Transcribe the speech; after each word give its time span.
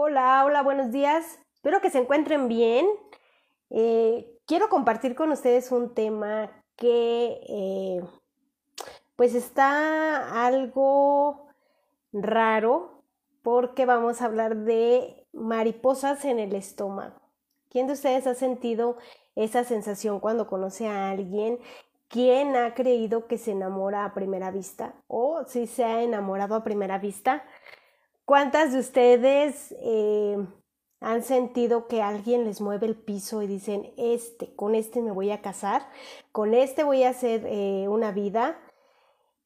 Hola, 0.00 0.44
hola, 0.44 0.62
buenos 0.62 0.92
días. 0.92 1.40
Espero 1.54 1.80
que 1.80 1.90
se 1.90 1.98
encuentren 1.98 2.46
bien. 2.46 2.86
Eh, 3.68 4.30
quiero 4.46 4.68
compartir 4.68 5.16
con 5.16 5.32
ustedes 5.32 5.72
un 5.72 5.92
tema 5.92 6.52
que 6.76 7.40
eh, 7.48 8.00
pues 9.16 9.34
está 9.34 10.46
algo 10.46 11.48
raro 12.12 13.02
porque 13.42 13.86
vamos 13.86 14.22
a 14.22 14.26
hablar 14.26 14.58
de 14.58 15.26
mariposas 15.32 16.24
en 16.24 16.38
el 16.38 16.54
estómago. 16.54 17.20
¿Quién 17.68 17.88
de 17.88 17.94
ustedes 17.94 18.28
ha 18.28 18.36
sentido 18.36 18.98
esa 19.34 19.64
sensación 19.64 20.20
cuando 20.20 20.46
conoce 20.46 20.86
a 20.86 21.10
alguien? 21.10 21.58
¿Quién 22.06 22.54
ha 22.54 22.72
creído 22.74 23.26
que 23.26 23.36
se 23.36 23.50
enamora 23.50 24.04
a 24.04 24.14
primera 24.14 24.52
vista? 24.52 24.94
¿O 25.08 25.42
si 25.48 25.66
se 25.66 25.82
ha 25.82 26.04
enamorado 26.04 26.54
a 26.54 26.62
primera 26.62 26.98
vista? 26.98 27.44
¿Cuántas 28.28 28.74
de 28.74 28.80
ustedes 28.80 29.74
eh, 29.80 30.36
han 31.00 31.22
sentido 31.22 31.88
que 31.88 32.02
alguien 32.02 32.44
les 32.44 32.60
mueve 32.60 32.86
el 32.86 32.94
piso 32.94 33.40
y 33.40 33.46
dicen, 33.46 33.90
este, 33.96 34.54
con 34.54 34.74
este 34.74 35.00
me 35.00 35.12
voy 35.12 35.30
a 35.30 35.40
casar, 35.40 35.88
con 36.30 36.52
este 36.52 36.84
voy 36.84 37.04
a 37.04 37.08
hacer 37.08 37.46
eh, 37.46 37.86
una 37.88 38.12
vida? 38.12 38.60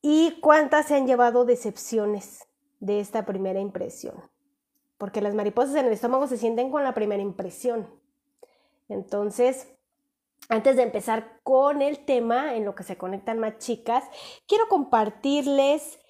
¿Y 0.00 0.40
cuántas 0.40 0.86
se 0.86 0.96
han 0.96 1.06
llevado 1.06 1.44
decepciones 1.44 2.48
de 2.80 2.98
esta 2.98 3.24
primera 3.24 3.60
impresión? 3.60 4.16
Porque 4.98 5.20
las 5.20 5.36
mariposas 5.36 5.76
en 5.76 5.86
el 5.86 5.92
estómago 5.92 6.26
se 6.26 6.36
sienten 6.36 6.72
con 6.72 6.82
la 6.82 6.92
primera 6.92 7.22
impresión. 7.22 7.88
Entonces, 8.88 9.68
antes 10.48 10.74
de 10.74 10.82
empezar 10.82 11.38
con 11.44 11.82
el 11.82 12.04
tema 12.04 12.56
en 12.56 12.64
lo 12.64 12.74
que 12.74 12.82
se 12.82 12.98
conectan 12.98 13.38
más 13.38 13.58
chicas, 13.58 14.02
quiero 14.48 14.66
compartirles 14.66 16.00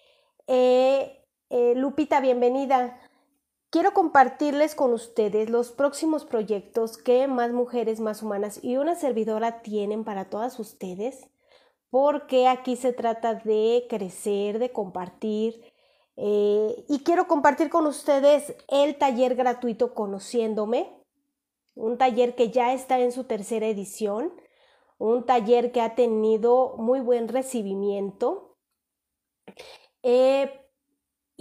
eh, 0.46 1.21
eh, 1.52 1.74
Lupita, 1.76 2.20
bienvenida. 2.20 2.98
Quiero 3.68 3.92
compartirles 3.92 4.74
con 4.74 4.94
ustedes 4.94 5.50
los 5.50 5.70
próximos 5.70 6.24
proyectos 6.24 6.96
que 6.96 7.28
Más 7.28 7.52
Mujeres 7.52 8.00
Más 8.00 8.22
Humanas 8.22 8.58
y 8.62 8.78
una 8.78 8.94
servidora 8.94 9.60
tienen 9.60 10.02
para 10.02 10.30
todas 10.30 10.58
ustedes, 10.58 11.28
porque 11.90 12.48
aquí 12.48 12.76
se 12.76 12.94
trata 12.94 13.34
de 13.34 13.86
crecer, 13.90 14.58
de 14.58 14.72
compartir. 14.72 15.62
Eh, 16.16 16.86
y 16.88 17.00
quiero 17.00 17.26
compartir 17.26 17.68
con 17.68 17.86
ustedes 17.86 18.54
el 18.68 18.96
taller 18.96 19.34
gratuito 19.34 19.92
Conociéndome, 19.94 20.90
un 21.74 21.98
taller 21.98 22.34
que 22.34 22.50
ya 22.50 22.72
está 22.72 22.98
en 22.98 23.12
su 23.12 23.24
tercera 23.24 23.66
edición, 23.66 24.32
un 24.96 25.26
taller 25.26 25.70
que 25.70 25.82
ha 25.82 25.94
tenido 25.94 26.76
muy 26.78 27.00
buen 27.00 27.28
recibimiento. 27.28 28.56
Eh, 30.02 30.61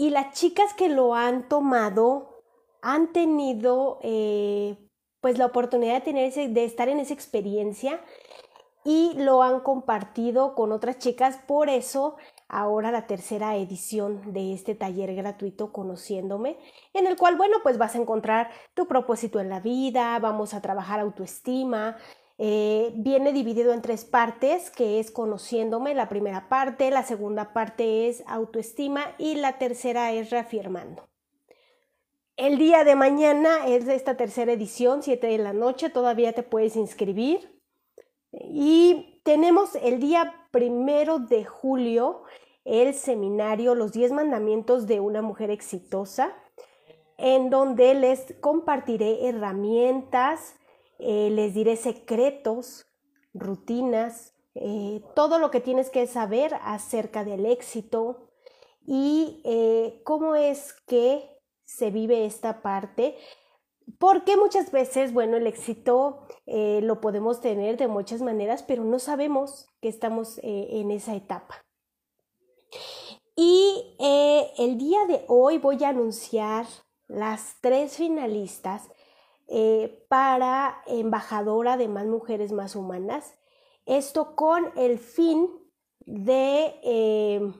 y 0.01 0.09
las 0.09 0.33
chicas 0.33 0.73
que 0.73 0.89
lo 0.89 1.13
han 1.13 1.47
tomado 1.47 2.41
han 2.81 3.13
tenido 3.13 3.99
eh, 4.01 4.75
pues 5.19 5.37
la 5.37 5.45
oportunidad 5.45 5.93
de, 5.93 6.01
tener 6.01 6.33
de 6.33 6.63
estar 6.65 6.89
en 6.89 6.99
esa 6.99 7.13
experiencia 7.13 8.01
y 8.83 9.13
lo 9.17 9.43
han 9.43 9.59
compartido 9.59 10.55
con 10.55 10.71
otras 10.71 10.97
chicas. 10.97 11.37
Por 11.45 11.69
eso 11.69 12.15
ahora 12.47 12.91
la 12.91 13.05
tercera 13.05 13.55
edición 13.57 14.33
de 14.33 14.53
este 14.53 14.73
taller 14.73 15.13
gratuito 15.13 15.71
Conociéndome, 15.71 16.57
en 16.95 17.05
el 17.05 17.15
cual, 17.15 17.37
bueno, 17.37 17.57
pues 17.61 17.77
vas 17.77 17.93
a 17.93 17.99
encontrar 17.99 18.49
tu 18.73 18.87
propósito 18.87 19.39
en 19.39 19.49
la 19.49 19.59
vida, 19.59 20.17
vamos 20.17 20.55
a 20.55 20.63
trabajar 20.63 20.99
autoestima, 20.99 21.97
eh, 22.43 22.91
viene 22.95 23.33
dividido 23.33 23.71
en 23.71 23.83
tres 23.83 24.03
partes, 24.03 24.71
que 24.71 24.99
es 24.99 25.11
conociéndome, 25.11 25.93
la 25.93 26.09
primera 26.09 26.49
parte, 26.49 26.89
la 26.89 27.03
segunda 27.03 27.53
parte 27.53 28.09
es 28.09 28.23
autoestima 28.25 29.13
y 29.19 29.35
la 29.35 29.59
tercera 29.59 30.11
es 30.11 30.31
reafirmando. 30.31 31.07
El 32.37 32.57
día 32.57 32.83
de 32.83 32.95
mañana 32.95 33.67
es 33.67 33.87
esta 33.87 34.17
tercera 34.17 34.53
edición, 34.53 35.03
7 35.03 35.27
de 35.27 35.37
la 35.37 35.53
noche, 35.53 35.91
todavía 35.91 36.33
te 36.33 36.41
puedes 36.41 36.75
inscribir. 36.75 37.61
Y 38.31 39.21
tenemos 39.21 39.75
el 39.75 39.99
día 39.99 40.47
primero 40.49 41.19
de 41.19 41.45
julio 41.45 42.23
el 42.65 42.95
seminario 42.95 43.75
Los 43.75 43.91
10 43.91 44.13
mandamientos 44.13 44.87
de 44.87 44.99
una 44.99 45.21
mujer 45.21 45.51
exitosa, 45.51 46.35
en 47.19 47.51
donde 47.51 47.93
les 47.93 48.33
compartiré 48.41 49.27
herramientas, 49.27 50.55
eh, 51.03 51.31
les 51.31 51.55
diré 51.55 51.77
secretos, 51.77 52.85
rutinas, 53.33 54.35
eh, 54.53 55.01
todo 55.15 55.39
lo 55.39 55.49
que 55.49 55.59
tienes 55.59 55.89
que 55.89 56.05
saber 56.05 56.53
acerca 56.61 57.23
del 57.23 57.47
éxito 57.47 58.29
y 58.85 59.41
eh, 59.43 60.01
cómo 60.03 60.35
es 60.35 60.73
que 60.85 61.27
se 61.63 61.89
vive 61.89 62.25
esta 62.25 62.61
parte. 62.61 63.17
Porque 63.97 64.37
muchas 64.37 64.71
veces, 64.71 65.11
bueno, 65.11 65.37
el 65.37 65.47
éxito 65.47 66.27
lo 66.45 67.01
podemos 67.01 67.41
tener 67.41 67.77
de 67.77 67.87
muchas 67.87 68.21
maneras, 68.21 68.63
pero 68.63 68.83
no 68.85 68.99
sabemos 68.99 69.67
que 69.81 69.89
estamos 69.89 70.39
en 70.43 70.91
esa 70.91 71.13
etapa. 71.13 71.65
Y 73.35 73.97
el 73.99 74.77
día 74.77 75.05
de 75.07 75.25
hoy 75.27 75.57
voy 75.57 75.83
a 75.83 75.89
anunciar 75.89 76.67
las 77.07 77.57
tres 77.59 77.97
finalistas 77.97 78.89
eh, 79.47 80.05
para 80.07 80.81
embajadora 80.87 81.77
de 81.77 81.87
más 81.87 82.05
mujeres 82.05 82.51
más 82.51 82.75
humanas. 82.75 83.35
Esto 83.85 84.35
con 84.35 84.71
el 84.77 84.99
fin 84.99 85.49
de 86.05 86.79
eh, 86.83 87.53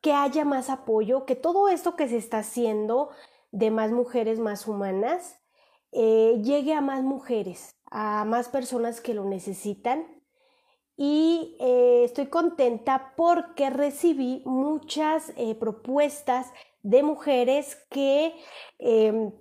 que 0.00 0.12
haya 0.12 0.44
más 0.44 0.70
apoyo, 0.70 1.24
que 1.24 1.36
todo 1.36 1.68
esto 1.68 1.96
que 1.96 2.08
se 2.08 2.16
está 2.16 2.38
haciendo 2.38 3.10
de 3.50 3.70
más 3.70 3.90
mujeres 3.90 4.38
más 4.38 4.66
humanas 4.66 5.38
eh, 5.92 6.40
llegue 6.42 6.74
a 6.74 6.80
más 6.80 7.02
mujeres, 7.02 7.76
a 7.90 8.24
más 8.24 8.48
personas 8.48 9.00
que 9.00 9.14
lo 9.14 9.24
necesitan. 9.24 10.06
Y 10.96 11.56
estoy 11.58 12.26
contenta 12.26 13.14
porque 13.16 13.70
recibí 13.70 14.42
muchas 14.44 15.32
propuestas 15.58 16.52
de 16.82 17.02
mujeres 17.02 17.76
que 17.90 18.34
em, 18.78 19.32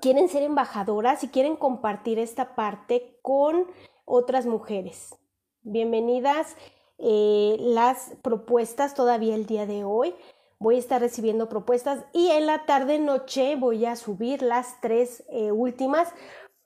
quieren 0.00 0.28
ser 0.28 0.42
embajadoras 0.42 1.24
y 1.24 1.28
quieren 1.28 1.56
compartir 1.56 2.18
esta 2.18 2.54
parte 2.54 3.18
con 3.22 3.66
otras 4.04 4.46
mujeres. 4.46 5.16
Bienvenidas 5.62 6.56
eh, 6.98 7.56
las 7.58 8.12
propuestas 8.22 8.94
todavía 8.94 9.34
el 9.34 9.46
día 9.46 9.66
de 9.66 9.84
hoy. 9.84 10.14
Voy 10.58 10.76
a 10.76 10.78
estar 10.78 11.00
recibiendo 11.00 11.48
propuestas 11.48 12.04
y 12.12 12.30
en 12.30 12.46
la 12.46 12.64
tarde 12.66 12.98
noche 12.98 13.56
voy 13.56 13.84
a 13.84 13.96
subir 13.96 14.42
las 14.42 14.80
tres 14.80 15.24
eh, 15.28 15.52
últimas 15.52 16.12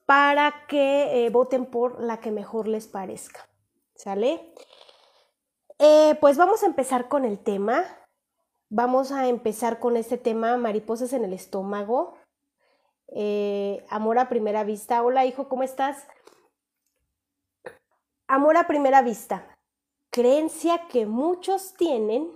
para 0.06 0.66
que 0.68 1.26
eh, 1.26 1.30
voten 1.30 1.66
por 1.66 2.02
la 2.02 2.20
que 2.20 2.30
mejor 2.30 2.68
les 2.68 2.86
parezca. 2.86 3.48
¿Sale? 3.94 4.52
pues 6.20 6.36
vamos 6.36 6.64
a 6.64 6.66
empezar 6.66 7.08
con 7.08 7.24
el 7.24 7.38
tema. 7.38 7.84
Vamos 8.68 9.12
a 9.12 9.28
empezar 9.28 9.78
con 9.78 9.96
este 9.96 10.18
tema 10.18 10.56
mariposas 10.56 11.12
en 11.12 11.24
el 11.24 11.32
estómago. 11.32 12.14
Eh, 13.08 13.84
amor 13.88 14.18
a 14.18 14.28
primera 14.28 14.64
vista. 14.64 15.02
Hola 15.02 15.24
hijo, 15.24 15.48
¿cómo 15.48 15.62
estás? 15.62 16.06
Amor 18.26 18.56
a 18.56 18.66
primera 18.66 19.02
vista. 19.02 19.56
Creencia 20.10 20.86
que 20.88 21.06
muchos 21.06 21.74
tienen 21.74 22.30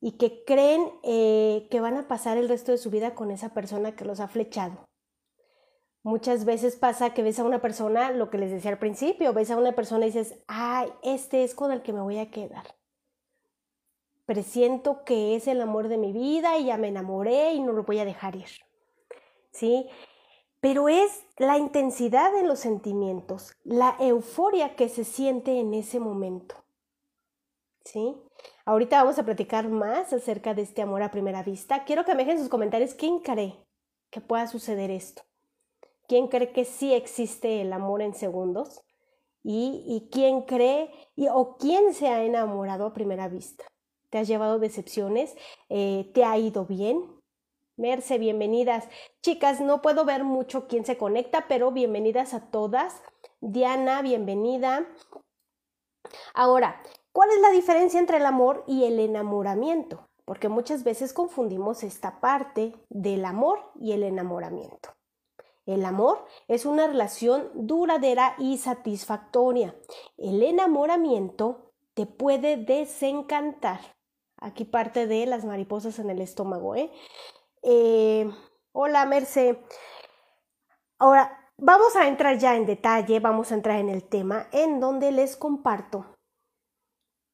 y 0.00 0.12
que 0.12 0.44
creen 0.44 0.90
eh, 1.02 1.68
que 1.70 1.80
van 1.80 1.96
a 1.96 2.08
pasar 2.08 2.36
el 2.36 2.48
resto 2.48 2.72
de 2.72 2.78
su 2.78 2.90
vida 2.90 3.14
con 3.14 3.30
esa 3.30 3.54
persona 3.54 3.94
que 3.94 4.04
los 4.04 4.20
ha 4.20 4.28
flechado. 4.28 4.84
Muchas 6.02 6.44
veces 6.44 6.76
pasa 6.76 7.14
que 7.14 7.22
ves 7.22 7.38
a 7.38 7.44
una 7.44 7.62
persona, 7.62 8.10
lo 8.10 8.28
que 8.28 8.36
les 8.36 8.50
decía 8.50 8.70
al 8.70 8.78
principio, 8.78 9.32
ves 9.32 9.50
a 9.50 9.56
una 9.56 9.72
persona 9.72 10.04
y 10.04 10.10
dices, 10.10 10.38
ay, 10.46 10.92
este 11.02 11.44
es 11.44 11.54
con 11.54 11.72
el 11.72 11.80
que 11.80 11.94
me 11.94 12.02
voy 12.02 12.18
a 12.18 12.30
quedar. 12.30 12.76
Presiento 14.26 15.04
que 15.04 15.36
es 15.36 15.48
el 15.48 15.62
amor 15.62 15.88
de 15.88 15.96
mi 15.96 16.12
vida 16.12 16.58
y 16.58 16.66
ya 16.66 16.76
me 16.76 16.88
enamoré 16.88 17.54
y 17.54 17.62
no 17.62 17.72
lo 17.72 17.84
voy 17.84 17.98
a 17.98 18.04
dejar 18.04 18.36
ir. 18.36 18.50
¿Sí? 19.54 19.88
Pero 20.60 20.88
es 20.88 21.24
la 21.38 21.58
intensidad 21.58 22.32
de 22.32 22.42
los 22.42 22.58
sentimientos, 22.58 23.52
la 23.64 23.96
euforia 24.00 24.76
que 24.76 24.88
se 24.88 25.04
siente 25.04 25.58
en 25.58 25.74
ese 25.74 26.00
momento, 26.00 26.56
¿sí? 27.84 28.14
Ahorita 28.64 29.02
vamos 29.02 29.18
a 29.18 29.24
platicar 29.24 29.68
más 29.68 30.12
acerca 30.12 30.54
de 30.54 30.62
este 30.62 30.82
amor 30.82 31.02
a 31.02 31.10
primera 31.10 31.42
vista. 31.42 31.84
Quiero 31.84 32.04
que 32.04 32.14
me 32.14 32.24
dejen 32.24 32.38
sus 32.38 32.48
comentarios 32.48 32.94
quién 32.94 33.20
cree 33.20 33.58
que 34.10 34.20
pueda 34.20 34.46
suceder 34.46 34.90
esto. 34.90 35.22
¿Quién 36.08 36.28
cree 36.28 36.52
que 36.52 36.64
sí 36.64 36.92
existe 36.94 37.60
el 37.60 37.72
amor 37.72 38.02
en 38.02 38.14
segundos? 38.14 38.82
¿Y, 39.42 40.08
quién 40.10 40.42
cree 40.42 40.90
o 41.30 41.58
quién 41.58 41.92
se 41.92 42.08
ha 42.08 42.24
enamorado 42.24 42.86
a 42.86 42.94
primera 42.94 43.28
vista? 43.28 43.64
¿Te 44.08 44.18
has 44.18 44.28
llevado 44.28 44.58
decepciones? 44.58 45.36
Eh, 45.68 46.10
¿Te 46.14 46.24
ha 46.24 46.38
ido 46.38 46.64
bien? 46.64 47.13
Merce, 47.76 48.18
bienvenidas. 48.18 48.88
Chicas, 49.22 49.60
no 49.60 49.82
puedo 49.82 50.04
ver 50.04 50.24
mucho 50.24 50.66
quién 50.66 50.84
se 50.84 50.96
conecta, 50.96 51.46
pero 51.48 51.72
bienvenidas 51.72 52.34
a 52.34 52.50
todas. 52.50 53.02
Diana, 53.40 54.02
bienvenida. 54.02 54.86
Ahora, 56.34 56.82
¿cuál 57.12 57.30
es 57.30 57.40
la 57.40 57.50
diferencia 57.50 58.00
entre 58.00 58.18
el 58.18 58.26
amor 58.26 58.64
y 58.66 58.84
el 58.84 59.00
enamoramiento? 59.00 60.08
porque 60.24 60.48
muchas 60.48 60.84
veces 60.84 61.12
confundimos 61.12 61.82
esta 61.82 62.20
parte 62.20 62.74
del 62.88 63.24
amor 63.24 63.60
y 63.78 63.92
el 63.92 64.02
enamoramiento. 64.02 64.90
El 65.66 65.84
amor 65.84 66.26
es 66.48 66.66
una 66.66 66.86
relación 66.86 67.50
duradera 67.54 68.34
y 68.38 68.58
satisfactoria. 68.58 69.74
El 70.18 70.42
enamoramiento 70.42 71.72
te 71.94 72.06
puede 72.06 72.56
desencantar. 72.56 73.80
Aquí 74.36 74.64
parte 74.64 75.06
de 75.06 75.24
las 75.26 75.44
mariposas 75.44 75.98
en 75.98 76.10
el 76.10 76.20
estómago. 76.20 76.74
¿eh? 76.74 76.90
Eh 77.64 78.30
hola, 78.72 79.06
Merce. 79.06 79.64
Ahora, 80.98 81.50
vamos 81.56 81.96
a 81.96 82.08
entrar 82.08 82.38
ya 82.38 82.56
en 82.56 82.66
detalle, 82.66 83.20
vamos 83.20 83.50
a 83.50 83.54
entrar 83.54 83.78
en 83.78 83.88
el 83.88 84.04
tema 84.04 84.48
en 84.52 84.80
donde 84.80 85.12
les 85.12 85.36
comparto 85.36 86.14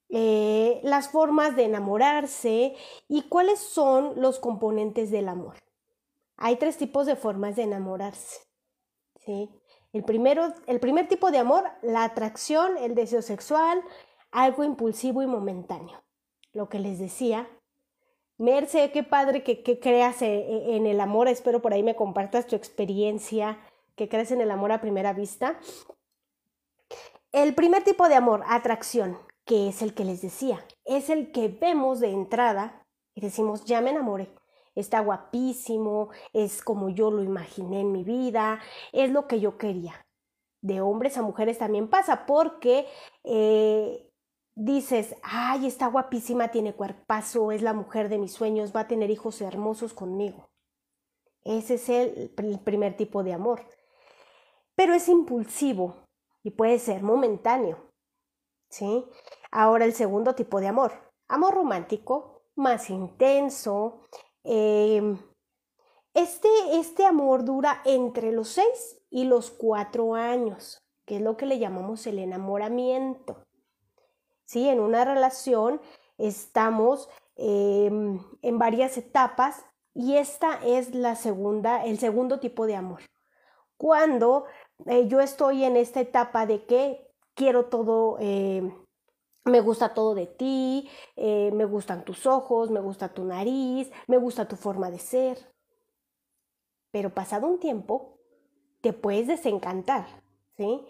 eh, 0.08 0.80
las 0.82 1.08
formas 1.08 1.56
de 1.56 1.64
enamorarse 1.64 2.74
y 3.08 3.22
cuáles 3.28 3.58
son 3.58 4.20
los 4.20 4.38
componentes 4.38 5.10
del 5.10 5.28
amor. 5.28 5.56
Hay 6.36 6.56
tres 6.56 6.76
tipos 6.76 7.06
de 7.06 7.16
formas 7.16 7.56
de 7.56 7.62
enamorarse. 7.62 8.40
¿sí? 9.20 9.50
El, 9.92 10.04
primero, 10.04 10.52
el 10.66 10.80
primer 10.80 11.06
tipo 11.08 11.30
de 11.30 11.38
amor, 11.38 11.64
la 11.82 12.04
atracción, 12.04 12.76
el 12.78 12.94
deseo 12.94 13.22
sexual, 13.22 13.82
algo 14.30 14.64
impulsivo 14.64 15.22
y 15.22 15.26
momentáneo. 15.26 16.02
Lo 16.52 16.68
que 16.68 16.80
les 16.80 16.98
decía. 16.98 17.48
Merce, 18.40 18.90
qué 18.90 19.02
padre 19.02 19.42
que, 19.42 19.62
que 19.62 19.78
creas 19.80 20.22
e, 20.22 20.74
en 20.74 20.86
el 20.86 21.00
amor. 21.00 21.28
Espero 21.28 21.60
por 21.60 21.74
ahí 21.74 21.82
me 21.82 21.94
compartas 21.94 22.46
tu 22.46 22.56
experiencia, 22.56 23.58
que 23.96 24.08
crees 24.08 24.32
en 24.32 24.40
el 24.40 24.50
amor 24.50 24.72
a 24.72 24.80
primera 24.80 25.12
vista. 25.12 25.60
El 27.32 27.54
primer 27.54 27.84
tipo 27.84 28.08
de 28.08 28.14
amor, 28.14 28.42
atracción 28.46 29.18
que 29.44 29.68
es 29.68 29.82
el 29.82 29.94
que 29.94 30.04
les 30.04 30.22
decía, 30.22 30.64
es 30.84 31.10
el 31.10 31.32
que 31.32 31.48
vemos 31.48 32.00
de 32.00 32.10
entrada 32.10 32.86
y 33.14 33.20
decimos, 33.20 33.64
ya 33.64 33.80
me 33.80 33.90
enamoré, 33.90 34.32
está 34.74 35.00
guapísimo, 35.00 36.10
es 36.32 36.62
como 36.62 36.88
yo 36.88 37.10
lo 37.10 37.22
imaginé 37.22 37.80
en 37.80 37.92
mi 37.92 38.04
vida, 38.04 38.60
es 38.92 39.10
lo 39.10 39.26
que 39.26 39.40
yo 39.40 39.58
quería. 39.58 40.06
De 40.62 40.80
hombres 40.80 41.18
a 41.18 41.22
mujeres 41.22 41.58
también 41.58 41.88
pasa 41.88 42.26
porque 42.26 42.86
eh, 43.24 44.09
dices, 44.60 45.16
ay, 45.22 45.66
está 45.66 45.86
guapísima, 45.86 46.48
tiene 46.48 46.74
cuerpazo, 46.74 47.50
es 47.50 47.62
la 47.62 47.72
mujer 47.72 48.10
de 48.10 48.18
mis 48.18 48.32
sueños, 48.32 48.76
va 48.76 48.80
a 48.80 48.88
tener 48.88 49.10
hijos 49.10 49.40
hermosos 49.40 49.94
conmigo. 49.94 50.50
Ese 51.44 51.74
es 51.74 51.88
el 51.88 52.30
primer 52.62 52.96
tipo 52.96 53.22
de 53.22 53.32
amor. 53.32 53.62
Pero 54.74 54.92
es 54.92 55.08
impulsivo 55.08 56.04
y 56.42 56.50
puede 56.50 56.78
ser 56.78 57.02
momentáneo. 57.02 57.90
¿Sí? 58.68 59.04
Ahora 59.50 59.86
el 59.86 59.94
segundo 59.94 60.34
tipo 60.34 60.60
de 60.60 60.68
amor, 60.68 60.92
amor 61.26 61.54
romántico, 61.54 62.42
más 62.54 62.90
intenso. 62.90 64.02
Em, 64.44 65.18
este, 66.12 66.48
este 66.74 67.06
amor 67.06 67.44
dura 67.44 67.80
entre 67.84 68.30
los 68.30 68.50
6 68.50 69.02
y 69.10 69.24
los 69.24 69.50
4 69.50 70.14
años, 70.14 70.78
que 71.06 71.16
es 71.16 71.22
lo 71.22 71.36
que 71.36 71.46
le 71.46 71.58
llamamos 71.58 72.06
el 72.06 72.18
enamoramiento. 72.18 73.42
¿Sí? 74.50 74.68
En 74.68 74.80
una 74.80 75.04
relación 75.04 75.80
estamos 76.18 77.08
em, 77.36 78.18
en 78.42 78.58
varias 78.58 78.98
etapas 78.98 79.64
y 79.94 80.16
esta 80.16 80.58
es 80.66 80.92
la 80.92 81.14
segunda, 81.14 81.84
el 81.84 82.00
segundo 82.00 82.40
tipo 82.40 82.66
de 82.66 82.74
amor. 82.74 83.00
Cuando 83.76 84.46
eh, 84.86 85.06
yo 85.06 85.20
estoy 85.20 85.62
en 85.62 85.76
esta 85.76 86.00
etapa 86.00 86.46
de 86.46 86.66
que 86.66 87.06
quiero 87.34 87.66
todo 87.66 88.18
em, 88.18 88.74
me 89.44 89.60
gusta 89.60 89.94
todo 89.94 90.16
de 90.16 90.26
ti, 90.26 90.90
eh, 91.14 91.52
me 91.52 91.64
gustan 91.64 92.04
tus 92.04 92.26
ojos, 92.26 92.72
me 92.72 92.80
gusta 92.80 93.14
tu 93.14 93.24
nariz, 93.24 93.88
me 94.08 94.16
gusta 94.16 94.48
tu 94.48 94.56
forma 94.56 94.90
de 94.90 94.98
ser. 94.98 95.38
Pero 96.90 97.14
pasado 97.14 97.46
un 97.46 97.60
tiempo, 97.60 98.18
te 98.80 98.92
puedes 98.92 99.28
desencantar, 99.28 100.08
¿sí? 100.56 100.84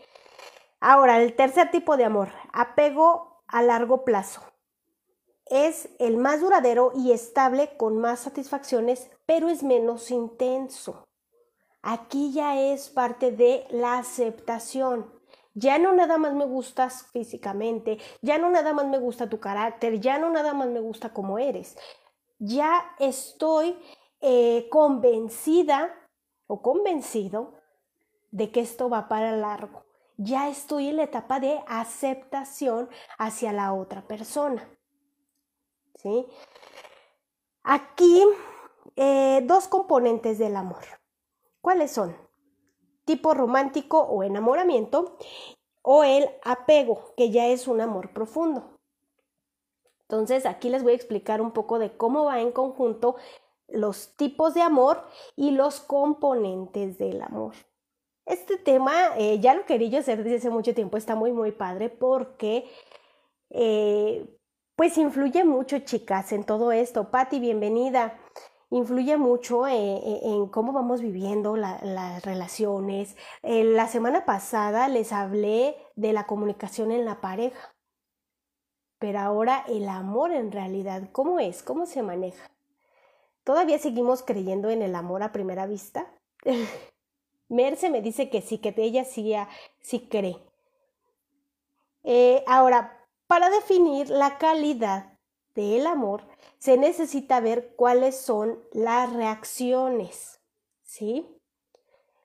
Ahora, 0.80 1.20
el 1.20 1.36
tercer 1.36 1.70
tipo 1.70 1.98
de 1.98 2.06
amor, 2.06 2.30
apego 2.54 3.30
a 3.50 3.62
largo 3.62 4.05
plazo. 4.05 4.43
Es 5.47 5.88
el 5.99 6.17
más 6.17 6.41
duradero 6.41 6.93
y 6.94 7.12
estable 7.12 7.76
con 7.76 7.99
más 7.99 8.20
satisfacciones, 8.20 9.11
pero 9.26 9.49
es 9.49 9.62
menos 9.62 10.11
intenso. 10.11 11.08
Aquí 11.82 12.32
ya 12.32 12.61
es 12.61 12.88
parte 12.88 13.32
de 13.32 13.67
la 13.70 13.99
aceptación. 13.99 15.11
Ya 15.55 15.79
no 15.79 15.93
nada 15.93 16.19
más 16.19 16.35
me 16.35 16.44
gustas 16.44 17.06
físicamente, 17.12 17.99
ya 18.23 18.38
no 18.38 18.50
nada 18.50 18.73
más 18.73 18.87
me 18.87 18.99
gusta 18.99 19.29
tu 19.29 19.41
carácter, 19.41 19.99
ya 19.99 20.19
no 20.19 20.31
nada 20.31 20.55
más 20.55 20.69
me 20.69 20.81
gusta 20.81 21.12
cómo 21.12 21.38
eres. 21.38 21.76
Ya 22.38 22.94
estoy 23.00 23.76
eh, 24.20 24.69
convencida 24.70 25.93
o 26.46 26.62
convencido 26.62 27.55
de 28.31 28.53
que 28.53 28.61
esto 28.61 28.88
va 28.88 29.08
para 29.08 29.32
largo. 29.32 29.85
Ya 30.22 30.49
estoy 30.49 30.88
en 30.88 30.96
la 30.96 31.05
etapa 31.05 31.40
de 31.40 31.61
aceptación 31.67 32.90
hacia 33.17 33.52
la 33.52 33.72
otra 33.72 34.02
persona. 34.06 34.69
¿Sí? 35.96 36.26
Aquí, 37.62 38.22
eh, 38.96 39.40
dos 39.44 39.69
componentes 39.69 40.38
del 40.38 40.56
amor. 40.56 40.84
¿Cuáles 41.62 41.90
son? 41.90 42.14
tipo 43.11 43.34
romántico 43.34 44.00
o 44.02 44.22
enamoramiento, 44.22 45.17
o 45.82 46.05
el 46.05 46.28
apego, 46.44 47.12
que 47.17 47.31
ya 47.31 47.49
es 47.49 47.67
un 47.67 47.81
amor 47.81 48.12
profundo. 48.12 48.78
Entonces, 50.02 50.46
aquí 50.46 50.69
les 50.69 50.84
voy 50.84 50.93
a 50.93 50.94
explicar 50.94 51.40
un 51.40 51.50
poco 51.50 51.81
de 51.81 51.96
cómo 51.96 52.26
va 52.26 52.40
en 52.40 52.52
conjunto 52.52 53.17
los 53.67 54.14
tipos 54.14 54.55
de 54.55 54.62
amor 54.62 55.05
y 55.34 55.50
los 55.50 55.81
componentes 55.81 56.99
del 56.99 57.20
amor. 57.20 57.55
Este 58.31 58.59
tema 58.59 58.93
eh, 59.19 59.41
ya 59.41 59.55
lo 59.55 59.67
quería 59.67 59.88
yo 59.88 59.99
hacer 59.99 60.23
desde 60.23 60.37
hace 60.37 60.50
mucho 60.50 60.73
tiempo, 60.73 60.97
está 60.97 61.17
muy, 61.17 61.32
muy 61.32 61.50
padre 61.50 61.88
porque 61.88 62.71
eh, 63.50 64.25
pues 64.77 64.97
influye 64.99 65.44
mucho, 65.44 65.81
chicas, 65.81 66.31
en 66.31 66.44
todo 66.44 66.71
esto. 66.71 67.11
Patti, 67.11 67.41
bienvenida 67.41 68.17
influye 68.71 69.17
mucho 69.17 69.67
eh, 69.67 70.21
en, 70.23 70.47
cómo 70.47 70.73
vamos 70.73 71.00
viviendo 71.00 71.56
las 71.56 72.23
relaciones. 72.25 73.17
La 73.43 73.88
semana 73.88 74.25
pasada 74.25 74.87
les 74.87 75.12
hablé 75.12 75.77
de 75.97 76.12
la 76.12 76.29
comunicación 76.29 76.93
en 76.93 77.05
la 77.05 77.21
pareja, 77.21 77.75
pero 79.00 79.19
ahora 79.19 79.65
el 79.67 79.88
amor 79.88 80.31
en 80.31 80.53
realidad, 80.53 81.11
¿cómo 81.11 81.41
es? 81.41 81.65
¿Cómo 81.65 81.85
se 81.85 82.03
maneja? 82.03 82.53
¿Todavía 83.43 83.81
seguimos 83.81 84.23
creyendo 84.23 84.71
en 84.71 84.82
el 84.82 84.94
amor 84.94 85.25
a 85.25 85.32
primera 85.32 85.67
vista? 85.67 86.06
Merce 87.50 87.90
me 87.90 88.00
dice 88.00 88.30
que 88.30 88.40
sí, 88.40 88.58
que 88.58 88.72
ella 88.78 89.04
sí, 89.04 89.34
sí 89.80 90.08
cree. 90.08 90.38
ahora, 92.46 93.06
para 93.26 93.50
definir 93.50 94.08
la 94.08 94.38
calidad 94.38 95.19
del 95.54 95.86
amor, 95.86 96.22
se 96.58 96.76
necesita 96.76 97.40
ver 97.40 97.74
cuáles 97.76 98.16
son 98.16 98.58
las 98.72 99.12
reacciones, 99.12 100.40
¿sí? 100.82 101.26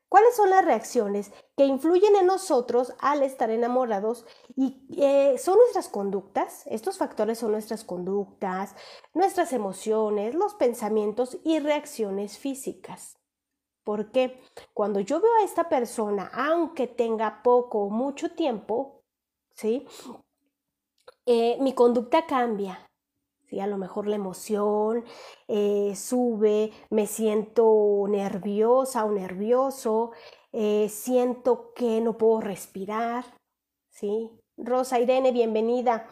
¿Cuáles 0.09 0.35
son 0.35 0.49
las 0.49 0.63
reacciones 0.63 1.31
que 1.57 1.65
influyen 1.65 2.15
en 2.15 2.27
nosotros 2.27 2.93
al 2.99 3.23
estar 3.23 3.49
enamorados? 3.49 4.25
Y 4.55 4.81
eh, 4.97 5.37
son 5.37 5.57
nuestras 5.57 5.89
conductas, 5.89 6.63
estos 6.67 6.97
factores 6.97 7.39
son 7.39 7.51
nuestras 7.51 7.83
conductas, 7.83 8.75
nuestras 9.13 9.51
emociones, 9.51 10.35
los 10.35 10.53
pensamientos 10.53 11.37
y 11.43 11.59
reacciones 11.59 12.37
físicas. 12.37 13.17
Porque 13.85 14.41
cuando 14.73 14.99
yo 14.99 15.21
veo 15.21 15.31
a 15.39 15.45
esta 15.45 15.69
persona, 15.69 16.29
aunque 16.33 16.87
tenga 16.87 17.41
poco 17.43 17.85
o 17.85 17.89
mucho 17.89 18.31
tiempo, 18.31 19.03
¿sí? 19.53 19.87
Eh, 21.25 21.57
mi 21.61 21.73
conducta 21.73 22.25
cambia, 22.25 22.85
a 23.59 23.67
lo 23.67 23.77
mejor 23.77 24.07
la 24.07 24.15
emoción 24.15 25.05
eh, 25.47 25.93
sube, 25.95 26.71
me 26.89 27.07
siento 27.07 28.05
nerviosa 28.09 29.05
o 29.05 29.11
nervioso, 29.11 30.11
eh, 30.51 30.89
siento 30.89 31.73
que 31.73 32.01
no 32.01 32.17
puedo 32.17 32.41
respirar, 32.41 33.25
¿sí? 33.89 34.31
Rosa 34.57 34.99
Irene, 34.99 35.31
bienvenida. 35.31 36.07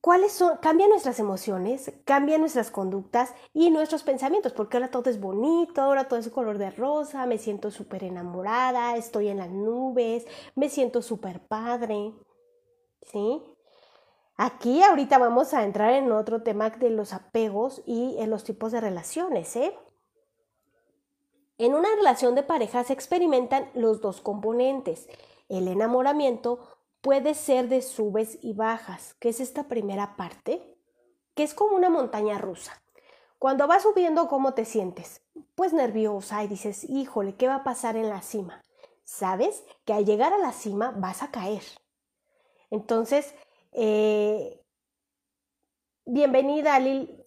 ¿Cuáles 0.00 0.32
son? 0.32 0.56
Cambian 0.58 0.88
nuestras 0.88 1.20
emociones, 1.20 1.92
cambian 2.04 2.40
nuestras 2.40 2.70
conductas 2.70 3.34
y 3.52 3.70
nuestros 3.70 4.02
pensamientos, 4.02 4.52
porque 4.52 4.78
ahora 4.78 4.90
todo 4.90 5.10
es 5.10 5.20
bonito, 5.20 5.82
ahora 5.82 6.08
todo 6.08 6.18
es 6.18 6.28
color 6.30 6.56
de 6.56 6.70
rosa, 6.70 7.26
me 7.26 7.36
siento 7.36 7.70
súper 7.70 8.04
enamorada, 8.04 8.96
estoy 8.96 9.28
en 9.28 9.36
las 9.36 9.50
nubes, 9.50 10.26
me 10.54 10.70
siento 10.70 11.02
súper 11.02 11.46
padre, 11.46 12.14
¿sí? 13.02 13.42
Aquí 14.42 14.82
ahorita 14.82 15.18
vamos 15.18 15.52
a 15.52 15.64
entrar 15.64 15.92
en 15.92 16.10
otro 16.12 16.42
tema 16.42 16.70
de 16.70 16.88
los 16.88 17.12
apegos 17.12 17.82
y 17.84 18.16
en 18.20 18.30
los 18.30 18.42
tipos 18.42 18.72
de 18.72 18.80
relaciones. 18.80 19.54
¿eh? 19.54 19.76
En 21.58 21.74
una 21.74 21.94
relación 21.94 22.34
de 22.34 22.42
pareja 22.42 22.82
se 22.84 22.94
experimentan 22.94 23.68
los 23.74 24.00
dos 24.00 24.22
componentes. 24.22 25.10
El 25.50 25.68
enamoramiento 25.68 26.69
puede 27.00 27.34
ser 27.34 27.68
de 27.68 27.82
subes 27.82 28.38
y 28.42 28.52
bajas, 28.52 29.14
que 29.14 29.30
es 29.30 29.40
esta 29.40 29.68
primera 29.68 30.16
parte, 30.16 30.76
que 31.34 31.42
es 31.42 31.54
como 31.54 31.76
una 31.76 31.90
montaña 31.90 32.38
rusa. 32.38 32.82
Cuando 33.38 33.66
vas 33.66 33.82
subiendo, 33.82 34.28
¿cómo 34.28 34.52
te 34.52 34.64
sientes? 34.64 35.22
Pues 35.54 35.72
nerviosa 35.72 36.44
y 36.44 36.48
dices, 36.48 36.84
híjole, 36.84 37.36
¿qué 37.36 37.48
va 37.48 37.56
a 37.56 37.64
pasar 37.64 37.96
en 37.96 38.10
la 38.10 38.20
cima? 38.20 38.62
Sabes 39.04 39.64
que 39.84 39.92
al 39.94 40.04
llegar 40.04 40.32
a 40.32 40.38
la 40.38 40.52
cima 40.52 40.92
vas 40.96 41.22
a 41.22 41.30
caer. 41.30 41.62
Entonces, 42.70 43.34
eh, 43.72 44.60
bienvenida 46.04 46.78
Lil, 46.78 47.24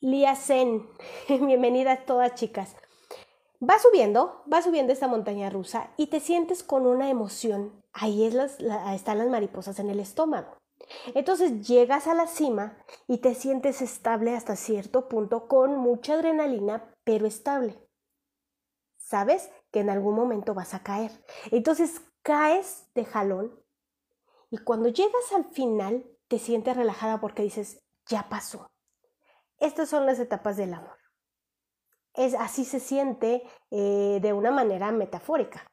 Lia 0.00 0.36
Zen, 0.36 0.86
bienvenida 1.28 1.92
a 1.92 2.04
todas 2.04 2.34
chicas. 2.34 2.76
Vas 3.66 3.82
subiendo, 3.82 4.44
vas 4.46 4.62
subiendo 4.62 4.92
esta 4.92 5.08
montaña 5.08 5.50
rusa 5.50 5.90
y 5.96 6.06
te 6.06 6.20
sientes 6.20 6.62
con 6.62 6.86
una 6.86 7.10
emoción. 7.10 7.82
Ahí 7.92 8.24
es 8.24 8.32
están 8.94 9.18
las 9.18 9.26
mariposas 9.26 9.80
en 9.80 9.90
el 9.90 9.98
estómago. 9.98 10.56
Entonces 11.16 11.66
llegas 11.66 12.06
a 12.06 12.14
la 12.14 12.28
cima 12.28 12.78
y 13.08 13.18
te 13.18 13.34
sientes 13.34 13.82
estable 13.82 14.36
hasta 14.36 14.54
cierto 14.54 15.08
punto 15.08 15.48
con 15.48 15.78
mucha 15.78 16.14
adrenalina, 16.14 16.94
pero 17.02 17.26
estable. 17.26 17.76
Sabes 18.98 19.50
que 19.72 19.80
en 19.80 19.90
algún 19.90 20.14
momento 20.14 20.54
vas 20.54 20.72
a 20.72 20.84
caer. 20.84 21.10
Entonces 21.50 22.02
caes 22.22 22.86
de 22.94 23.04
jalón 23.04 23.60
y 24.48 24.58
cuando 24.58 24.90
llegas 24.90 25.32
al 25.34 25.44
final 25.46 26.06
te 26.28 26.38
sientes 26.38 26.76
relajada 26.76 27.20
porque 27.20 27.42
dices, 27.42 27.82
ya 28.06 28.28
pasó. 28.28 28.68
Estas 29.58 29.88
son 29.88 30.06
las 30.06 30.20
etapas 30.20 30.56
del 30.56 30.72
amor. 30.72 31.05
Es, 32.16 32.34
así 32.34 32.64
se 32.64 32.80
siente 32.80 33.42
eh, 33.70 34.18
de 34.22 34.32
una 34.32 34.50
manera 34.50 34.90
metafórica. 34.92 35.70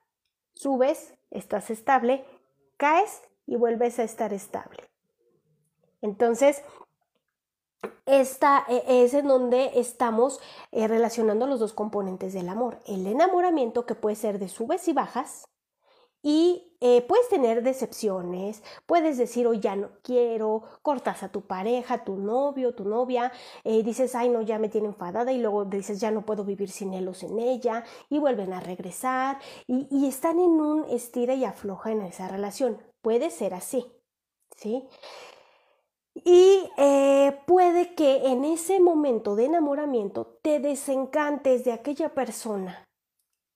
Subes, 0.53 1.13
estás 1.31 1.69
estable, 1.69 2.25
caes 2.77 3.21
y 3.45 3.55
vuelves 3.55 3.99
a 3.99 4.03
estar 4.03 4.33
estable. 4.33 4.83
Entonces, 6.01 6.63
esta 8.05 8.65
e, 8.67 9.03
es 9.03 9.13
en 9.13 9.27
donde 9.27 9.79
estamos 9.79 10.39
eh, 10.71 10.87
relacionando 10.87 11.47
los 11.47 11.59
dos 11.59 11.73
componentes 11.73 12.33
del 12.33 12.49
amor. 12.49 12.79
El 12.85 13.07
enamoramiento 13.07 13.85
que 13.85 13.95
puede 13.95 14.15
ser 14.15 14.39
de 14.39 14.49
subes 14.49 14.87
y 14.87 14.93
bajas 14.93 15.47
y 16.21 16.72
eh, 16.85 17.01
puedes 17.07 17.29
tener 17.29 17.63
decepciones, 17.63 18.61
puedes 18.85 19.17
decir, 19.17 19.47
hoy 19.47 19.61
ya 19.61 19.73
no 19.77 19.91
quiero, 20.01 20.63
cortas 20.81 21.23
a 21.23 21.29
tu 21.31 21.39
pareja, 21.39 22.03
tu 22.03 22.17
novio, 22.17 22.75
tu 22.75 22.83
novia, 22.83 23.31
eh, 23.63 23.83
dices, 23.83 24.15
ay 24.15 24.27
no, 24.27 24.41
ya 24.41 24.59
me 24.59 24.67
tiene 24.67 24.87
enfadada 24.87 25.31
y 25.31 25.37
luego 25.37 25.63
dices, 25.63 26.01
ya 26.01 26.11
no 26.11 26.25
puedo 26.25 26.43
vivir 26.43 26.69
sin 26.69 26.93
él 26.93 27.07
o 27.07 27.13
sin 27.13 27.39
ella 27.39 27.85
y 28.09 28.19
vuelven 28.19 28.51
a 28.51 28.59
regresar 28.59 29.39
y, 29.65 30.07
están 30.09 30.39
en 30.39 30.59
un 30.59 30.83
estira 30.89 31.35
y 31.35 31.45
afloja 31.45 31.93
en 31.93 32.01
esa 32.01 32.27
relación. 32.27 32.77
Puede 33.01 33.29
ser 33.29 33.53
así, 33.53 33.85
¿sí? 34.57 34.85
Y 36.15 36.69
eh, 36.77 37.39
puede 37.47 37.95
que 37.95 38.27
en 38.27 38.43
ese 38.43 38.81
momento 38.81 39.37
de 39.37 39.45
enamoramiento 39.45 40.37
te 40.41 40.59
desencantes 40.59 41.63
de 41.63 41.71
aquella 41.71 42.13
persona 42.13 42.85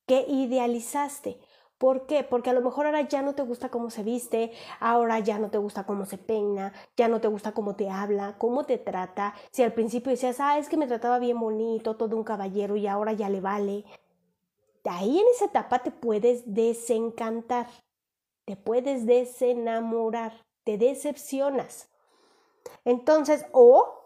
que 0.07 0.25
idealizaste. 0.29 1.37
¿Por 1.77 2.07
qué? 2.07 2.23
Porque 2.23 2.49
a 2.49 2.53
lo 2.53 2.61
mejor 2.61 2.87
ahora 2.87 3.01
ya 3.01 3.21
no 3.21 3.35
te 3.35 3.43
gusta 3.43 3.69
cómo 3.69 3.91
se 3.91 4.01
viste, 4.01 4.51
ahora 4.79 5.19
ya 5.19 5.37
no 5.37 5.51
te 5.51 5.59
gusta 5.59 5.85
cómo 5.85 6.05
se 6.05 6.17
peina, 6.17 6.73
ya 6.95 7.07
no 7.07 7.21
te 7.21 7.27
gusta 7.27 7.51
cómo 7.51 7.75
te 7.75 7.89
habla, 7.89 8.35
cómo 8.39 8.65
te 8.65 8.79
trata. 8.79 9.35
Si 9.51 9.61
al 9.61 9.73
principio 9.73 10.09
decías, 10.11 10.39
ah, 10.39 10.57
es 10.57 10.69
que 10.69 10.77
me 10.77 10.87
trataba 10.87 11.19
bien 11.19 11.39
bonito, 11.39 11.95
todo 11.95 12.17
un 12.17 12.23
caballero 12.23 12.75
y 12.77 12.87
ahora 12.87 13.13
ya 13.13 13.29
le 13.29 13.41
vale. 13.41 13.85
De 14.83 14.89
ahí 14.89 15.19
en 15.19 15.27
esa 15.35 15.45
etapa 15.45 15.79
te 15.79 15.91
puedes 15.91 16.51
desencantar, 16.51 17.67
te 18.45 18.55
puedes 18.55 19.05
desenamorar, 19.05 20.33
te 20.63 20.79
decepcionas. 20.79 21.89
Entonces, 22.85 23.45
o 23.51 23.96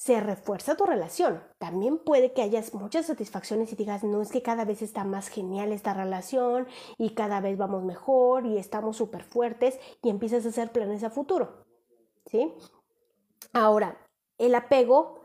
se 0.00 0.18
refuerza 0.18 0.78
tu 0.78 0.86
relación. 0.86 1.44
También 1.58 1.98
puede 1.98 2.32
que 2.32 2.40
hayas 2.40 2.72
muchas 2.72 3.04
satisfacciones 3.04 3.70
y 3.70 3.76
digas, 3.76 4.02
no 4.02 4.22
es 4.22 4.32
que 4.32 4.40
cada 4.40 4.64
vez 4.64 4.80
está 4.80 5.04
más 5.04 5.28
genial 5.28 5.72
esta 5.72 5.92
relación 5.92 6.66
y 6.96 7.10
cada 7.10 7.42
vez 7.42 7.58
vamos 7.58 7.84
mejor 7.84 8.46
y 8.46 8.56
estamos 8.56 8.96
súper 8.96 9.24
fuertes 9.24 9.78
y 10.02 10.08
empiezas 10.08 10.46
a 10.46 10.48
hacer 10.48 10.72
planes 10.72 11.04
a 11.04 11.10
futuro. 11.10 11.66
¿Sí? 12.24 12.50
Ahora, 13.52 13.98
el 14.38 14.54
apego, 14.54 15.20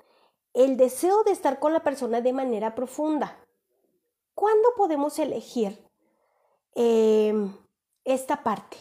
el 0.53 0.75
deseo 0.75 1.23
de 1.23 1.31
estar 1.31 1.59
con 1.59 1.71
la 1.71 1.81
persona 1.81 2.19
de 2.19 2.33
manera 2.33 2.75
profunda. 2.75 3.39
¿Cuándo 4.33 4.73
podemos 4.75 5.17
elegir 5.19 5.87
em, 6.73 7.55
esta 8.03 8.43
parte? 8.43 8.75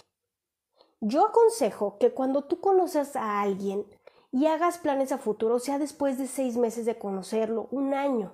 Yo 1.00 1.24
aconsejo 1.24 1.98
que 1.98 2.12
cuando 2.12 2.42
tú 2.42 2.60
conoces 2.60 3.14
a 3.14 3.42
alguien 3.42 3.86
y 4.34 4.46
hagas 4.46 4.78
planes 4.78 5.12
a 5.12 5.18
futuro, 5.18 5.60
sea 5.60 5.78
después 5.78 6.18
de 6.18 6.26
seis 6.26 6.56
meses 6.56 6.86
de 6.86 6.98
conocerlo, 6.98 7.68
un 7.70 7.94
año. 7.94 8.32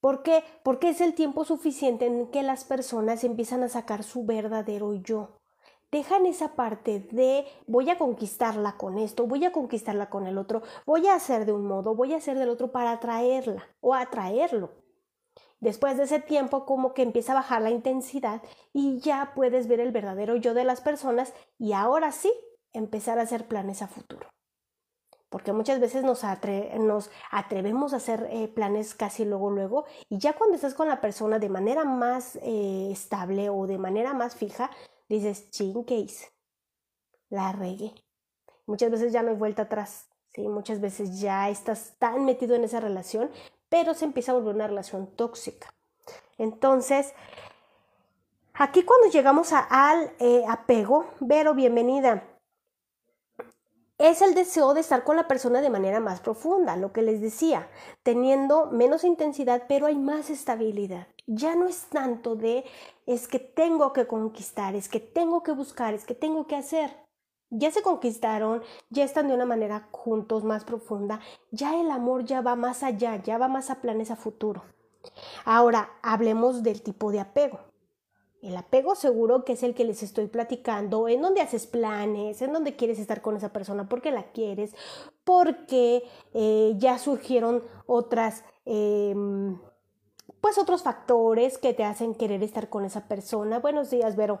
¿Por 0.00 0.22
qué? 0.22 0.42
Porque 0.62 0.88
es 0.88 1.02
el 1.02 1.12
tiempo 1.12 1.44
suficiente 1.44 2.06
en 2.06 2.30
que 2.30 2.42
las 2.42 2.64
personas 2.64 3.22
empiezan 3.22 3.62
a 3.62 3.68
sacar 3.68 4.02
su 4.02 4.24
verdadero 4.24 4.94
yo. 4.94 5.40
Dejan 5.92 6.24
esa 6.24 6.56
parte 6.56 7.00
de 7.12 7.44
voy 7.66 7.90
a 7.90 7.98
conquistarla 7.98 8.78
con 8.78 8.96
esto, 8.96 9.26
voy 9.26 9.44
a 9.44 9.52
conquistarla 9.52 10.08
con 10.08 10.26
el 10.26 10.38
otro, 10.38 10.62
voy 10.86 11.06
a 11.06 11.16
hacer 11.16 11.44
de 11.44 11.52
un 11.52 11.66
modo, 11.66 11.94
voy 11.94 12.14
a 12.14 12.16
hacer 12.16 12.38
del 12.38 12.48
otro 12.48 12.72
para 12.72 12.92
atraerla 12.92 13.68
o 13.82 13.94
atraerlo. 13.94 14.70
Después 15.60 15.98
de 15.98 16.04
ese 16.04 16.18
tiempo 16.18 16.64
como 16.64 16.94
que 16.94 17.02
empieza 17.02 17.32
a 17.32 17.42
bajar 17.42 17.60
la 17.60 17.70
intensidad 17.70 18.40
y 18.72 19.00
ya 19.00 19.32
puedes 19.34 19.68
ver 19.68 19.80
el 19.80 19.92
verdadero 19.92 20.36
yo 20.36 20.54
de 20.54 20.64
las 20.64 20.80
personas 20.80 21.34
y 21.58 21.74
ahora 21.74 22.10
sí 22.10 22.32
empezar 22.72 23.18
a 23.18 23.22
hacer 23.22 23.48
planes 23.48 23.82
a 23.82 23.88
futuro. 23.88 24.30
Porque 25.28 25.52
muchas 25.52 25.78
veces 25.80 26.04
nos, 26.04 26.24
atrevemos 26.24 27.92
a 27.92 27.96
hacer 27.96 28.28
eh, 28.30 28.48
planes 28.48 28.94
casi 28.94 29.24
luego, 29.24 29.50
luego, 29.50 29.84
y 30.08 30.18
ya 30.18 30.32
cuando 30.32 30.56
estás 30.56 30.74
con 30.74 30.88
la 30.88 31.00
persona 31.00 31.38
de 31.38 31.48
manera 31.48 31.84
más 31.84 32.36
eh, 32.36 32.88
estable 32.90 33.50
o 33.50 33.66
de 33.66 33.78
manera 33.78 34.14
más 34.14 34.36
fija, 34.36 34.70
dices, 35.08 35.50
ching, 35.50 35.84
¿qué 35.84 35.96
hice? 35.96 36.28
La 37.28 37.52
regué. 37.52 37.92
Muchas 38.66 38.90
veces 38.90 39.12
ya 39.12 39.22
no 39.22 39.30
hay 39.30 39.36
vuelta 39.36 39.62
atrás, 39.62 40.08
¿sí? 40.32 40.48
Muchas 40.48 40.80
veces 40.80 41.20
ya 41.20 41.50
estás 41.50 41.94
tan 41.98 42.24
metido 42.24 42.54
en 42.54 42.64
esa 42.64 42.80
relación 42.80 43.30
pero 43.68 43.94
se 43.94 44.04
empieza 44.04 44.32
a 44.32 44.34
volver 44.34 44.54
una 44.54 44.66
relación 44.66 45.06
tóxica. 45.14 45.72
Entonces, 46.38 47.12
aquí 48.54 48.82
cuando 48.82 49.08
llegamos 49.08 49.52
al 49.52 50.12
eh, 50.18 50.44
apego, 50.48 51.06
Vero, 51.20 51.54
bienvenida. 51.54 52.24
Es 53.98 54.22
el 54.22 54.34
deseo 54.34 54.74
de 54.74 54.80
estar 54.80 55.04
con 55.04 55.16
la 55.16 55.26
persona 55.26 55.60
de 55.60 55.70
manera 55.70 55.98
más 56.00 56.20
profunda, 56.20 56.76
lo 56.76 56.92
que 56.92 57.02
les 57.02 57.20
decía, 57.20 57.68
teniendo 58.02 58.66
menos 58.66 59.04
intensidad, 59.04 59.64
pero 59.68 59.86
hay 59.86 59.96
más 59.96 60.30
estabilidad. 60.30 61.08
Ya 61.26 61.56
no 61.56 61.66
es 61.66 61.86
tanto 61.90 62.36
de 62.36 62.64
es 63.06 63.26
que 63.26 63.40
tengo 63.40 63.92
que 63.92 64.06
conquistar, 64.06 64.76
es 64.76 64.88
que 64.88 65.00
tengo 65.00 65.42
que 65.42 65.52
buscar, 65.52 65.94
es 65.94 66.04
que 66.04 66.14
tengo 66.14 66.46
que 66.46 66.56
hacer 66.56 67.08
ya 67.50 67.70
se 67.70 67.82
conquistaron, 67.82 68.62
ya 68.90 69.04
están 69.04 69.28
de 69.28 69.34
una 69.34 69.46
manera 69.46 69.88
juntos 69.90 70.44
más 70.44 70.64
profunda, 70.64 71.20
ya 71.50 71.80
el 71.80 71.90
amor 71.90 72.24
ya 72.24 72.40
va 72.40 72.56
más 72.56 72.82
allá, 72.82 73.22
ya 73.22 73.38
va 73.38 73.48
más 73.48 73.70
a 73.70 73.80
planes 73.80 74.10
a 74.10 74.16
futuro. 74.16 74.62
Ahora, 75.44 75.90
hablemos 76.02 76.62
del 76.62 76.82
tipo 76.82 77.10
de 77.10 77.20
apego. 77.20 77.60
El 78.40 78.56
apego 78.56 78.94
seguro 78.94 79.44
que 79.44 79.54
es 79.54 79.62
el 79.64 79.74
que 79.74 79.84
les 79.84 80.02
estoy 80.02 80.28
platicando, 80.28 81.08
en 81.08 81.20
donde 81.22 81.40
haces 81.40 81.66
planes, 81.66 82.40
en 82.40 82.52
donde 82.52 82.76
quieres 82.76 83.00
estar 83.00 83.20
con 83.20 83.36
esa 83.36 83.52
persona 83.52 83.88
porque 83.88 84.12
la 84.12 84.30
quieres, 84.30 84.74
porque 85.24 86.04
eh, 86.34 86.74
ya 86.78 86.98
surgieron 86.98 87.64
otras, 87.86 88.44
em, 88.64 89.60
pues 90.40 90.56
otros 90.56 90.84
factores 90.84 91.58
que 91.58 91.74
te 91.74 91.82
hacen 91.84 92.14
querer 92.14 92.42
estar 92.44 92.68
con 92.68 92.84
esa 92.84 93.08
persona. 93.08 93.58
Buenos 93.58 93.90
días, 93.90 94.14
Vero. 94.14 94.40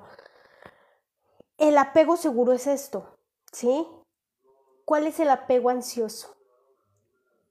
El 1.56 1.76
apego 1.76 2.16
seguro 2.16 2.52
es 2.52 2.68
esto, 2.68 3.18
¿sí? 3.52 3.84
¿Cuál 4.84 5.08
es 5.08 5.18
el 5.18 5.28
apego 5.30 5.70
ansioso? 5.70 6.36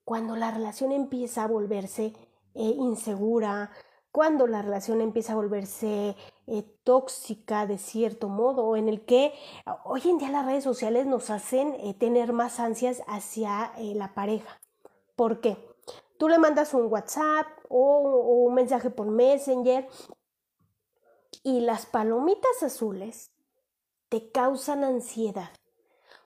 Cuando 0.06 0.38
la 0.38 0.50
relación 0.52 0.94
empieza 0.94 1.44
a 1.44 1.48
volverse 1.48 2.14
eh, 2.56 2.74
insegura, 2.78 3.70
cuando 4.14 4.48
la 4.48 4.62
relación 4.62 5.02
empieza 5.02 5.34
a 5.34 5.36
volverse 5.36 6.16
eh, 6.48 6.64
tóxica 6.84 7.68
de 7.68 7.78
cierto 7.78 8.30
modo, 8.30 8.76
en 8.76 8.90
el 8.90 9.06
que 9.06 9.34
hoy 9.84 10.02
en 10.06 10.18
día 10.18 10.30
las 10.30 10.46
redes 10.46 10.64
sociales 10.64 11.06
nos 11.06 11.30
hacen 11.30 11.76
eh, 11.80 11.94
tener 11.94 12.34
más 12.34 12.60
ansias 12.60 13.04
hacia 13.08 13.74
la 13.78 14.14
pareja. 14.14 14.60
¿Por 15.16 15.42
qué? 15.42 15.58
Tú 16.18 16.30
le 16.30 16.40
mandas 16.40 16.74
un 16.74 16.92
WhatsApp 16.92 17.46
o 17.70 18.46
un 18.46 18.54
mensaje 18.54 18.90
por 18.90 19.08
Messenger 19.08 19.88
y 21.44 21.62
las 21.62 21.86
palomitas 21.86 22.64
azules 22.64 23.32
te 24.10 24.32
causan 24.32 24.84
ansiedad. 24.84 25.50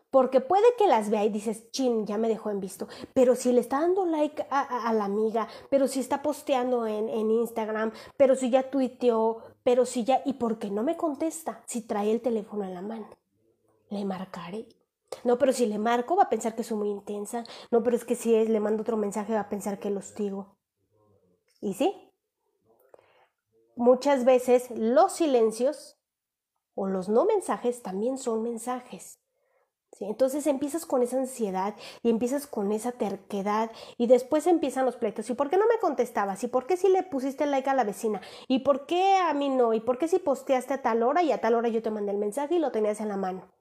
Porque 0.10 0.42
puede 0.42 0.66
que 0.78 0.88
las 0.88 1.10
vea 1.10 1.24
y 1.24 1.30
dices, 1.30 1.72
chin, 1.72 2.06
ya 2.06 2.18
me 2.18 2.28
dejó 2.28 2.50
en 2.50 2.60
visto. 2.60 2.88
Pero 3.14 3.36
si 3.36 3.54
le 3.54 3.62
está 3.62 3.80
dando 3.80 4.06
like 4.06 4.46
a, 4.50 4.92
la 4.94 5.06
amiga, 5.06 5.48
pero 5.70 5.88
si 5.88 6.02
está 6.02 6.22
posteando 6.22 6.86
en, 6.86 7.08
en, 7.08 7.32
Instagram, 7.32 7.94
pero 8.18 8.36
si 8.36 8.50
ya 8.50 8.70
tuiteó, 8.70 9.42
pero 9.64 9.86
si 9.86 10.04
ya, 10.04 10.22
¿y 10.26 10.34
por 10.34 10.60
qué 10.60 10.70
no 10.70 10.84
me 10.84 10.98
contesta? 10.98 11.62
Si 11.66 11.82
trae 11.82 12.12
el 12.12 12.22
teléfono 12.22 12.64
en 12.64 12.74
la 12.74 12.82
mano. 12.82 13.10
Le 13.90 14.06
marcaré. 14.06 14.68
No, 15.24 15.38
pero 15.38 15.54
si 15.54 15.66
le 15.66 15.78
marco 15.78 16.16
va 16.16 16.24
a 16.24 16.30
pensar 16.30 16.56
que 16.56 16.64
soy 16.64 16.78
muy 16.78 16.90
intensa. 16.90 17.44
No, 17.70 17.84
pero 17.84 17.96
es 17.96 18.06
que 18.06 18.16
si 18.16 18.46
le 18.46 18.60
mando 18.60 18.82
otro 18.82 18.98
mensaje 18.98 19.34
va 19.34 19.42
a 19.42 19.50
pensar 19.50 19.80
que 19.80 19.90
lo 19.90 20.00
hostigo. 20.00 20.56
¿Y 21.60 21.74
sí? 21.74 21.94
Muchas 23.76 24.26
veces 24.26 24.70
los 24.72 25.14
silencios 25.14 25.98
o 26.76 26.88
los 26.88 27.10
no 27.10 27.26
mensajes 27.26 27.82
también 27.82 28.18
son 28.18 28.44
mensajes. 28.44 29.21
Entonces 30.00 30.48
empiezas 30.48 30.86
con 30.86 31.04
esa 31.04 31.18
ansiedad 31.18 31.76
y 32.02 32.10
empiezas 32.10 32.48
con 32.48 32.72
esa 32.72 32.92
terquedad 32.92 33.72
y 33.98 34.08
después 34.08 34.48
empiezan 34.48 34.86
los 34.86 34.96
pleitos. 34.96 35.30
¿Y 35.30 35.36
por 35.36 35.50
qué 35.50 35.58
no 35.58 35.68
me 35.68 35.80
contestabas? 35.80 36.44
¿Y 36.44 36.48
por 36.48 36.66
qué 36.66 36.78
si 36.78 36.90
le 36.90 37.04
pusiste 37.04 37.46
like 37.46 37.70
a 37.70 37.74
la 37.76 37.84
vecina? 37.84 38.22
¿Y 38.48 38.60
por 38.60 38.86
qué 38.86 39.16
a 39.18 39.34
mí 39.34 39.50
no? 39.50 39.74
¿Y 39.74 39.82
por 39.82 39.98
qué 39.98 40.08
si 40.08 40.20
posteaste 40.20 40.74
a 40.74 40.82
tal 40.82 41.04
hora 41.04 41.22
y 41.24 41.32
a 41.32 41.42
tal 41.42 41.56
hora 41.56 41.70
yo 41.70 41.82
te 41.84 41.92
mandé 41.92 42.12
el 42.12 42.18
mensaje 42.18 42.56
y 42.56 42.60
lo 42.60 42.72
tenías 42.72 43.02
en 43.02 43.10
la 43.10 43.18
mano? 43.18 43.61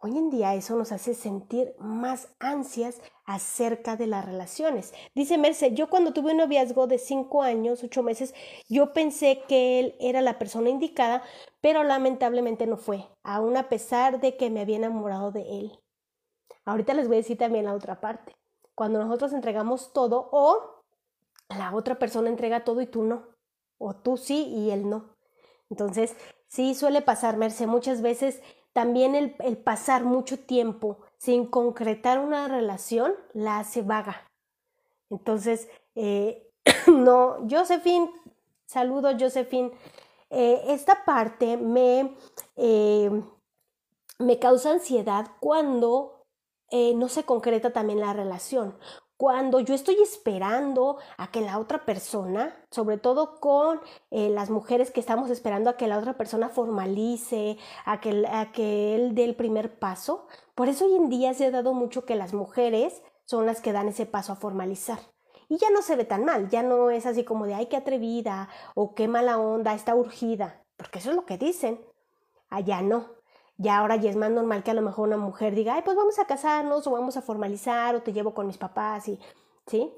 Hoy 0.00 0.16
en 0.16 0.30
día 0.30 0.54
eso 0.54 0.76
nos 0.76 0.92
hace 0.92 1.12
sentir 1.12 1.74
más 1.80 2.28
ansias 2.38 3.00
acerca 3.24 3.96
de 3.96 4.06
las 4.06 4.24
relaciones. 4.24 4.94
Dice 5.16 5.38
Merce, 5.38 5.74
yo 5.74 5.90
cuando 5.90 6.12
tuve 6.12 6.30
un 6.30 6.36
noviazgo 6.36 6.86
de 6.86 6.98
cinco 6.98 7.42
años, 7.42 7.82
ocho 7.82 8.04
meses, 8.04 8.32
yo 8.68 8.92
pensé 8.92 9.42
que 9.48 9.80
él 9.80 9.96
era 9.98 10.20
la 10.20 10.38
persona 10.38 10.70
indicada, 10.70 11.24
pero 11.60 11.82
lamentablemente 11.82 12.68
no 12.68 12.76
fue, 12.76 13.08
aún 13.24 13.56
a 13.56 13.68
pesar 13.68 14.20
de 14.20 14.36
que 14.36 14.50
me 14.50 14.60
había 14.60 14.76
enamorado 14.76 15.32
de 15.32 15.42
él. 15.58 15.80
Ahorita 16.64 16.94
les 16.94 17.08
voy 17.08 17.16
a 17.16 17.18
decir 17.18 17.36
también 17.36 17.64
la 17.64 17.74
otra 17.74 18.00
parte. 18.00 18.36
Cuando 18.76 19.00
nosotros 19.00 19.32
entregamos 19.32 19.92
todo 19.92 20.28
o 20.30 20.84
la 21.48 21.74
otra 21.74 21.98
persona 21.98 22.28
entrega 22.28 22.62
todo 22.62 22.80
y 22.82 22.86
tú 22.86 23.02
no, 23.02 23.26
o 23.78 23.96
tú 23.96 24.16
sí 24.16 24.46
y 24.46 24.70
él 24.70 24.88
no. 24.88 25.16
Entonces, 25.70 26.14
sí 26.46 26.76
suele 26.76 27.02
pasar, 27.02 27.36
Merce, 27.36 27.66
muchas 27.66 28.00
veces 28.00 28.40
también 28.72 29.14
el, 29.14 29.56
pasar 29.58 30.04
mucho 30.04 30.38
tiempo 30.38 30.98
sin 31.16 31.46
concretar 31.46 32.18
una 32.18 32.48
relación 32.48 33.14
la 33.32 33.58
hace 33.58 33.82
vaga. 33.82 34.28
Entonces, 35.10 35.68
eh, 35.94 36.50
no, 36.86 37.38
Josephine, 37.50 38.10
saludo 38.66 39.10
Josephine, 39.18 39.72
eh, 40.30 40.62
esta 40.68 41.04
parte 41.04 41.56
me, 41.56 42.14
eh, 42.56 43.10
me 44.18 44.38
causa 44.38 44.72
ansiedad 44.72 45.26
cuando 45.40 46.14
no 46.70 47.08
se 47.08 47.24
concreta 47.24 47.72
también 47.72 47.98
la 47.98 48.12
relación 48.12 48.76
cuando 49.18 49.58
yo 49.58 49.74
estoy 49.74 49.96
esperando 50.00 50.96
a 51.16 51.32
que 51.32 51.40
la 51.40 51.58
otra 51.58 51.84
persona, 51.84 52.54
sobre 52.70 52.98
todo 52.98 53.40
con 53.40 53.80
eh, 54.12 54.30
las 54.30 54.48
mujeres 54.48 54.92
que 54.92 55.00
estamos 55.00 55.28
esperando 55.28 55.68
a 55.68 55.76
que 55.76 55.88
la 55.88 55.98
otra 55.98 56.16
persona 56.16 56.48
formalice, 56.48 57.58
a 57.84 58.00
que, 58.00 58.24
a 58.30 58.52
que 58.52 58.94
él 58.94 59.16
dé 59.16 59.24
el 59.24 59.34
primer 59.34 59.76
paso, 59.80 60.28
por 60.54 60.68
eso 60.68 60.86
hoy 60.86 60.94
en 60.94 61.08
día 61.08 61.34
se 61.34 61.46
ha 61.46 61.50
dado 61.50 61.74
mucho 61.74 62.04
que 62.04 62.14
las 62.14 62.32
mujeres 62.32 63.02
son 63.24 63.44
las 63.44 63.60
que 63.60 63.72
dan 63.72 63.88
ese 63.88 64.06
paso 64.06 64.32
a 64.32 64.36
formalizar. 64.36 65.00
Y 65.48 65.56
ya 65.56 65.70
no 65.70 65.82
se 65.82 65.96
ve 65.96 66.04
tan 66.04 66.24
mal, 66.24 66.48
ya 66.48 66.62
no 66.62 66.90
es 66.90 67.04
así 67.04 67.24
como 67.24 67.44
de, 67.46 67.54
ay, 67.54 67.66
qué 67.66 67.76
atrevida 67.76 68.48
o 68.76 68.94
qué 68.94 69.08
mala 69.08 69.38
onda, 69.38 69.74
está 69.74 69.96
urgida, 69.96 70.64
porque 70.76 71.00
eso 71.00 71.10
es 71.10 71.16
lo 71.16 71.26
que 71.26 71.38
dicen. 71.38 71.84
Allá 72.50 72.82
no, 72.82 73.17
ya 73.58 73.78
ahora 73.78 73.96
ya 73.96 74.08
es 74.10 74.16
más 74.16 74.30
normal 74.30 74.62
que 74.62 74.70
a 74.70 74.74
lo 74.74 74.82
mejor 74.82 75.08
una 75.08 75.16
mujer 75.18 75.54
diga, 75.54 75.74
ay, 75.74 75.82
pues 75.84 75.96
vamos 75.96 76.18
a 76.18 76.26
casarnos 76.26 76.86
o 76.86 76.92
vamos 76.92 77.16
a 77.16 77.22
formalizar 77.22 77.94
o 77.96 78.02
te 78.02 78.12
llevo 78.12 78.32
con 78.32 78.46
mis 78.46 78.56
papás 78.56 79.08
y, 79.08 79.18
¿sí? 79.66 79.92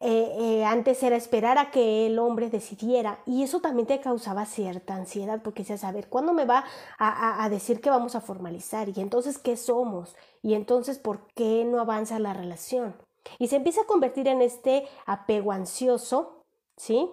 Eh, 0.00 0.36
eh, 0.38 0.64
antes 0.64 1.02
era 1.02 1.16
esperar 1.16 1.56
a 1.56 1.70
que 1.70 2.06
el 2.06 2.18
hombre 2.18 2.50
decidiera 2.50 3.22
y 3.24 3.42
eso 3.42 3.60
también 3.60 3.86
te 3.86 3.98
causaba 4.00 4.44
cierta 4.44 4.94
ansiedad 4.94 5.40
porque 5.42 5.62
decías, 5.62 5.84
a 5.84 5.92
ver, 5.92 6.08
¿cuándo 6.08 6.34
me 6.34 6.44
va 6.44 6.64
a, 6.98 7.42
a, 7.42 7.48
decir 7.48 7.80
que 7.80 7.88
vamos 7.88 8.14
a 8.14 8.20
formalizar? 8.20 8.90
Y 8.90 9.00
entonces, 9.00 9.38
¿qué 9.38 9.56
somos? 9.56 10.14
Y 10.42 10.52
entonces, 10.52 10.98
¿por 10.98 11.26
qué 11.34 11.64
no 11.64 11.80
avanza 11.80 12.18
la 12.18 12.34
relación? 12.34 12.94
Y 13.38 13.48
se 13.48 13.56
empieza 13.56 13.82
a 13.82 13.86
convertir 13.86 14.28
en 14.28 14.42
este 14.42 14.86
apego 15.06 15.52
ansioso, 15.52 16.44
¿sí? 16.76 17.10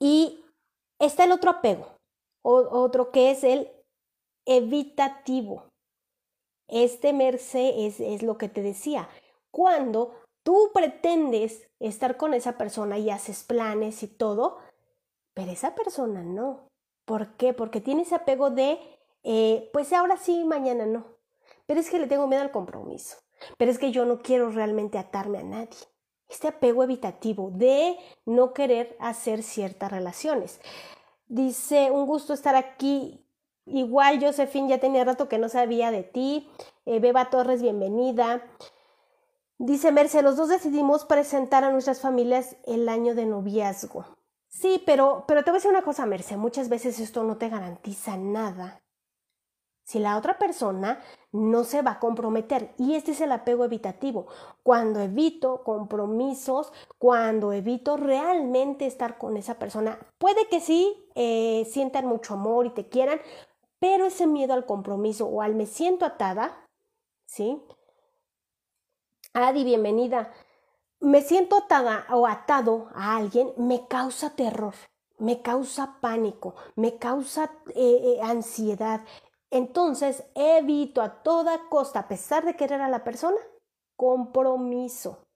Y 0.00 0.44
está 0.98 1.24
el 1.24 1.32
otro 1.32 1.50
apego, 1.50 1.86
otro 2.42 3.12
que 3.12 3.30
es 3.30 3.44
el 3.44 3.70
evitativo. 4.46 5.64
Este 6.68 7.12
merce 7.12 7.86
es, 7.86 8.00
es 8.00 8.22
lo 8.22 8.38
que 8.38 8.48
te 8.48 8.62
decía. 8.62 9.08
Cuando 9.50 10.14
tú 10.42 10.70
pretendes 10.72 11.68
estar 11.80 12.16
con 12.16 12.34
esa 12.34 12.56
persona 12.56 12.98
y 12.98 13.10
haces 13.10 13.44
planes 13.44 14.02
y 14.02 14.08
todo, 14.08 14.58
pero 15.34 15.50
esa 15.50 15.74
persona 15.74 16.22
no. 16.22 16.68
¿Por 17.04 17.36
qué? 17.36 17.52
Porque 17.52 17.80
tiene 17.80 18.02
ese 18.02 18.14
apego 18.14 18.50
de, 18.50 18.78
eh, 19.24 19.68
pues 19.72 19.92
ahora 19.92 20.16
sí, 20.16 20.44
mañana 20.44 20.86
no. 20.86 21.04
Pero 21.66 21.80
es 21.80 21.90
que 21.90 21.98
le 21.98 22.06
tengo 22.06 22.26
miedo 22.26 22.42
al 22.42 22.50
compromiso. 22.50 23.18
Pero 23.58 23.70
es 23.70 23.78
que 23.78 23.90
yo 23.90 24.04
no 24.04 24.22
quiero 24.22 24.50
realmente 24.50 24.98
atarme 24.98 25.38
a 25.38 25.42
nadie. 25.42 25.78
Este 26.28 26.48
apego 26.48 26.82
evitativo 26.82 27.50
de 27.50 27.98
no 28.24 28.54
querer 28.54 28.96
hacer 29.00 29.42
ciertas 29.42 29.90
relaciones. 29.90 30.60
Dice, 31.26 31.90
un 31.90 32.06
gusto 32.06 32.32
estar 32.32 32.56
aquí. 32.56 33.23
Igual, 33.66 34.20
Josephine, 34.20 34.68
ya 34.68 34.78
tenía 34.78 35.04
rato 35.04 35.28
que 35.28 35.38
no 35.38 35.48
sabía 35.48 35.90
de 35.90 36.02
ti. 36.02 36.50
Eh, 36.84 37.00
Beba 37.00 37.30
Torres, 37.30 37.62
bienvenida. 37.62 38.42
Dice 39.58 39.90
Merce, 39.90 40.22
los 40.22 40.36
dos 40.36 40.48
decidimos 40.48 41.04
presentar 41.04 41.64
a 41.64 41.70
nuestras 41.70 42.00
familias 42.00 42.56
el 42.66 42.88
año 42.88 43.14
de 43.14 43.24
noviazgo. 43.24 44.04
Sí, 44.48 44.82
pero, 44.84 45.24
pero 45.26 45.42
te 45.42 45.50
voy 45.50 45.56
a 45.56 45.60
decir 45.60 45.70
una 45.70 45.82
cosa, 45.82 46.04
Merce, 46.06 46.36
muchas 46.36 46.68
veces 46.68 47.00
esto 47.00 47.24
no 47.24 47.38
te 47.38 47.48
garantiza 47.48 48.16
nada. 48.16 48.82
Si 49.84 49.98
la 49.98 50.16
otra 50.16 50.38
persona 50.38 51.00
no 51.32 51.64
se 51.64 51.82
va 51.82 51.92
a 51.92 51.98
comprometer, 51.98 52.74
y 52.78 52.94
este 52.94 53.12
es 53.12 53.20
el 53.20 53.32
apego 53.32 53.64
evitativo, 53.64 54.26
cuando 54.62 55.00
evito 55.00 55.62
compromisos, 55.62 56.72
cuando 56.98 57.52
evito 57.52 57.96
realmente 57.96 58.86
estar 58.86 59.18
con 59.18 59.36
esa 59.36 59.58
persona, 59.58 59.98
puede 60.18 60.48
que 60.48 60.60
sí 60.60 61.08
eh, 61.14 61.68
sientan 61.70 62.06
mucho 62.06 62.34
amor 62.34 62.66
y 62.66 62.70
te 62.70 62.88
quieran, 62.88 63.20
pero 63.84 64.06
ese 64.06 64.26
miedo 64.26 64.54
al 64.54 64.64
compromiso 64.64 65.26
o 65.26 65.42
al 65.42 65.54
me 65.54 65.66
siento 65.66 66.06
atada, 66.06 66.66
¿sí? 67.26 67.62
Adi, 69.34 69.62
bienvenida. 69.62 70.32
Me 71.00 71.20
siento 71.20 71.58
atada 71.58 72.06
o 72.10 72.26
atado 72.26 72.88
a 72.94 73.18
alguien, 73.18 73.52
me 73.58 73.86
causa 73.86 74.34
terror, 74.34 74.72
me 75.18 75.42
causa 75.42 75.98
pánico, 76.00 76.54
me 76.76 76.96
causa 76.96 77.52
eh, 77.74 78.00
eh, 78.16 78.20
ansiedad. 78.22 79.02
Entonces 79.50 80.24
evito 80.34 81.02
a 81.02 81.22
toda 81.22 81.68
costa, 81.68 81.98
a 81.98 82.08
pesar 82.08 82.46
de 82.46 82.56
querer 82.56 82.80
a 82.80 82.88
la 82.88 83.04
persona, 83.04 83.36
compromiso. 83.96 85.26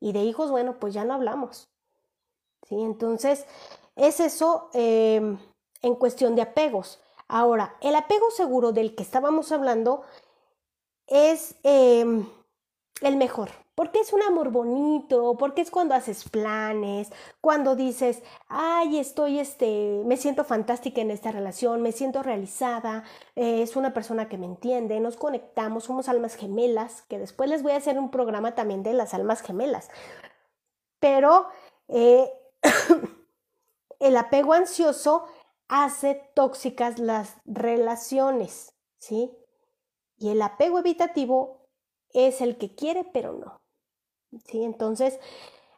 Y 0.00 0.12
de 0.12 0.22
hijos, 0.22 0.50
bueno, 0.50 0.78
pues 0.78 0.92
ya 0.92 1.06
no 1.06 1.14
hablamos. 1.14 1.70
¿Sí? 2.68 2.74
Entonces, 2.78 3.46
es 3.96 4.20
eso 4.20 4.68
em, 4.74 5.38
en 5.80 5.94
cuestión 5.94 6.36
de 6.36 6.42
apegos. 6.42 7.00
Ahora, 7.32 7.76
el 7.80 7.94
apego 7.94 8.28
seguro 8.32 8.72
del 8.72 8.96
que 8.96 9.04
estábamos 9.04 9.52
hablando 9.52 10.02
es 11.06 11.54
em, 11.62 12.28
el 13.02 13.16
mejor, 13.16 13.50
porque 13.76 14.00
es 14.00 14.12
un 14.12 14.20
amor 14.22 14.50
bonito, 14.50 15.36
porque 15.38 15.60
es 15.60 15.70
cuando 15.70 15.94
haces 15.94 16.28
planes, 16.28 17.12
cuando 17.40 17.76
dices, 17.76 18.24
ay, 18.48 18.98
estoy, 18.98 19.38
este, 19.38 20.02
me 20.06 20.16
siento 20.16 20.42
fantástica 20.42 21.02
en 21.02 21.12
esta 21.12 21.30
relación, 21.30 21.82
me 21.82 21.92
siento 21.92 22.24
realizada, 22.24 23.04
eh, 23.36 23.62
es 23.62 23.76
una 23.76 23.94
persona 23.94 24.28
que 24.28 24.36
me 24.36 24.46
entiende, 24.46 24.98
nos 24.98 25.16
conectamos, 25.16 25.84
somos 25.84 26.08
almas 26.08 26.34
gemelas, 26.34 27.02
que 27.02 27.20
después 27.20 27.48
les 27.48 27.62
voy 27.62 27.72
a 27.72 27.76
hacer 27.76 27.96
un 27.96 28.10
programa 28.10 28.56
también 28.56 28.82
de 28.82 28.92
las 28.92 29.14
almas 29.14 29.40
gemelas. 29.40 29.88
Pero 30.98 31.46
eh, 31.86 32.28
el 34.00 34.16
apego 34.16 34.52
ansioso 34.52 35.26
hace 35.70 36.28
tóxicas 36.34 36.98
las 36.98 37.36
relaciones, 37.46 38.74
¿sí? 38.98 39.30
Y 40.18 40.30
el 40.30 40.42
apego 40.42 40.80
evitativo 40.80 41.68
es 42.12 42.40
el 42.40 42.58
que 42.58 42.74
quiere, 42.74 43.04
pero 43.04 43.32
no. 43.32 43.62
¿Sí? 44.46 44.64
Entonces, 44.64 45.18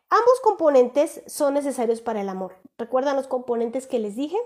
ambos 0.08 0.40
componentes 0.42 1.22
son 1.26 1.54
necesarios 1.54 2.00
para 2.00 2.22
el 2.22 2.30
amor. 2.30 2.56
¿Recuerdan 2.78 3.16
los 3.16 3.28
componentes 3.28 3.86
que 3.86 3.98
les 3.98 4.16
dije? 4.16 4.38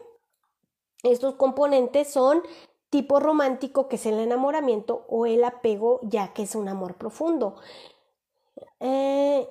Estos 1.05 1.37
componentes 1.37 2.13
son 2.13 2.43
tipo 2.91 3.21
romántico, 3.21 3.89
que 3.89 3.97
es 3.97 4.07
el 4.07 4.19
enamoramiento, 4.19 5.07
o 5.09 5.27
el 5.27 5.45
apego, 5.45 6.01
ya 6.03 6.33
que 6.33 6.43
es 6.43 6.57
un 6.57 6.69
amor 6.69 6.97
profundo. 6.97 7.55
Eh, 8.81 9.49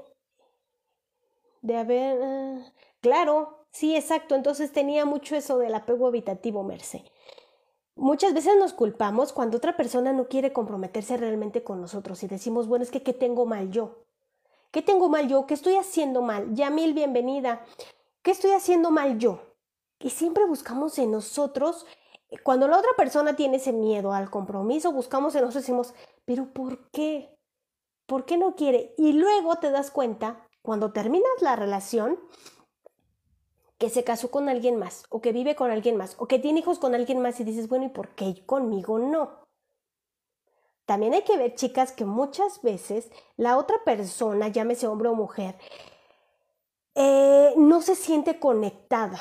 de 1.61 1.77
haber, 1.77 2.19
eh, 2.21 2.73
claro, 2.99 3.54
Sí, 3.75 3.93
exacto. 3.93 4.35
Entonces 4.35 4.71
tenía 4.71 5.03
mucho 5.03 5.35
eso 5.35 5.57
del 5.57 5.75
apego 5.75 6.07
habitativo, 6.07 6.63
Merce. 6.63 7.03
Muchas 7.97 8.33
veces 8.33 8.55
nos 8.57 8.71
culpamos 8.71 9.33
cuando 9.33 9.57
otra 9.57 9.75
persona 9.75 10.13
no 10.13 10.29
quiere 10.29 10.53
comprometerse 10.53 11.17
realmente 11.17 11.61
con 11.61 11.81
nosotros 11.81 12.23
y 12.23 12.27
decimos, 12.27 12.69
bueno, 12.69 12.83
es 12.83 12.91
que 12.91 13.03
¿qué 13.03 13.11
tengo 13.11 13.45
mal 13.45 13.71
yo? 13.71 14.05
¿Qué 14.71 14.81
tengo 14.81 15.09
mal 15.09 15.27
yo? 15.27 15.45
¿Qué 15.45 15.53
estoy 15.55 15.75
haciendo 15.75 16.21
mal? 16.21 16.53
Yamil, 16.55 16.93
bienvenida. 16.93 17.65
¿Qué 18.21 18.31
estoy 18.31 18.51
haciendo 18.51 18.91
mal 18.91 19.17
yo? 19.19 19.41
Y 19.99 20.09
siempre 20.11 20.45
buscamos 20.45 20.97
en 20.99 21.11
nosotros 21.11 21.85
Cuando 22.43 22.67
la 22.69 22.79
otra 22.79 22.91
persona 22.97 23.35
tiene 23.35 23.57
ese 23.57 23.73
miedo 23.73 24.13
al 24.13 24.29
compromiso, 24.29 24.91
buscamos 24.93 25.35
en 25.35 25.41
nosotros 25.41 25.63
y 25.63 25.67
decimos, 25.67 25.93
pero 26.25 26.53
¿por 26.53 26.89
qué? 26.91 27.37
¿Por 28.07 28.25
qué 28.25 28.37
no 28.37 28.55
quiere? 28.55 28.93
Y 28.97 29.13
luego 29.13 29.57
te 29.57 29.71
das 29.71 29.91
cuenta, 29.91 30.47
cuando 30.61 30.91
terminas 30.93 31.41
la 31.41 31.55
relación, 31.55 32.19
que 33.77 33.89
se 33.89 34.03
casó 34.03 34.31
con 34.31 34.49
alguien 34.49 34.77
más, 34.77 35.05
o 35.09 35.21
que 35.21 35.31
vive 35.31 35.55
con 35.55 35.71
alguien 35.71 35.97
más, 35.97 36.15
o 36.19 36.27
que 36.27 36.39
tiene 36.39 36.59
hijos 36.59 36.79
con 36.79 36.95
alguien 36.95 37.19
más 37.19 37.39
y 37.39 37.43
dices, 37.43 37.67
bueno, 37.67 37.85
¿y 37.85 37.89
por 37.89 38.09
qué 38.15 38.45
conmigo 38.45 38.99
no? 38.99 39.45
También 40.85 41.13
hay 41.13 41.23
que 41.23 41.37
ver, 41.37 41.55
chicas, 41.55 41.91
que 41.91 42.05
muchas 42.05 42.61
veces 42.61 43.09
la 43.37 43.57
otra 43.57 43.83
persona, 43.83 44.47
llámese 44.49 44.87
hombre 44.87 45.09
o 45.09 45.15
mujer, 45.15 45.55
eh, 46.93 47.53
no 47.57 47.81
se 47.81 47.95
siente 47.95 48.39
conectada. 48.39 49.19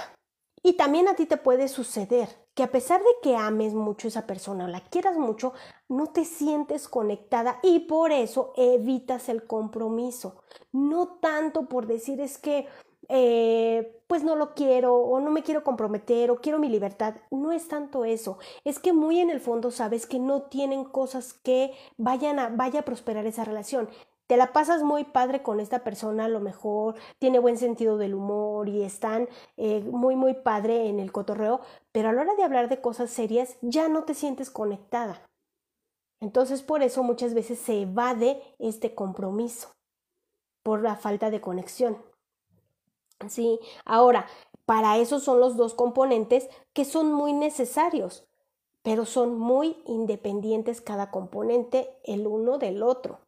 Y 0.63 0.75
también 0.75 1.09
a 1.09 1.15
ti 1.15 1.27
te 1.27 1.37
puede 1.37 1.69
suceder 1.69 2.45
que 2.55 2.63
a 2.63 2.71
pesar 2.71 3.01
de 3.01 3.11
que 3.23 3.37
ames 3.37 3.75
mucho 3.75 4.07
a 4.07 4.11
esa 4.11 4.27
persona 4.27 4.65
o 4.65 4.69
la 4.69 4.81
quieras 4.81 5.17
mucho, 5.17 5.53
no 5.89 6.07
te 6.07 6.25
sientes 6.25 6.89
conectada 6.89 7.59
y 7.63 7.81
por 7.81 8.13
eso 8.13 8.53
evitas 8.57 9.29
el 9.29 9.47
compromiso. 9.47 10.43
No 10.73 11.19
tanto 11.21 11.69
por 11.69 11.87
decir 11.87 12.21
es 12.21 12.39
que 12.39 12.67
eh, 13.09 14.03
pues 14.07 14.23
no 14.23 14.37
lo 14.37 14.55
quiero 14.55 14.95
o 14.97 15.21
no 15.21 15.31
me 15.31 15.43
quiero 15.43 15.65
comprometer 15.65 16.31
o 16.31 16.41
quiero 16.41 16.59
mi 16.59 16.69
libertad. 16.69 17.17
No 17.31 17.53
es 17.53 17.69
tanto 17.69 18.05
eso. 18.05 18.39
Es 18.65 18.79
que 18.79 18.93
muy 18.93 19.21
en 19.21 19.31
el 19.31 19.41
fondo 19.41 19.71
sabes 19.71 20.07
que 20.07 20.19
no 20.19 20.43
tienen 20.43 20.85
cosas 20.85 21.35
que 21.35 21.73
vayan 21.97 22.39
a, 22.39 22.49
vaya 22.49 22.81
a 22.81 22.85
prosperar 22.85 23.27
esa 23.27 23.45
relación. 23.45 23.89
Te 24.27 24.39
la 24.39 24.55
pasas 24.55 24.83
muy 24.83 25.05
padre 25.05 25.43
con 25.43 25.61
esta 25.61 25.85
persona, 25.85 26.25
a 26.25 26.29
lo 26.29 26.41
mejor 26.41 26.95
tiene 27.19 27.39
buen 27.39 27.59
sentido 27.59 27.99
del 27.99 28.15
humor 28.15 28.71
y 28.71 28.83
están 28.83 29.29
eh, 29.59 29.81
muy, 29.81 30.17
muy 30.17 30.33
padre 30.33 30.89
en 30.89 30.99
el 30.99 31.13
cotorreo, 31.13 31.61
pero 31.93 32.09
a 32.09 32.13
la 32.13 32.23
hora 32.23 32.35
de 32.35 32.43
hablar 32.43 32.71
de 32.71 32.81
cosas 32.81 33.11
serias 33.11 33.59
ya 33.61 33.89
no 33.89 34.05
te 34.05 34.15
sientes 34.15 34.49
conectada. 34.49 35.29
Entonces 36.21 36.63
por 36.63 36.83
eso 36.83 37.03
muchas 37.03 37.35
veces 37.35 37.59
se 37.59 37.83
evade 37.83 38.41
este 38.59 38.95
compromiso, 38.95 39.73
por 40.63 40.81
la 40.81 40.97
falta 40.97 41.31
de 41.31 41.43
conexión. 41.43 41.99
Sí, 43.29 43.59
ahora, 43.85 44.27
para 44.67 44.99
eso 44.99 45.21
son 45.21 45.41
los 45.41 45.57
dos 45.57 45.75
componentes 45.75 46.49
que 46.73 46.85
son 46.85 47.13
muy 47.13 47.33
necesarios, 47.33 48.27
pero 48.83 49.07
son 49.07 49.39
muy 49.39 49.83
independientes 49.87 50.81
cada 50.81 51.11
componente 51.11 51.97
el 52.05 52.27
uno 52.27 52.59
del 52.59 52.83
otro. 52.83 53.21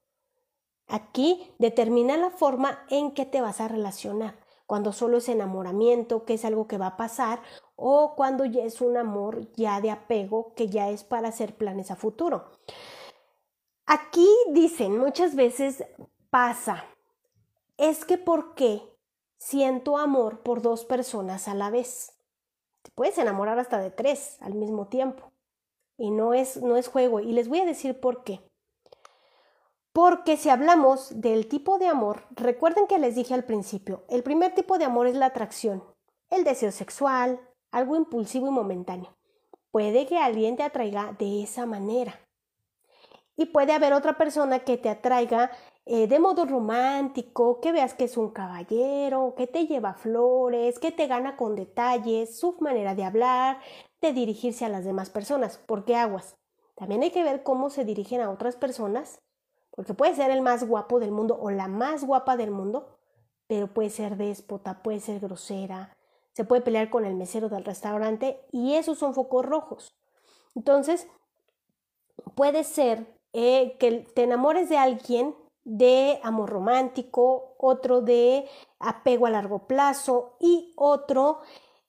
Aquí 0.86 1.52
determina 1.58 2.16
la 2.16 2.30
forma 2.30 2.84
en 2.90 3.12
que 3.12 3.26
te 3.26 3.40
vas 3.40 3.60
a 3.60 3.68
relacionar, 3.68 4.38
cuando 4.66 4.92
solo 4.92 5.18
es 5.18 5.28
enamoramiento, 5.28 6.24
que 6.24 6.34
es 6.34 6.44
algo 6.44 6.66
que 6.68 6.78
va 6.78 6.88
a 6.88 6.96
pasar, 6.96 7.40
o 7.74 8.14
cuando 8.16 8.44
ya 8.44 8.64
es 8.64 8.80
un 8.80 8.96
amor 8.96 9.52
ya 9.54 9.80
de 9.80 9.90
apego, 9.90 10.54
que 10.54 10.68
ya 10.68 10.90
es 10.90 11.04
para 11.04 11.28
hacer 11.28 11.56
planes 11.56 11.90
a 11.90 11.96
futuro. 11.96 12.50
Aquí 13.86 14.28
dicen 14.50 14.98
muchas 14.98 15.34
veces 15.36 15.84
pasa, 16.30 16.84
es 17.76 18.04
que 18.04 18.18
¿por 18.18 18.54
qué 18.54 18.82
siento 19.38 19.98
amor 19.98 20.40
por 20.42 20.62
dos 20.62 20.84
personas 20.84 21.48
a 21.48 21.54
la 21.54 21.70
vez. 21.70 22.12
Te 22.82 22.90
puedes 22.94 23.18
enamorar 23.18 23.58
hasta 23.58 23.78
de 23.78 23.90
tres 23.90 24.36
al 24.40 24.54
mismo 24.54 24.88
tiempo. 24.88 25.32
Y 25.98 26.10
no 26.10 26.34
es, 26.34 26.62
no 26.62 26.76
es 26.76 26.88
juego. 26.88 27.20
Y 27.20 27.32
les 27.32 27.48
voy 27.48 27.60
a 27.60 27.64
decir 27.64 28.00
por 28.00 28.22
qué. 28.22 28.40
Porque 29.92 30.36
si 30.36 30.50
hablamos 30.50 31.22
del 31.22 31.48
tipo 31.48 31.78
de 31.78 31.86
amor, 31.86 32.26
recuerden 32.30 32.86
que 32.86 32.98
les 32.98 33.14
dije 33.14 33.32
al 33.32 33.44
principio, 33.44 34.04
el 34.10 34.22
primer 34.22 34.54
tipo 34.54 34.76
de 34.76 34.84
amor 34.84 35.06
es 35.06 35.14
la 35.14 35.24
atracción, 35.24 35.82
el 36.28 36.44
deseo 36.44 36.70
sexual, 36.70 37.40
algo 37.70 37.96
impulsivo 37.96 38.46
y 38.46 38.50
momentáneo. 38.50 39.16
Puede 39.70 40.06
que 40.06 40.18
alguien 40.18 40.56
te 40.56 40.64
atraiga 40.64 41.16
de 41.18 41.42
esa 41.42 41.64
manera. 41.64 42.25
Y 43.36 43.46
puede 43.46 43.72
haber 43.72 43.92
otra 43.92 44.16
persona 44.16 44.60
que 44.60 44.78
te 44.78 44.88
atraiga 44.88 45.50
eh, 45.84 46.08
de 46.08 46.18
modo 46.18 46.46
romántico, 46.46 47.60
que 47.60 47.70
veas 47.70 47.94
que 47.94 48.04
es 48.04 48.16
un 48.16 48.30
caballero, 48.30 49.34
que 49.36 49.46
te 49.46 49.66
lleva 49.66 49.94
flores, 49.94 50.78
que 50.78 50.90
te 50.90 51.06
gana 51.06 51.36
con 51.36 51.54
detalles, 51.54 52.38
su 52.38 52.56
manera 52.60 52.94
de 52.94 53.04
hablar, 53.04 53.60
de 54.00 54.12
dirigirse 54.12 54.64
a 54.64 54.68
las 54.68 54.84
demás 54.84 55.10
personas. 55.10 55.58
¿Por 55.58 55.84
qué 55.84 55.94
aguas? 55.94 56.36
También 56.74 57.02
hay 57.02 57.10
que 57.10 57.22
ver 57.22 57.42
cómo 57.42 57.70
se 57.70 57.84
dirigen 57.84 58.20
a 58.20 58.30
otras 58.30 58.56
personas, 58.56 59.20
porque 59.70 59.94
puede 59.94 60.14
ser 60.14 60.30
el 60.30 60.42
más 60.42 60.66
guapo 60.66 60.98
del 60.98 61.12
mundo 61.12 61.38
o 61.40 61.50
la 61.50 61.68
más 61.68 62.04
guapa 62.04 62.36
del 62.36 62.50
mundo, 62.50 62.98
pero 63.46 63.72
puede 63.72 63.90
ser 63.90 64.16
déspota, 64.16 64.82
puede 64.82 65.00
ser 65.00 65.20
grosera, 65.20 65.96
se 66.32 66.44
puede 66.44 66.62
pelear 66.62 66.90
con 66.90 67.04
el 67.04 67.14
mesero 67.14 67.48
del 67.48 67.64
restaurante 67.64 68.44
y 68.50 68.74
esos 68.74 68.98
son 68.98 69.14
focos 69.14 69.46
rojos. 69.46 69.94
Entonces, 70.54 71.08
puede 72.34 72.64
ser 72.64 73.15
eh, 73.38 73.76
que 73.78 73.92
te 74.14 74.22
enamores 74.22 74.70
de 74.70 74.78
alguien 74.78 75.36
de 75.62 76.20
amor 76.22 76.48
romántico, 76.48 77.54
otro 77.58 78.00
de 78.00 78.48
apego 78.78 79.26
a 79.26 79.30
largo 79.30 79.66
plazo 79.66 80.38
y 80.40 80.72
otro 80.74 81.40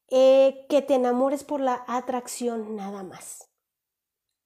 eh, 0.09 0.65
que 0.67 0.81
te 0.81 0.95
enamores 0.95 1.45
por 1.45 1.61
la 1.61 1.85
atracción 1.87 2.75
nada 2.75 3.03
más. 3.03 3.49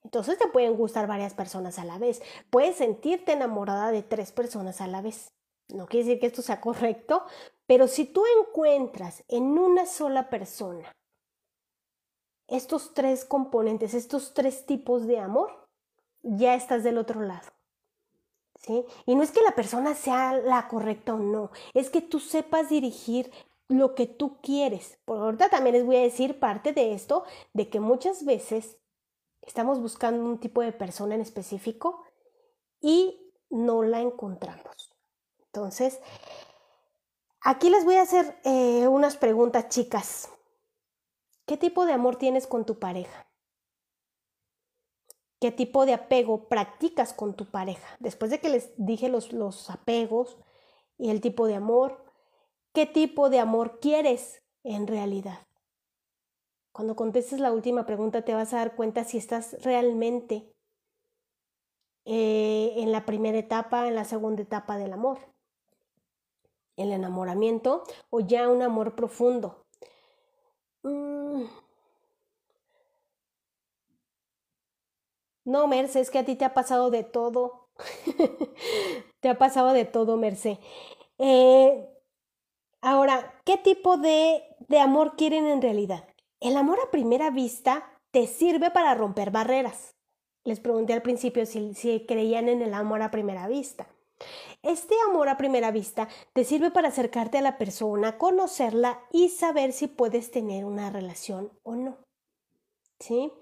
Entonces 0.04 0.38
te 0.38 0.46
pueden 0.46 0.76
gustar 0.76 1.08
varias 1.08 1.34
personas 1.34 1.80
a 1.80 1.84
la 1.84 1.98
vez. 1.98 2.22
Puedes 2.50 2.76
sentirte 2.76 3.32
enamorada 3.32 3.90
de 3.90 4.04
tres 4.04 4.30
personas 4.30 4.80
a 4.80 4.86
la 4.86 5.02
vez. 5.02 5.32
No 5.70 5.86
quiere 5.86 6.06
decir 6.06 6.20
que 6.20 6.26
esto 6.28 6.42
sea 6.42 6.60
correcto, 6.60 7.24
pero 7.66 7.88
si 7.88 8.04
tú 8.04 8.22
encuentras 8.38 9.24
en 9.26 9.58
una 9.58 9.86
sola 9.86 10.30
persona 10.30 10.92
estos 12.46 12.94
tres 12.94 13.24
componentes, 13.24 13.92
estos 13.92 14.34
tres 14.34 14.66
tipos 14.66 15.08
de 15.08 15.18
amor, 15.18 15.61
ya 16.22 16.54
estás 16.54 16.82
del 16.82 16.98
otro 16.98 17.20
lado. 17.20 17.52
Y 19.06 19.14
no 19.14 19.22
es 19.22 19.32
que 19.32 19.42
la 19.42 19.54
persona 19.56 19.94
sea 19.94 20.34
la 20.34 20.68
correcta 20.68 21.14
o 21.14 21.18
no, 21.18 21.50
es 21.74 21.90
que 21.90 22.00
tú 22.00 22.20
sepas 22.20 22.68
dirigir 22.68 23.32
lo 23.68 23.94
que 23.94 24.06
tú 24.06 24.40
quieres. 24.40 24.98
Por 25.04 25.18
ahorita 25.18 25.48
también 25.48 25.74
les 25.74 25.86
voy 25.86 25.96
a 25.96 26.02
decir 26.02 26.38
parte 26.38 26.72
de 26.72 26.94
esto, 26.94 27.24
de 27.52 27.68
que 27.68 27.80
muchas 27.80 28.24
veces 28.24 28.78
estamos 29.40 29.80
buscando 29.80 30.24
un 30.24 30.38
tipo 30.38 30.62
de 30.62 30.72
persona 30.72 31.14
en 31.14 31.22
específico 31.22 32.04
y 32.80 33.32
no 33.50 33.82
la 33.82 34.00
encontramos. 34.00 34.94
Entonces, 35.46 36.00
aquí 37.40 37.68
les 37.68 37.84
voy 37.84 37.96
a 37.96 38.02
hacer 38.02 38.40
eh, 38.44 38.86
unas 38.86 39.16
preguntas, 39.16 39.68
chicas. 39.68 40.28
¿Qué 41.46 41.56
tipo 41.56 41.84
de 41.84 41.92
amor 41.92 42.16
tienes 42.16 42.46
con 42.46 42.64
tu 42.64 42.78
pareja? 42.78 43.26
Qué 45.42 45.50
tipo 45.50 45.86
de 45.86 45.92
apego 45.92 46.48
practicas 46.48 47.12
con 47.12 47.34
tu 47.34 47.46
pareja. 47.46 47.96
Después 47.98 48.30
de 48.30 48.38
que 48.38 48.48
les 48.48 48.70
dije 48.76 49.08
los, 49.08 49.32
los 49.32 49.70
apegos 49.70 50.38
y 50.98 51.10
el 51.10 51.20
tipo 51.20 51.48
de 51.48 51.56
amor, 51.56 52.04
¿qué 52.72 52.86
tipo 52.86 53.28
de 53.28 53.40
amor 53.40 53.80
quieres 53.80 54.40
en 54.62 54.86
realidad? 54.86 55.40
Cuando 56.70 56.94
contestes 56.94 57.40
la 57.40 57.50
última 57.50 57.86
pregunta 57.86 58.22
te 58.22 58.34
vas 58.34 58.54
a 58.54 58.58
dar 58.58 58.76
cuenta 58.76 59.02
si 59.02 59.18
estás 59.18 59.60
realmente 59.64 60.54
eh, 62.04 62.74
en 62.76 62.92
la 62.92 63.04
primera 63.04 63.36
etapa, 63.36 63.88
en 63.88 63.96
la 63.96 64.04
segunda 64.04 64.42
etapa 64.42 64.78
del 64.78 64.92
amor, 64.92 65.18
el 66.76 66.92
enamoramiento 66.92 67.82
o 68.10 68.20
ya 68.20 68.48
un 68.48 68.62
amor 68.62 68.94
profundo. 68.94 69.66
Mm, 70.84 71.46
No, 75.44 75.66
Merce, 75.66 76.00
es 76.00 76.10
que 76.10 76.18
a 76.18 76.24
ti 76.24 76.36
te 76.36 76.44
ha 76.44 76.54
pasado 76.54 76.90
de 76.90 77.04
todo. 77.04 77.68
te 79.20 79.28
ha 79.28 79.38
pasado 79.38 79.72
de 79.72 79.84
todo, 79.84 80.16
Merce. 80.16 80.60
Eh, 81.18 81.88
ahora, 82.80 83.40
¿qué 83.44 83.56
tipo 83.56 83.96
de, 83.96 84.42
de 84.68 84.78
amor 84.78 85.16
quieren 85.16 85.46
en 85.46 85.62
realidad? 85.62 86.08
El 86.40 86.56
amor 86.56 86.78
a 86.80 86.90
primera 86.90 87.30
vista 87.30 88.00
te 88.10 88.26
sirve 88.26 88.70
para 88.70 88.94
romper 88.94 89.30
barreras. 89.30 89.94
Les 90.44 90.60
pregunté 90.60 90.92
al 90.92 91.02
principio 91.02 91.46
si, 91.46 91.74
si 91.74 92.04
creían 92.06 92.48
en 92.48 92.62
el 92.62 92.74
amor 92.74 93.02
a 93.02 93.10
primera 93.10 93.46
vista. 93.48 93.88
Este 94.62 94.94
amor 95.08 95.28
a 95.28 95.36
primera 95.36 95.70
vista 95.70 96.08
te 96.32 96.44
sirve 96.44 96.70
para 96.70 96.88
acercarte 96.88 97.38
a 97.38 97.42
la 97.42 97.58
persona, 97.58 98.18
conocerla 98.18 99.00
y 99.12 99.28
saber 99.28 99.72
si 99.72 99.88
puedes 99.88 100.30
tener 100.30 100.64
una 100.64 100.90
relación 100.90 101.52
o 101.62 101.74
no. 101.74 101.98
¿Sí? 103.00 103.32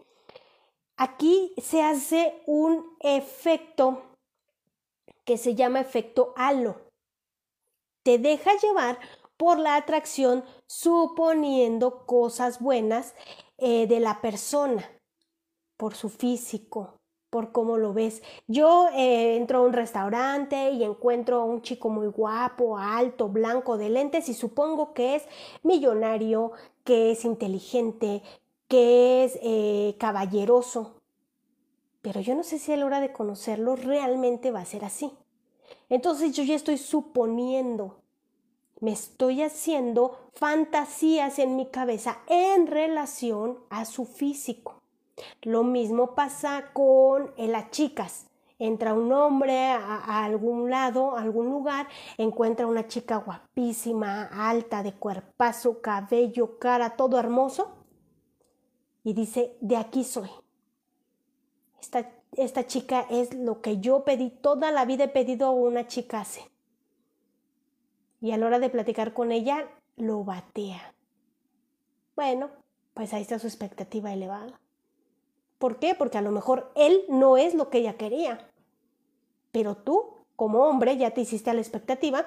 Aquí 1.02 1.54
se 1.56 1.82
hace 1.82 2.42
un 2.44 2.84
efecto 3.00 4.02
que 5.24 5.38
se 5.38 5.54
llama 5.54 5.80
efecto 5.80 6.34
halo. 6.36 6.76
Te 8.02 8.18
deja 8.18 8.50
llevar 8.58 8.98
por 9.38 9.58
la 9.58 9.76
atracción 9.76 10.44
suponiendo 10.66 12.04
cosas 12.04 12.60
buenas 12.60 13.14
eh, 13.56 13.86
de 13.86 13.98
la 13.98 14.20
persona, 14.20 14.84
por 15.78 15.94
su 15.94 16.10
físico, 16.10 17.00
por 17.30 17.50
cómo 17.50 17.78
lo 17.78 17.94
ves. 17.94 18.22
Yo 18.46 18.88
eh, 18.92 19.36
entro 19.36 19.60
a 19.60 19.62
un 19.62 19.72
restaurante 19.72 20.72
y 20.72 20.84
encuentro 20.84 21.40
a 21.40 21.44
un 21.44 21.62
chico 21.62 21.88
muy 21.88 22.08
guapo, 22.08 22.76
alto, 22.76 23.30
blanco, 23.30 23.78
de 23.78 23.88
lentes 23.88 24.28
y 24.28 24.34
supongo 24.34 24.92
que 24.92 25.14
es 25.14 25.24
millonario, 25.62 26.52
que 26.84 27.12
es 27.12 27.24
inteligente, 27.24 28.22
que 28.70 29.24
es 29.24 29.36
eh, 29.42 29.96
caballeroso, 29.98 31.02
pero 32.02 32.20
yo 32.20 32.36
no 32.36 32.44
sé 32.44 32.60
si 32.60 32.72
a 32.72 32.76
la 32.76 32.86
hora 32.86 33.00
de 33.00 33.12
conocerlo 33.12 33.74
realmente 33.74 34.52
va 34.52 34.60
a 34.60 34.64
ser 34.64 34.84
así. 34.84 35.10
Entonces 35.88 36.36
yo 36.36 36.44
ya 36.44 36.54
estoy 36.54 36.78
suponiendo, 36.78 37.96
me 38.78 38.92
estoy 38.92 39.42
haciendo 39.42 40.16
fantasías 40.34 41.40
en 41.40 41.56
mi 41.56 41.66
cabeza 41.66 42.18
en 42.28 42.68
relación 42.68 43.58
a 43.70 43.84
su 43.86 44.04
físico. 44.04 44.78
Lo 45.42 45.64
mismo 45.64 46.14
pasa 46.14 46.70
con 46.72 47.32
eh, 47.36 47.48
las 47.48 47.72
chicas. 47.72 48.28
Entra 48.60 48.94
un 48.94 49.12
hombre 49.12 49.66
a, 49.66 50.24
algún 50.24 50.70
lado, 50.70 51.16
a 51.16 51.22
algún 51.22 51.46
lugar, 51.46 51.88
encuentra 52.18 52.68
una 52.68 52.86
chica 52.86 53.16
guapísima, 53.16 54.30
alta, 54.48 54.84
de 54.84 54.92
cuerpazo, 54.92 55.80
cabello, 55.80 56.58
cara, 56.58 56.90
todo 56.90 57.18
hermoso, 57.18 57.79
y 59.04 59.12
dice, 59.14 59.56
de 59.60 59.76
aquí 59.76 60.04
soy. 60.04 60.30
Esta, 61.80 62.10
esta 62.32 62.66
chica 62.66 63.06
es 63.10 63.34
lo 63.34 63.60
que 63.60 63.78
yo 63.78 64.04
pedí, 64.04 64.30
toda 64.30 64.70
la 64.70 64.84
vida 64.84 65.04
he 65.04 65.08
pedido 65.08 65.46
a 65.46 65.50
una 65.50 65.86
chica. 65.86 66.24
Y 68.20 68.32
a 68.32 68.36
la 68.36 68.46
hora 68.46 68.58
de 68.58 68.70
platicar 68.70 69.14
con 69.14 69.32
ella, 69.32 69.68
lo 69.96 70.24
batea. 70.24 70.94
Bueno, 72.16 72.50
pues 72.94 73.14
ahí 73.14 73.22
está 73.22 73.38
su 73.38 73.46
expectativa 73.46 74.12
elevada. 74.12 74.60
¿Por 75.58 75.78
qué? 75.78 75.94
Porque 75.94 76.18
a 76.18 76.22
lo 76.22 76.30
mejor 76.30 76.72
él 76.74 77.04
no 77.08 77.36
es 77.36 77.54
lo 77.54 77.70
que 77.70 77.78
ella 77.78 77.96
quería. 77.96 78.50
Pero 79.52 79.76
tú, 79.76 80.16
como 80.36 80.64
hombre, 80.64 80.96
ya 80.96 81.12
te 81.12 81.22
hiciste 81.22 81.50
a 81.50 81.54
la 81.54 81.60
expectativa 81.60 82.26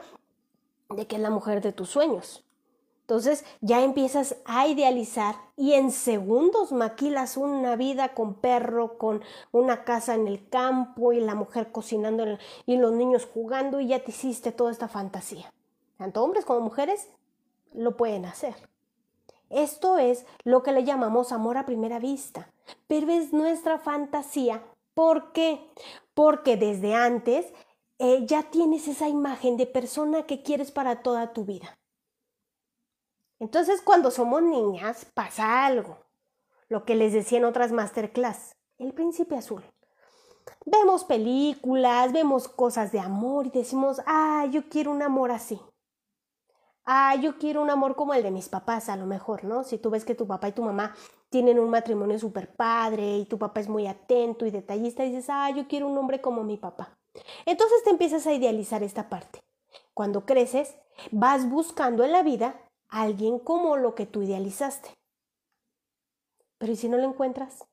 de 0.89 1.07
que 1.07 1.15
es 1.15 1.21
la 1.21 1.29
mujer 1.29 1.61
de 1.61 1.73
tus 1.73 1.89
sueños. 1.89 2.43
Entonces 3.03 3.43
ya 3.59 3.83
empiezas 3.83 4.37
a 4.45 4.65
idealizar 4.65 5.35
y 5.57 5.73
en 5.73 5.91
segundos 5.91 6.71
maquilas 6.71 7.35
una 7.35 7.75
vida 7.75 8.13
con 8.13 8.33
perro, 8.33 8.97
con 8.97 9.21
una 9.51 9.83
casa 9.83 10.15
en 10.15 10.25
el 10.25 10.47
campo 10.47 11.11
y 11.11 11.19
la 11.19 11.35
mujer 11.35 11.73
cocinando 11.73 12.37
y 12.65 12.77
los 12.77 12.93
niños 12.93 13.27
jugando 13.31 13.81
y 13.81 13.87
ya 13.87 13.99
te 13.99 14.11
hiciste 14.11 14.53
toda 14.53 14.71
esta 14.71 14.87
fantasía. 14.87 15.53
Tanto 15.97 16.23
hombres 16.23 16.45
como 16.45 16.61
mujeres 16.61 17.09
lo 17.73 17.97
pueden 17.97 18.23
hacer. 18.23 18.55
Esto 19.49 19.97
es 19.97 20.25
lo 20.45 20.63
que 20.63 20.71
le 20.71 20.85
llamamos 20.85 21.33
amor 21.33 21.57
a 21.57 21.65
primera 21.65 21.99
vista, 21.99 22.49
pero 22.87 23.11
es 23.11 23.33
nuestra 23.33 23.79
fantasía. 23.79 24.63
¿Por 24.93 25.33
qué? 25.33 25.59
Porque 26.13 26.55
desde 26.55 26.95
antes 26.95 27.47
eh, 27.99 28.25
ya 28.25 28.43
tienes 28.43 28.87
esa 28.87 29.09
imagen 29.09 29.57
de 29.57 29.65
persona 29.65 30.23
que 30.23 30.41
quieres 30.41 30.71
para 30.71 31.03
toda 31.03 31.33
tu 31.33 31.43
vida. 31.43 31.77
Entonces 33.43 33.81
cuando 33.81 34.09
somos 34.09 34.41
niñas 34.41 35.05
pasa 35.13 35.65
algo, 35.65 35.97
lo 36.69 36.85
que 36.85 36.95
les 36.95 37.13
decía 37.13 37.37
en 37.37 37.45
otras 37.45 37.71
masterclass, 37.71 38.55
el 38.77 38.93
príncipe 38.93 39.35
azul. 39.35 39.63
Vemos 40.65 41.03
películas, 41.03 42.11
vemos 42.11 42.47
cosas 42.47 42.91
de 42.91 42.99
amor 42.99 43.47
y 43.47 43.51
decimos, 43.51 44.01
ah, 44.05 44.47
yo 44.49 44.69
quiero 44.69 44.91
un 44.91 45.01
amor 45.01 45.31
así 45.31 45.59
ah, 46.85 47.15
yo 47.15 47.37
quiero 47.37 47.61
un 47.61 47.69
amor 47.69 47.95
como 47.95 48.13
el 48.13 48.23
de 48.23 48.31
mis 48.31 48.49
papás, 48.49 48.89
a 48.89 48.95
lo 48.95 49.05
mejor, 49.05 49.43
¿no? 49.43 49.63
Si 49.63 49.77
tú 49.77 49.89
ves 49.89 50.05
que 50.05 50.15
tu 50.15 50.27
papá 50.27 50.49
y 50.49 50.53
tu 50.53 50.63
mamá 50.63 50.95
tienen 51.29 51.59
un 51.59 51.69
matrimonio 51.69 52.19
súper 52.19 52.55
padre 52.55 53.17
y 53.17 53.25
tu 53.25 53.37
papá 53.39 53.59
es 53.61 53.69
muy 53.69 53.87
atento 53.87 54.45
y 54.45 54.51
detallista, 54.51 55.03
dices, 55.03 55.25
ah, 55.29 55.49
yo 55.51 55.67
quiero 55.67 55.87
un 55.87 55.97
hombre 55.97 56.21
como 56.21 56.43
mi 56.43 56.57
papá. 56.57 56.97
Entonces 57.45 57.83
te 57.83 57.89
empiezas 57.89 58.27
a 58.27 58.33
idealizar 58.33 58.83
esta 58.83 59.09
parte. 59.09 59.43
Cuando 59.93 60.25
creces, 60.25 60.75
vas 61.11 61.49
buscando 61.49 62.03
en 62.03 62.11
la 62.11 62.23
vida 62.23 62.55
alguien 62.93 63.39
como 63.39 63.75
lo 63.75 63.95
que 63.95 64.05
tú 64.05 64.21
idealizaste. 64.21 64.93
Pero 66.59 66.71
¿y 66.71 66.75
si 66.75 66.87
no 66.87 66.97
lo 66.97 67.05
encuentras? 67.05 67.65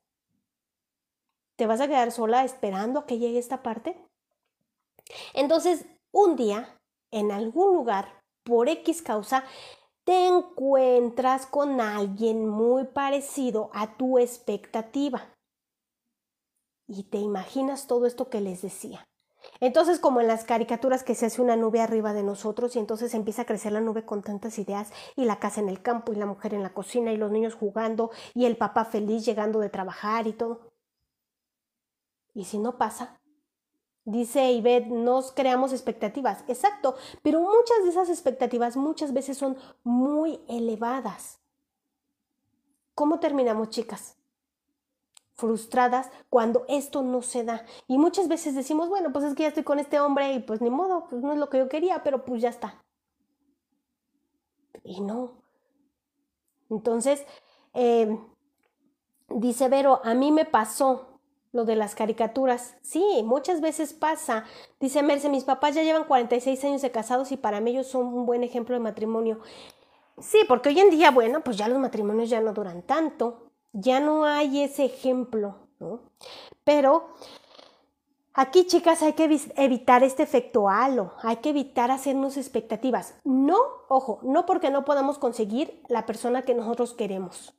¿Te 1.57 1.67
vas 1.67 1.79
a 1.79 1.87
quedar 1.87 2.11
sola 2.11 2.43
esperando 2.43 2.99
a 2.99 3.05
que 3.05 3.19
llegue 3.19 3.37
esta 3.37 3.61
parte? 3.61 3.95
Entonces, 5.33 5.85
un 6.11 6.35
día, 6.35 6.75
en 7.11 7.31
algún 7.31 7.73
lugar, 7.73 8.21
por 8.43 8.67
X 8.67 9.03
causa, 9.03 9.43
te 10.03 10.27
encuentras 10.27 11.45
con 11.45 11.79
alguien 11.79 12.47
muy 12.49 12.85
parecido 12.85 13.69
a 13.73 13.97
tu 13.97 14.17
expectativa. 14.17 15.35
Y 16.87 17.03
te 17.03 17.19
imaginas 17.19 17.85
todo 17.85 18.07
esto 18.07 18.29
que 18.29 18.41
les 18.41 18.63
decía. 18.63 19.05
Entonces, 19.61 19.99
como 19.99 20.19
en 20.19 20.27
las 20.27 20.43
caricaturas 20.43 21.03
que 21.03 21.13
se 21.13 21.27
hace 21.27 21.39
una 21.39 21.55
nube 21.55 21.81
arriba 21.81 22.13
de 22.13 22.23
nosotros 22.23 22.75
y 22.75 22.79
entonces 22.79 23.13
empieza 23.13 23.43
a 23.43 23.45
crecer 23.45 23.71
la 23.71 23.79
nube 23.79 24.03
con 24.03 24.23
tantas 24.23 24.57
ideas 24.57 24.91
y 25.15 25.25
la 25.25 25.39
casa 25.39 25.61
en 25.61 25.69
el 25.69 25.83
campo 25.83 26.11
y 26.11 26.15
la 26.15 26.25
mujer 26.25 26.55
en 26.55 26.63
la 26.63 26.73
cocina 26.73 27.13
y 27.13 27.17
los 27.17 27.31
niños 27.31 27.53
jugando 27.53 28.09
y 28.33 28.45
el 28.45 28.57
papá 28.57 28.85
feliz 28.85 29.23
llegando 29.23 29.59
de 29.59 29.69
trabajar 29.69 30.25
y 30.25 30.33
todo. 30.33 30.71
¿Y 32.33 32.45
si 32.45 32.57
no 32.57 32.79
pasa? 32.79 33.19
Dice 34.03 34.51
Ivette, 34.51 34.87
nos 34.87 35.31
creamos 35.31 35.73
expectativas. 35.73 36.43
Exacto, 36.47 36.95
pero 37.21 37.39
muchas 37.39 37.83
de 37.83 37.89
esas 37.89 38.09
expectativas 38.09 38.75
muchas 38.75 39.13
veces 39.13 39.37
son 39.37 39.57
muy 39.83 40.41
elevadas. 40.47 41.39
¿Cómo 42.95 43.19
terminamos, 43.19 43.69
chicas? 43.69 44.17
Frustradas 45.33 46.09
cuando 46.29 46.65
esto 46.67 47.01
no 47.03 47.21
se 47.21 47.43
da. 47.43 47.65
Y 47.87 47.97
muchas 47.97 48.27
veces 48.27 48.55
decimos, 48.55 48.89
bueno, 48.89 49.11
pues 49.11 49.25
es 49.25 49.33
que 49.33 49.43
ya 49.43 49.49
estoy 49.49 49.63
con 49.63 49.79
este 49.79 49.99
hombre 49.99 50.33
y 50.33 50.39
pues 50.39 50.61
ni 50.61 50.69
modo, 50.69 51.07
pues 51.09 51.21
no 51.21 51.33
es 51.33 51.39
lo 51.39 51.49
que 51.49 51.57
yo 51.57 51.69
quería, 51.69 52.03
pero 52.03 52.25
pues 52.25 52.41
ya 52.41 52.49
está. 52.49 52.83
Y 54.83 55.01
no. 55.01 55.43
Entonces, 56.69 57.25
eh, 57.73 58.17
dice 59.29 59.69
Vero, 59.69 60.01
a 60.03 60.13
mí 60.13 60.31
me 60.31 60.45
pasó, 60.45 61.11
lo 61.51 61.65
de 61.65 61.75
las 61.75 61.95
caricaturas. 61.95 62.75
Sí, 62.81 63.21
muchas 63.23 63.61
veces 63.61 63.93
pasa. 63.93 64.45
Dice 64.79 65.03
Merce, 65.03 65.29
mis 65.29 65.43
papás 65.43 65.75
ya 65.75 65.83
llevan 65.83 66.05
46 66.05 66.63
años 66.63 66.81
de 66.81 66.91
casados 66.91 67.31
y 67.31 67.37
para 67.37 67.59
mí 67.59 67.71
ellos 67.71 67.87
son 67.87 68.07
un 68.07 68.25
buen 68.25 68.43
ejemplo 68.43 68.75
de 68.75 68.79
matrimonio. 68.79 69.39
Sí, 70.19 70.39
porque 70.47 70.69
hoy 70.69 70.79
en 70.79 70.89
día, 70.89 71.11
bueno, 71.11 71.41
pues 71.41 71.57
ya 71.57 71.67
los 71.67 71.79
matrimonios 71.79 72.29
ya 72.29 72.41
no 72.41 72.53
duran 72.53 72.83
tanto. 72.83 73.50
Ya 73.73 73.99
no 73.99 74.25
hay 74.25 74.61
ese 74.63 74.85
ejemplo, 74.85 75.55
¿no? 75.79 76.01
Pero 76.63 77.07
aquí, 78.33 78.67
chicas, 78.67 79.01
hay 79.01 79.13
que 79.13 79.29
evitar 79.55 80.03
este 80.03 80.23
efecto 80.23 80.69
halo. 80.69 81.13
Hay 81.23 81.37
que 81.37 81.49
evitar 81.49 81.91
hacernos 81.91 82.37
expectativas. 82.37 83.15
No, 83.23 83.57
ojo, 83.87 84.19
no 84.23 84.45
porque 84.45 84.69
no 84.69 84.85
podamos 84.85 85.17
conseguir 85.17 85.81
la 85.87 86.05
persona 86.05 86.43
que 86.43 86.53
nosotros 86.53 86.93
queremos. 86.93 87.53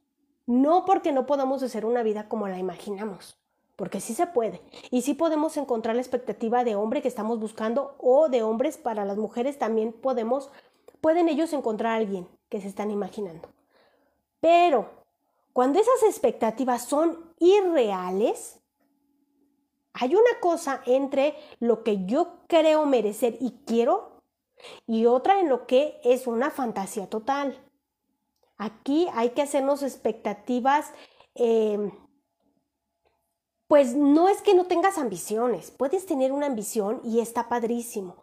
No 0.46 0.85
porque 0.85 1.12
no 1.12 1.27
podamos 1.27 1.62
hacer 1.62 1.87
una 1.87 2.03
vida 2.03 2.29
como 2.29 2.48
la 2.48 2.59
imaginamos 2.59 3.37
porque 3.77 4.01
sí 4.01 4.14
se 4.14 4.29
puede. 4.29 4.61
Y 4.92 5.03
sí 5.03 5.14
podemos 5.14 5.57
encontrar 5.57 5.96
la 5.96 6.03
expectativa 6.03 6.62
de 6.62 6.77
hombre 6.77 7.03
que 7.03 7.09
estamos 7.09 7.40
buscando 7.40 7.96
o 7.98 8.29
de 8.29 8.42
hombres 8.44 8.79
para 8.79 9.05
las 9.05 9.16
mujeres 9.16 9.59
también 9.59 9.92
podemos, 9.92 10.51
pueden 11.01 11.29
ellos 11.29 11.53
encontrar 11.53 11.92
a 11.92 11.96
alguien 11.96 12.29
que 12.48 12.61
se 12.61 12.68
están 12.68 12.92
imaginando. 12.92 13.48
Pero 14.40 15.01
cuando 15.52 15.80
esas 15.80 16.02
expectativas 16.04 16.84
son 16.84 17.32
irreales, 17.38 18.58
hay 19.92 20.14
una 20.14 20.40
cosa 20.40 20.82
entre 20.86 21.34
lo 21.60 21.82
que 21.82 22.06
yo 22.06 22.40
creo 22.46 22.86
merecer 22.86 23.36
y 23.40 23.52
quiero 23.66 24.22
y 24.86 25.06
otra 25.06 25.40
en 25.40 25.48
lo 25.48 25.66
que 25.66 26.00
es 26.04 26.26
una 26.26 26.50
fantasía 26.50 27.08
total. 27.08 27.58
Aquí 28.56 29.08
hay 29.14 29.30
que 29.30 29.42
hacernos 29.42 29.82
expectativas 29.82 30.92
eh, 31.34 31.90
pues 33.72 33.94
no 33.94 34.28
es 34.28 34.42
que 34.42 34.54
no 34.54 34.66
tengas 34.66 34.98
ambiciones, 34.98 35.70
puedes 35.70 36.04
tener 36.04 36.30
una 36.30 36.44
ambición 36.44 37.00
y 37.04 37.20
está 37.20 37.48
padrísimo. 37.48 38.21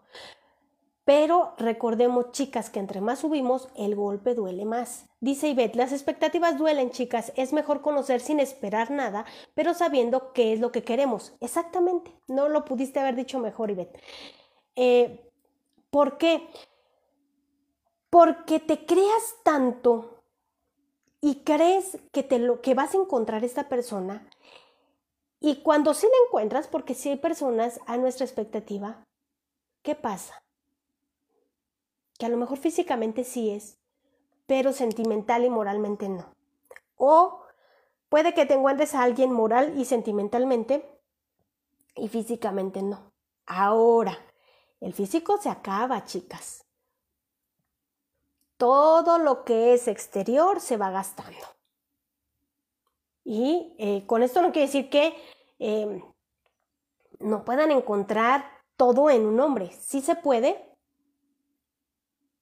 Pero 1.09 1.55
recordemos, 1.57 2.33
chicas, 2.33 2.69
que 2.69 2.77
entre 2.77 3.01
más 3.01 3.17
subimos, 3.17 3.67
el 3.75 3.95
golpe 3.95 4.35
duele 4.35 4.63
más. 4.63 5.07
Dice 5.19 5.47
Ivette, 5.47 5.75
las 5.75 5.91
expectativas 5.91 6.59
duelen, 6.59 6.91
chicas. 6.91 7.33
Es 7.35 7.51
mejor 7.51 7.81
conocer 7.81 8.21
sin 8.21 8.39
esperar 8.39 8.91
nada, 8.91 9.25
pero 9.55 9.73
sabiendo 9.73 10.33
qué 10.33 10.53
es 10.53 10.59
lo 10.59 10.71
que 10.71 10.83
queremos. 10.83 11.33
Exactamente. 11.39 12.15
No 12.27 12.47
lo 12.47 12.63
pudiste 12.63 12.99
haber 12.99 13.15
dicho 13.15 13.39
mejor, 13.39 13.71
Ivette. 13.71 13.99
Eh, 14.75 15.27
¿Por 15.89 16.19
qué? 16.19 16.47
Porque 18.11 18.59
te 18.59 18.85
creas 18.85 19.35
tanto 19.43 20.21
y 21.21 21.37
crees 21.43 21.97
que, 22.11 22.21
te 22.21 22.37
lo, 22.37 22.61
que 22.61 22.75
vas 22.75 22.93
a 22.93 22.99
encontrar 22.99 23.43
esta 23.43 23.67
persona 23.67 24.29
y 25.39 25.63
cuando 25.63 25.95
sí 25.95 26.05
la 26.05 26.27
encuentras, 26.27 26.67
porque 26.67 26.93
si 26.93 27.09
hay 27.09 27.17
personas 27.17 27.79
a 27.87 27.97
nuestra 27.97 28.27
expectativa, 28.27 29.03
¿qué 29.81 29.95
pasa? 29.95 30.43
Que 32.19 32.27
a 32.27 32.29
lo 32.29 32.37
mejor 32.37 32.57
físicamente 32.57 33.23
sí 33.23 33.49
es, 33.49 33.79
pero 34.45 34.73
sentimental 34.73 35.45
y 35.45 35.49
moralmente 35.49 36.09
no. 36.09 36.35
O 36.95 37.41
puede 38.09 38.33
que 38.33 38.45
te 38.45 38.55
encuentres 38.55 38.93
a 38.93 39.03
alguien 39.03 39.31
moral 39.31 39.73
y 39.77 39.85
sentimentalmente 39.85 40.85
y 41.95 42.09
físicamente 42.09 42.83
no. 42.83 43.13
Ahora, 43.45 44.17
el 44.81 44.93
físico 44.93 45.37
se 45.37 45.49
acaba, 45.49 46.05
chicas. 46.05 46.65
Todo 48.57 49.17
lo 49.17 49.45
que 49.45 49.73
es 49.73 49.87
exterior 49.87 50.59
se 50.59 50.77
va 50.77 50.91
gastando. 50.91 51.47
Y 53.23 53.75
eh, 53.77 54.05
con 54.05 54.23
esto 54.23 54.41
no 54.41 54.51
quiere 54.51 54.67
decir 54.67 54.89
que 54.89 55.15
em, 55.59 56.01
no 57.19 57.45
puedan 57.45 57.71
encontrar 57.71 58.45
todo 58.75 59.09
en 59.09 59.25
un 59.25 59.39
hombre. 59.39 59.71
Sí 59.79 60.01
se 60.01 60.15
puede, 60.15 60.68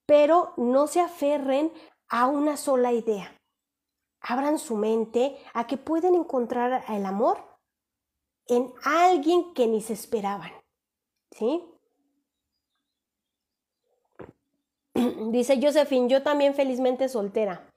pero 0.08 0.54
no 0.56 0.86
se 0.86 1.00
aferren 1.00 1.70
a 2.08 2.28
una 2.28 2.56
sola 2.56 2.92
idea. 2.92 3.38
Abran 4.20 4.58
su 4.58 4.74
mente 4.74 5.36
a 5.52 5.66
que 5.66 5.76
pueden 5.76 6.14
encontrar 6.14 6.82
el 6.88 7.04
amor 7.04 7.44
en 8.46 8.72
alguien 8.82 9.52
que 9.52 9.66
ni 9.66 9.82
se 9.82 9.92
esperaban. 9.92 10.50
¿Sí? 11.30 11.62
Dice 15.30 15.60
Josephine, 15.62 16.08
yo 16.08 16.22
también 16.22 16.54
felizmente 16.54 17.10
soltera. 17.10 17.70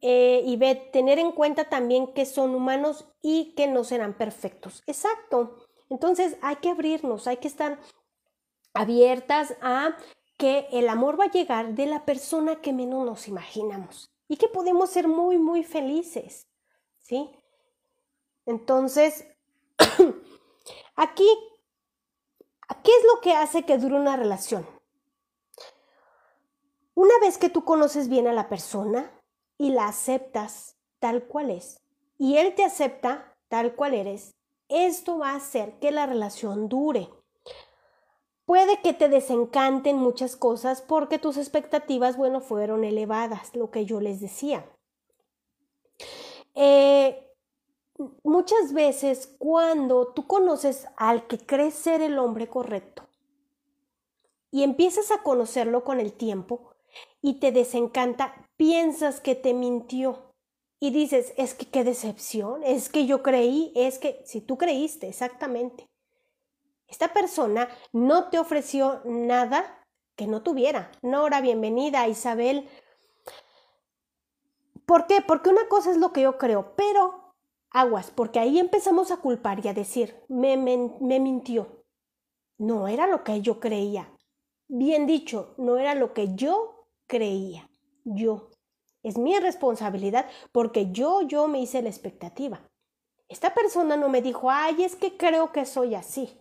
Eh, 0.00 0.42
y 0.44 0.56
ve, 0.56 0.74
tener 0.74 1.20
en 1.20 1.30
cuenta 1.30 1.68
también 1.68 2.12
que 2.14 2.26
son 2.26 2.52
humanos 2.52 3.06
y 3.22 3.54
que 3.54 3.68
no 3.68 3.84
serán 3.84 4.14
perfectos. 4.14 4.82
Exacto. 4.88 5.68
Entonces 5.88 6.36
hay 6.42 6.56
que 6.56 6.70
abrirnos, 6.70 7.28
hay 7.28 7.36
que 7.36 7.46
estar 7.46 7.78
abiertas 8.74 9.54
a 9.60 9.96
que 10.40 10.66
el 10.72 10.88
amor 10.88 11.20
va 11.20 11.24
a 11.24 11.30
llegar 11.30 11.74
de 11.74 11.84
la 11.84 12.06
persona 12.06 12.62
que 12.62 12.72
menos 12.72 13.04
nos 13.04 13.28
imaginamos 13.28 14.10
y 14.26 14.38
que 14.38 14.48
podemos 14.48 14.88
ser 14.88 15.06
muy, 15.06 15.36
muy 15.36 15.64
felices. 15.64 16.46
¿Sí? 17.02 17.30
Entonces, 18.46 19.26
aquí, 20.96 21.28
¿qué 22.82 22.90
es 22.90 23.04
lo 23.12 23.20
que 23.20 23.34
hace 23.34 23.64
que 23.64 23.76
dure 23.76 23.96
una 23.96 24.16
relación? 24.16 24.66
Una 26.94 27.18
vez 27.20 27.36
que 27.36 27.50
tú 27.50 27.66
conoces 27.66 28.08
bien 28.08 28.26
a 28.26 28.32
la 28.32 28.48
persona 28.48 29.12
y 29.58 29.68
la 29.70 29.88
aceptas 29.88 30.78
tal 31.00 31.24
cual 31.24 31.50
es, 31.50 31.82
y 32.16 32.38
él 32.38 32.54
te 32.54 32.64
acepta 32.64 33.36
tal 33.48 33.74
cual 33.74 33.92
eres, 33.92 34.34
esto 34.68 35.18
va 35.18 35.32
a 35.32 35.36
hacer 35.36 35.78
que 35.80 35.90
la 35.90 36.06
relación 36.06 36.70
dure. 36.70 37.10
Puede 38.50 38.80
que 38.80 38.92
te 38.92 39.08
desencanten 39.08 39.96
muchas 39.96 40.34
cosas 40.34 40.82
porque 40.82 41.20
tus 41.20 41.36
expectativas, 41.36 42.16
bueno, 42.16 42.40
fueron 42.40 42.82
elevadas, 42.82 43.54
lo 43.54 43.70
que 43.70 43.84
yo 43.84 44.00
les 44.00 44.18
decía. 44.18 44.68
Eh, 46.56 47.32
muchas 48.24 48.72
veces 48.72 49.36
cuando 49.38 50.08
tú 50.08 50.26
conoces 50.26 50.88
al 50.96 51.28
que 51.28 51.38
crees 51.38 51.74
ser 51.74 52.02
el 52.02 52.18
hombre 52.18 52.48
correcto 52.48 53.06
y 54.50 54.64
empiezas 54.64 55.12
a 55.12 55.22
conocerlo 55.22 55.84
con 55.84 56.00
el 56.00 56.12
tiempo 56.12 56.72
y 57.22 57.34
te 57.34 57.52
desencanta, 57.52 58.48
piensas 58.56 59.20
que 59.20 59.36
te 59.36 59.54
mintió 59.54 60.34
y 60.80 60.90
dices, 60.90 61.34
es 61.36 61.54
que 61.54 61.66
qué 61.66 61.84
decepción, 61.84 62.64
es 62.64 62.88
que 62.88 63.06
yo 63.06 63.22
creí, 63.22 63.72
es 63.76 64.00
que 64.00 64.20
si 64.24 64.40
tú 64.40 64.58
creíste, 64.58 65.06
exactamente. 65.06 65.89
Esta 66.90 67.12
persona 67.12 67.68
no 67.92 68.28
te 68.30 68.38
ofreció 68.38 69.00
nada 69.04 69.86
que 70.16 70.26
no 70.26 70.42
tuviera. 70.42 70.90
Nora, 71.02 71.40
bienvenida, 71.40 72.08
Isabel. 72.08 72.68
¿Por 74.84 75.06
qué? 75.06 75.22
Porque 75.26 75.50
una 75.50 75.68
cosa 75.68 75.90
es 75.90 75.96
lo 75.96 76.12
que 76.12 76.22
yo 76.22 76.36
creo, 76.36 76.74
pero 76.76 77.20
Aguas, 77.72 78.10
porque 78.10 78.40
ahí 78.40 78.58
empezamos 78.58 79.12
a 79.12 79.18
culpar 79.18 79.64
y 79.64 79.68
a 79.68 79.74
decir, 79.74 80.24
me, 80.28 80.56
me, 80.56 81.20
mintió. 81.20 81.84
No 82.58 82.88
era 82.88 83.06
lo 83.06 83.22
que 83.22 83.40
yo 83.40 83.60
creía. 83.60 84.12
Bien 84.66 85.06
dicho, 85.06 85.54
no 85.56 85.78
era 85.78 85.94
lo 85.94 86.12
que 86.12 86.34
yo 86.34 86.88
creía. 87.06 87.70
Yo. 88.04 88.50
Es 89.04 89.16
mi 89.16 89.38
responsabilidad 89.38 90.28
porque 90.50 90.90
yo, 90.90 91.22
yo 91.22 91.46
me 91.46 91.60
hice 91.60 91.80
la 91.80 91.88
expectativa. 91.88 92.68
Esta 93.28 93.54
persona 93.54 93.96
no 93.96 94.08
me 94.08 94.20
dijo, 94.20 94.50
ay, 94.50 94.82
es 94.82 94.96
que 94.96 95.16
creo 95.16 95.52
que 95.52 95.64
soy 95.64 95.94
así. 95.94 96.39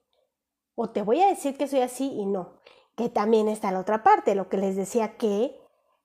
O 0.82 0.92
te 0.92 1.02
voy 1.02 1.22
a 1.22 1.28
decir 1.28 1.58
que 1.58 1.68
soy 1.68 1.82
así 1.82 2.10
y 2.10 2.26
no. 2.26 2.54
Que 2.96 3.10
también 3.10 3.50
está 3.50 3.70
la 3.70 3.82
otra 3.82 4.02
parte, 4.02 4.34
lo 4.34 4.48
que 4.48 4.56
les 4.56 4.78
decía 4.78 5.18
que 5.18 5.60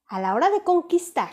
a 0.08 0.20
la 0.20 0.34
hora 0.34 0.50
de 0.50 0.64
conquistar 0.64 1.30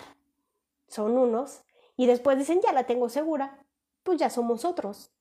son 0.88 1.18
unos 1.18 1.64
y 1.98 2.06
después 2.06 2.38
dicen, 2.38 2.62
ya 2.62 2.72
la 2.72 2.86
tengo 2.86 3.10
segura, 3.10 3.66
pues 4.04 4.20
ya 4.20 4.30
somos 4.30 4.64
otros. 4.64 5.12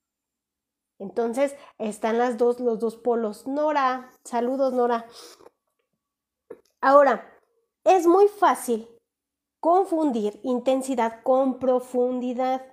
Entonces 0.99 1.57
están 1.79 2.19
las 2.19 2.37
dos, 2.37 2.61
los 2.61 2.79
dos 2.79 2.99
polos. 2.99 3.47
Nora, 3.47 4.11
saludos 4.23 4.75
Nora. 4.75 5.07
Ahora, 6.83 7.27
es 7.85 8.07
muy 8.07 8.29
fácil 8.29 8.87
confundir 9.61 10.41
intensidad 10.43 11.23
con 11.23 11.59
profundidad. 11.59 12.67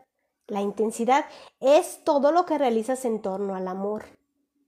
La 0.47 0.59
intensidad 0.59 1.23
es 1.61 2.03
todo 2.03 2.33
lo 2.33 2.45
que 2.45 2.57
realizas 2.57 3.05
en 3.05 3.21
torno 3.21 3.55
al 3.55 3.69
amor. 3.69 4.16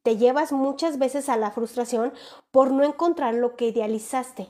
Te 0.04 0.18
llevas 0.18 0.52
muchas 0.52 0.98
veces 0.98 1.30
a 1.30 1.38
la 1.38 1.52
frustración 1.52 2.14
por 2.52 2.72
no 2.72 2.84
encontrar 2.84 3.34
lo 3.34 3.56
que 3.56 3.68
idealizaste. 3.68 4.48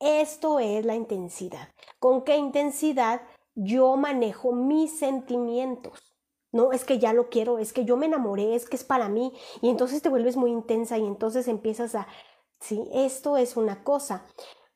Esto 0.00 0.58
es 0.58 0.84
la 0.84 0.94
intensidad. 0.94 1.68
¿Con 1.98 2.22
qué 2.22 2.36
intensidad 2.36 3.22
yo 3.54 3.96
manejo 3.96 4.52
mis 4.52 4.98
sentimientos? 4.98 6.14
No, 6.50 6.72
es 6.72 6.84
que 6.84 6.98
ya 6.98 7.12
lo 7.12 7.28
quiero, 7.28 7.58
es 7.58 7.72
que 7.72 7.84
yo 7.84 7.96
me 7.96 8.06
enamoré, 8.06 8.54
es 8.54 8.68
que 8.68 8.76
es 8.76 8.84
para 8.84 9.08
mí. 9.08 9.32
Y 9.60 9.68
entonces 9.68 10.02
te 10.02 10.08
vuelves 10.08 10.36
muy 10.36 10.50
intensa 10.50 10.98
y 10.98 11.06
entonces 11.06 11.46
empiezas 11.46 11.94
a, 11.94 12.08
sí, 12.60 12.88
esto 12.92 13.36
es 13.36 13.56
una 13.56 13.84
cosa. 13.84 14.26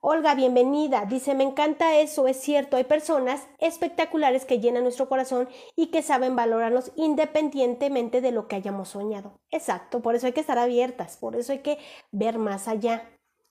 Olga, 0.04 0.34
bienvenida. 0.34 1.04
Dice, 1.08 1.32
me 1.32 1.44
encanta 1.44 2.00
eso, 2.00 2.26
es 2.26 2.36
cierto, 2.40 2.76
hay 2.76 2.82
personas 2.82 3.46
espectaculares 3.58 4.44
que 4.44 4.58
llenan 4.58 4.82
nuestro 4.82 5.08
corazón 5.08 5.48
y 5.76 5.92
que 5.92 6.02
saben 6.02 6.34
valorarnos 6.34 6.90
independientemente 6.96 8.20
de 8.20 8.32
lo 8.32 8.48
que 8.48 8.56
hayamos 8.56 8.88
soñado. 8.88 9.38
Exacto, 9.52 10.00
por 10.02 10.16
eso 10.16 10.26
hay 10.26 10.32
que 10.32 10.40
estar 10.40 10.58
abiertas, 10.58 11.16
por 11.18 11.36
eso 11.36 11.52
hay 11.52 11.60
que 11.60 11.78
ver 12.10 12.38
más 12.38 12.66
allá. 12.66 13.08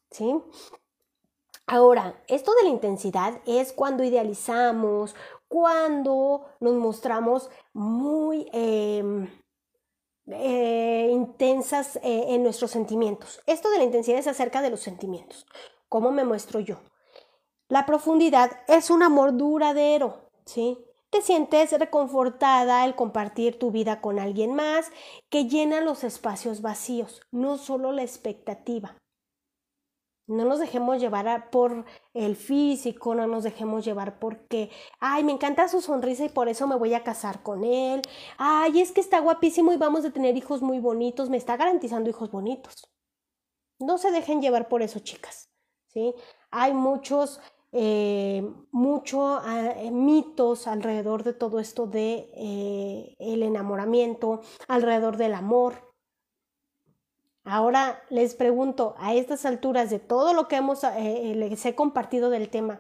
¿Sí? 0.09 0.35
Ahora, 1.67 2.21
esto 2.27 2.53
de 2.55 2.63
la 2.63 2.69
intensidad 2.69 3.39
es 3.45 3.71
cuando 3.71 4.03
idealizamos, 4.03 5.15
cuando 5.47 6.47
nos 6.59 6.73
mostramos 6.73 7.49
muy 7.71 8.49
em, 8.51 9.29
eh, 10.27 11.07
intensas 11.13 11.95
eh, 12.03 12.25
en 12.27 12.43
nuestros 12.43 12.71
sentimientos. 12.71 13.39
Esto 13.45 13.69
de 13.69 13.77
la 13.77 13.85
intensidad 13.85 14.19
es 14.19 14.27
acerca 14.27 14.61
de 14.61 14.69
los 14.69 14.81
sentimientos. 14.81 15.45
¿Cómo 15.91 16.13
me 16.13 16.23
muestro 16.23 16.61
yo? 16.61 16.77
La 17.67 17.85
profundidad 17.85 18.49
es 18.69 18.89
un 18.89 19.03
amor 19.03 19.35
duradero, 19.35 20.29
¿sí? 20.45 20.77
Te 21.09 21.21
sientes 21.21 21.77
reconfortada 21.77 22.83
al 22.83 22.95
compartir 22.95 23.59
tu 23.59 23.71
vida 23.71 23.99
con 23.99 24.17
alguien 24.17 24.55
más 24.55 24.89
que 25.29 25.49
llena 25.49 25.81
los 25.81 26.05
espacios 26.05 26.61
vacíos, 26.61 27.19
no 27.29 27.57
solo 27.57 27.91
la 27.91 28.03
expectativa. 28.03 28.95
No 30.27 30.45
nos 30.45 30.59
dejemos 30.59 31.01
llevar 31.01 31.49
por 31.49 31.83
el 32.13 32.37
físico, 32.37 33.13
no 33.13 33.27
nos 33.27 33.43
dejemos 33.43 33.83
llevar 33.83 34.17
porque, 34.17 34.69
ay, 35.01 35.25
me 35.25 35.33
encanta 35.33 35.67
su 35.67 35.81
sonrisa 35.81 36.23
y 36.23 36.29
por 36.29 36.47
eso 36.47 36.67
me 36.67 36.77
voy 36.77 36.93
a 36.93 37.03
casar 37.03 37.43
con 37.43 37.65
él. 37.65 38.01
Ay, 38.37 38.79
es 38.79 38.93
que 38.93 39.01
está 39.01 39.19
guapísimo 39.19 39.73
y 39.73 39.77
vamos 39.77 40.05
a 40.05 40.11
tener 40.11 40.37
hijos 40.37 40.61
muy 40.61 40.79
bonitos, 40.79 41.29
me 41.29 41.35
está 41.35 41.57
garantizando 41.57 42.09
hijos 42.09 42.31
bonitos. 42.31 42.75
No 43.77 43.97
se 43.97 44.11
dejen 44.11 44.41
llevar 44.41 44.69
por 44.69 44.83
eso, 44.83 44.99
chicas. 44.99 45.50
¿Sí? 45.93 46.13
Hay 46.49 46.73
muchos, 46.73 47.39
eh, 47.71 48.43
muchos 48.71 49.41
eh, 49.47 49.91
mitos 49.91 50.67
alrededor 50.67 51.23
de 51.23 51.33
todo 51.33 51.59
esto 51.59 51.87
de 51.87 52.29
eh, 52.33 53.15
el 53.19 53.43
enamoramiento, 53.43 54.41
alrededor 54.67 55.17
del 55.17 55.33
amor. 55.33 55.93
Ahora 57.43 58.03
les 58.09 58.35
pregunto, 58.35 58.95
a 58.99 59.15
estas 59.15 59.45
alturas 59.45 59.89
de 59.89 59.99
todo 59.99 60.33
lo 60.33 60.47
que 60.47 60.57
hemos, 60.57 60.83
les 60.83 61.65
he 61.65 61.73
compartido 61.73 62.29
del 62.29 62.49
tema, 62.49 62.79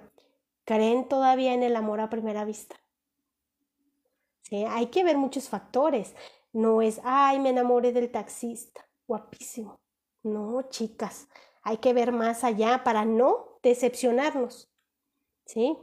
¿creen 0.65 1.07
todavía 1.09 1.53
en 1.53 1.63
el 1.63 1.75
amor 1.75 1.99
a 1.99 2.11
primera 2.11 2.45
vista? 2.45 2.75
¿Sí? 4.43 4.63
Hay 4.69 4.87
que 4.87 5.03
ver 5.03 5.17
muchos 5.17 5.49
factores. 5.49 6.13
No 6.53 6.83
es, 6.83 7.01
ay, 7.03 7.39
me 7.39 7.49
enamoré 7.49 7.91
del 7.91 8.11
taxista, 8.11 8.87
guapísimo. 9.07 9.79
No, 10.21 10.61
chicas, 10.69 11.27
hay 11.61 11.77
que 11.77 11.93
ver 11.93 12.11
más 12.11 12.43
allá 12.43 12.83
para 12.83 13.05
no 13.05 13.59
decepcionarnos. 13.63 14.69
¿Sí? 15.45 15.77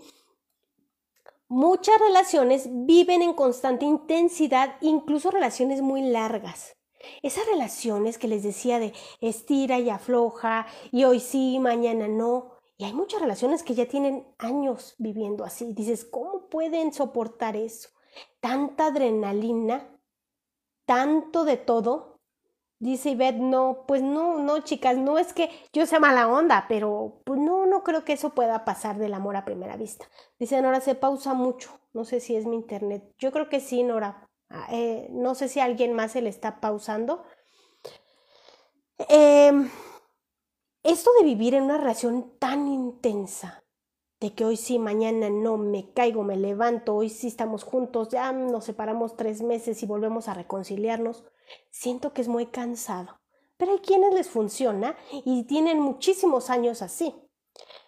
Muchas 1.49 1.99
relaciones 1.99 2.69
viven 2.71 3.23
en 3.23 3.33
constante 3.33 3.87
intensidad, 3.87 4.77
incluso 4.81 5.31
relaciones 5.31 5.81
muy 5.81 6.03
largas. 6.03 6.77
Esas 7.23 7.47
relaciones 7.47 8.19
que 8.19 8.29
les 8.29 8.43
decía 8.43 8.79
de 8.79 8.93
estira 9.21 9.79
y 9.79 9.89
afloja, 9.89 10.67
y 10.93 11.05
hoy 11.05 11.21
sí, 11.21 11.59
mañana 11.59 12.07
no. 12.07 12.59
Y 12.77 12.85
hay 12.85 12.93
muchas 12.93 13.21
relaciones 13.21 13.63
que 13.63 13.75
ya 13.75 13.87
tienen 13.87 14.27
años 14.39 14.95
viviendo 14.99 15.45
así. 15.45 15.73
Dices, 15.73 16.05
¿cómo 16.05 16.49
pueden 16.49 16.93
soportar 16.93 17.57
eso? 17.57 17.89
Tanta 18.41 18.87
adrenalina, 18.87 19.89
tanto 20.85 21.45
de 21.45 21.57
todo. 21.57 22.08
Dice 22.81 23.11
Ivette, 23.11 23.39
no, 23.41 23.85
pues 23.89 24.03
no, 24.03 24.39
no, 24.39 24.61
chicas, 24.61 24.97
no 24.97 25.19
es 25.19 25.33
que 25.33 25.51
yo 25.73 25.85
sea 25.85 25.99
mala 25.99 26.29
onda, 26.29 26.67
pero 26.69 27.21
pues 27.25 27.41
no, 27.41 27.67
no 27.67 27.83
creo 27.83 28.05
que 28.05 28.13
eso 28.13 28.35
pueda 28.35 28.65
pasar 28.65 28.99
del 28.99 29.15
amor 29.15 29.35
a 29.35 29.45
primera 29.45 29.77
vista. 29.77 30.09
Dice 30.39 30.63
Nora, 30.63 30.81
se 30.81 30.95
pausa 30.95 31.35
mucho. 31.35 31.81
No 31.93 32.05
sé 32.05 32.21
si 32.21 32.37
es 32.37 32.47
mi 32.47 32.55
internet. 32.55 33.03
Yo 33.19 33.33
creo 33.33 33.49
que 33.49 33.59
sí, 33.61 33.83
Nora. 33.83 34.29
Ah, 34.49 34.69
eh, 34.71 35.09
no 35.11 35.35
sé 35.35 35.49
si 35.49 35.59
alguien 35.59 35.93
más 35.93 36.13
se 36.13 36.23
le 36.23 36.31
está 36.31 36.61
pausando. 36.61 37.25
Em, 39.09 39.71
esto 40.83 41.11
de 41.19 41.25
vivir 41.25 41.55
en 41.55 41.65
una 41.65 41.79
relación 41.79 42.39
tan 42.39 42.69
intensa, 42.69 43.65
de 44.21 44.35
que 44.35 44.45
hoy 44.45 44.57
sí, 44.57 44.79
mañana 44.79 45.31
no, 45.31 45.57
me 45.57 45.93
caigo, 45.93 46.25
me 46.25 46.37
levanto, 46.37 46.97
hoy 46.97 47.09
sí 47.09 47.29
estamos 47.29 47.63
juntos, 47.63 48.09
ya 48.09 48.33
nos 48.33 48.65
separamos 48.65 49.17
tres 49.17 49.43
meses 49.43 49.83
y 49.83 49.87
volvemos 49.87 50.29
a 50.29 50.35
reconciliarnos, 50.35 51.25
siento 51.71 52.13
que 52.13 52.23
es 52.23 52.29
muy 52.29 52.47
cansado. 52.47 53.21
Pero 53.57 53.73
hay 53.73 53.79
quienes 53.79 54.15
les 54.15 54.29
funciona 54.29 54.97
y 55.25 55.45
tienen 55.45 55.81
muchísimos 55.81 56.51
años 56.51 56.83
así. 56.83 57.15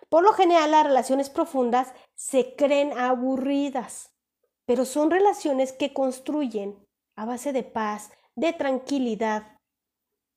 Por 0.09 0.24
lo 0.24 0.33
general, 0.33 0.72
las 0.72 0.85
relaciones 0.85 1.31
profundas 1.31 1.93
se 2.14 2.57
creen 2.57 2.97
aburridas, 2.99 4.12
pero 4.66 4.85
son 4.85 5.11
relaciones 5.11 5.72
que 5.72 5.93
construyen 5.93 6.85
a 7.14 7.24
base 7.24 7.53
de 7.53 7.62
paz, 7.62 8.11
de 8.35 8.53
tranquilidad. 8.53 9.59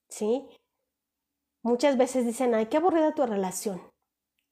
¿Sí? 0.10 0.48
Muchas 1.64 1.98
veces 1.98 2.26
dicen, 2.26 2.54
ay, 2.54 2.68
qué 2.68 2.78
aburrida 2.78 3.16
tu 3.16 3.26
relación. 3.26 3.93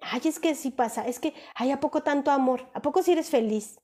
Ay, 0.02 0.22
es 0.26 0.40
que 0.40 0.56
sí 0.56 0.72
pasa, 0.72 1.08
es 1.08 1.20
que, 1.20 1.34
ay, 1.56 1.72
¿a 1.72 1.80
poco 1.80 2.02
tanto 2.02 2.32
amor? 2.32 2.70
¿A 2.74 2.82
poco 2.82 3.04
si 3.04 3.12
eres 3.12 3.30
feliz? 3.30 3.80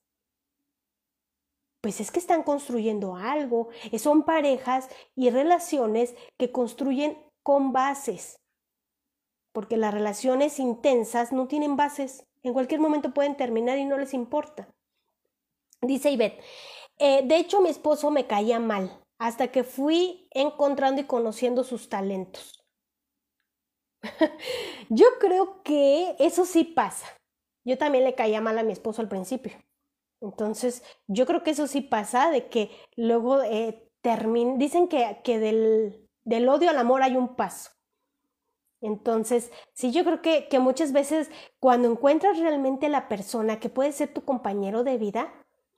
Pues 1.81 2.01
es 2.01 2.11
que 2.11 2.19
están 2.19 2.43
construyendo 2.43 3.15
algo, 3.15 3.69
son 3.99 4.23
parejas 4.23 4.89
y 5.15 5.29
relaciones 5.29 6.15
que 6.37 6.51
construyen 6.51 7.17
con 7.43 7.71
bases, 7.71 8.41
porque 9.53 9.77
las 9.77 9.93
relaciones 9.93 10.59
intensas 10.59 11.31
no 11.31 11.47
tienen 11.47 11.77
bases, 11.77 12.25
en 12.41 12.53
cualquier 12.53 12.79
momento 12.79 13.13
pueden 13.13 13.37
terminar 13.37 13.77
y 13.77 13.85
no 13.85 13.97
les 13.97 14.13
importa. 14.13 14.67
Dice 15.81 16.09
Ivette, 16.09 16.41
eh, 16.97 17.21
de 17.25 17.37
hecho 17.37 17.61
mi 17.61 17.69
esposo 17.69 18.09
me 18.09 18.25
caía 18.25 18.59
mal, 18.59 18.99
hasta 19.19 19.51
que 19.51 19.63
fui 19.63 20.27
encontrando 20.31 21.01
y 21.01 21.05
conociendo 21.05 21.63
sus 21.63 21.89
talentos. 21.89 22.56
Yo 24.89 25.05
creo 25.19 25.63
que 25.63 26.15
eso 26.19 26.45
sí 26.45 26.63
pasa. 26.63 27.07
Yo 27.65 27.77
también 27.77 28.03
le 28.03 28.15
caía 28.15 28.41
mal 28.41 28.57
a 28.57 28.63
mi 28.63 28.71
esposo 28.71 29.01
al 29.01 29.09
principio. 29.09 29.53
Entonces, 30.21 30.83
yo 31.07 31.25
creo 31.25 31.43
que 31.43 31.51
eso 31.51 31.67
sí 31.67 31.81
pasa, 31.81 32.31
de 32.31 32.47
que 32.47 32.71
luego 32.95 33.43
eh, 33.43 33.87
dicen 34.57 34.87
que, 34.87 35.19
que 35.23 35.39
del, 35.39 36.07
del, 36.23 36.49
odio 36.49 36.69
al 36.69 36.77
amor 36.77 37.03
hay 37.03 37.15
un 37.15 37.35
paso. 37.35 37.71
Entonces, 38.81 39.51
sí, 39.73 39.91
yo 39.91 40.03
creo 40.03 40.21
que, 40.21 40.47
que 40.47 40.59
muchas 40.59 40.91
veces 40.91 41.29
cuando 41.59 41.89
encuentras 41.89 42.39
realmente 42.39 42.89
la 42.89 43.07
persona 43.07 43.59
que 43.59 43.69
puede 43.69 43.91
ser 43.91 44.13
tu 44.13 44.23
compañero 44.23 44.83
de 44.83 44.97
vida, 44.97 45.33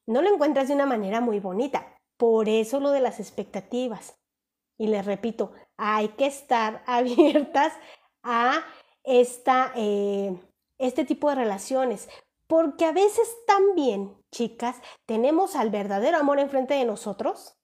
no 0.06 0.22
lo 0.22 0.34
encuentras 0.34 0.68
de 0.68 0.76
una 0.76 0.86
manera 0.86 1.22
muy 1.22 1.40
bonita. 1.40 1.88
Por 2.18 2.50
eso 2.50 2.80
lo 2.80 2.92
de 2.92 3.00
las 3.00 3.20
expectativas. 3.20 4.20
Y 4.78 4.88
les 4.88 5.06
repito, 5.06 5.52
hay 5.78 6.10
que 6.10 6.26
estar 6.26 6.84
abiertas 6.88 7.74
a 8.24 8.66
esta, 9.04 9.72
eh, 9.76 10.38
este 10.78 11.06
tipo 11.06 11.30
de 11.30 11.36
relaciones, 11.36 12.10
porque 12.48 12.86
a 12.86 12.92
veces 12.92 13.28
también, 13.46 14.18
chicas, 14.32 14.76
tenemos 15.06 15.56
al 15.56 15.70
verdadero 15.70 16.18
amor 16.18 16.40
enfrente 16.40 16.74
de 16.74 16.86
nosotros 16.86 17.58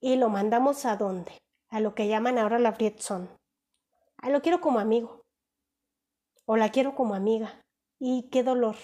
y 0.00 0.16
lo 0.16 0.28
mandamos 0.28 0.84
a 0.84 0.96
dónde? 0.96 1.32
A 1.70 1.80
lo 1.80 1.94
que 1.94 2.08
llaman 2.08 2.38
ahora 2.38 2.58
la 2.58 2.72
friendzone. 2.72 3.28
A 4.18 4.30
lo 4.30 4.42
quiero 4.42 4.60
como 4.60 4.78
amigo. 4.78 5.24
O 6.46 6.56
la 6.56 6.70
quiero 6.70 6.94
como 6.94 7.14
amiga. 7.14 7.62
Y 7.98 8.28
qué 8.30 8.42
dolor. 8.42 8.76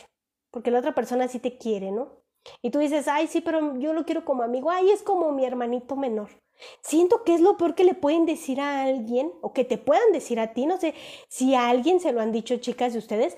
Porque 0.51 0.71
la 0.71 0.81
otra 0.81 0.95
persona 0.95 1.29
sí 1.29 1.39
te 1.39 1.57
quiere, 1.57 1.93
¿no? 1.93 2.24
Y 2.63 2.71
tú 2.71 2.79
dices, 2.79 3.09
ay, 3.09 3.27
sí, 3.27 3.41
pero 3.41 3.79
yo 3.79 3.93
lo 3.93 4.05
quiero 4.05 4.25
como 4.25 4.43
amigo. 4.43 4.71
Ay, 4.71 4.91
es 4.91 5.03
como 5.03 5.33
mi 5.33 5.45
hermanito 5.45 5.97
menor. 5.97 6.31
Siento 6.83 7.25
que 7.25 7.35
es 7.35 7.41
lo 7.41 7.57
peor 7.57 7.75
que 7.75 7.85
le 7.85 7.95
pueden 7.95 8.27
decir 8.27 8.61
a 8.61 8.83
alguien 8.83 9.33
o 9.43 9.53
que 9.53 9.65
te 9.65 9.79
puedan 9.79 10.13
decir 10.13 10.39
a 10.39 10.53
ti. 10.53 10.67
No 10.67 10.79
sé 10.79 10.95
si 11.29 11.55
a 11.55 11.69
alguien 11.69 12.01
se 12.01 12.13
lo 12.13 12.21
han 12.21 12.33
dicho, 12.33 12.57
chicas 12.57 12.93
de 12.93 12.99
ustedes, 12.99 13.37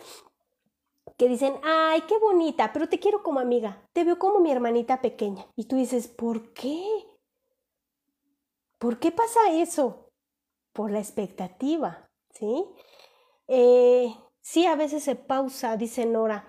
que 1.17 1.29
dicen, 1.29 1.55
ay, 1.63 2.03
qué 2.03 2.19
bonita, 2.19 2.73
pero 2.73 2.89
te 2.89 2.99
quiero 2.99 3.23
como 3.23 3.41
amiga, 3.41 3.89
te 3.93 4.05
veo 4.05 4.19
como 4.19 4.41
mi 4.41 4.51
hermanita 4.51 5.01
pequeña. 5.01 5.47
Y 5.57 5.65
tú 5.65 5.77
dices, 5.77 6.09
¿por 6.09 6.53
qué? 6.53 6.85
¿Por 8.79 8.99
qué 8.99 9.11
pasa 9.13 9.53
eso? 9.53 10.11
Por 10.73 10.91
la 10.91 10.99
expectativa, 10.99 12.11
¿sí? 12.31 12.67
Eh, 13.49 14.15
sí, 14.43 14.67
a 14.67 14.77
veces 14.77 15.05
se 15.05 15.17
pausa, 15.17 15.77
dice 15.77 16.05
Nora. 16.05 16.47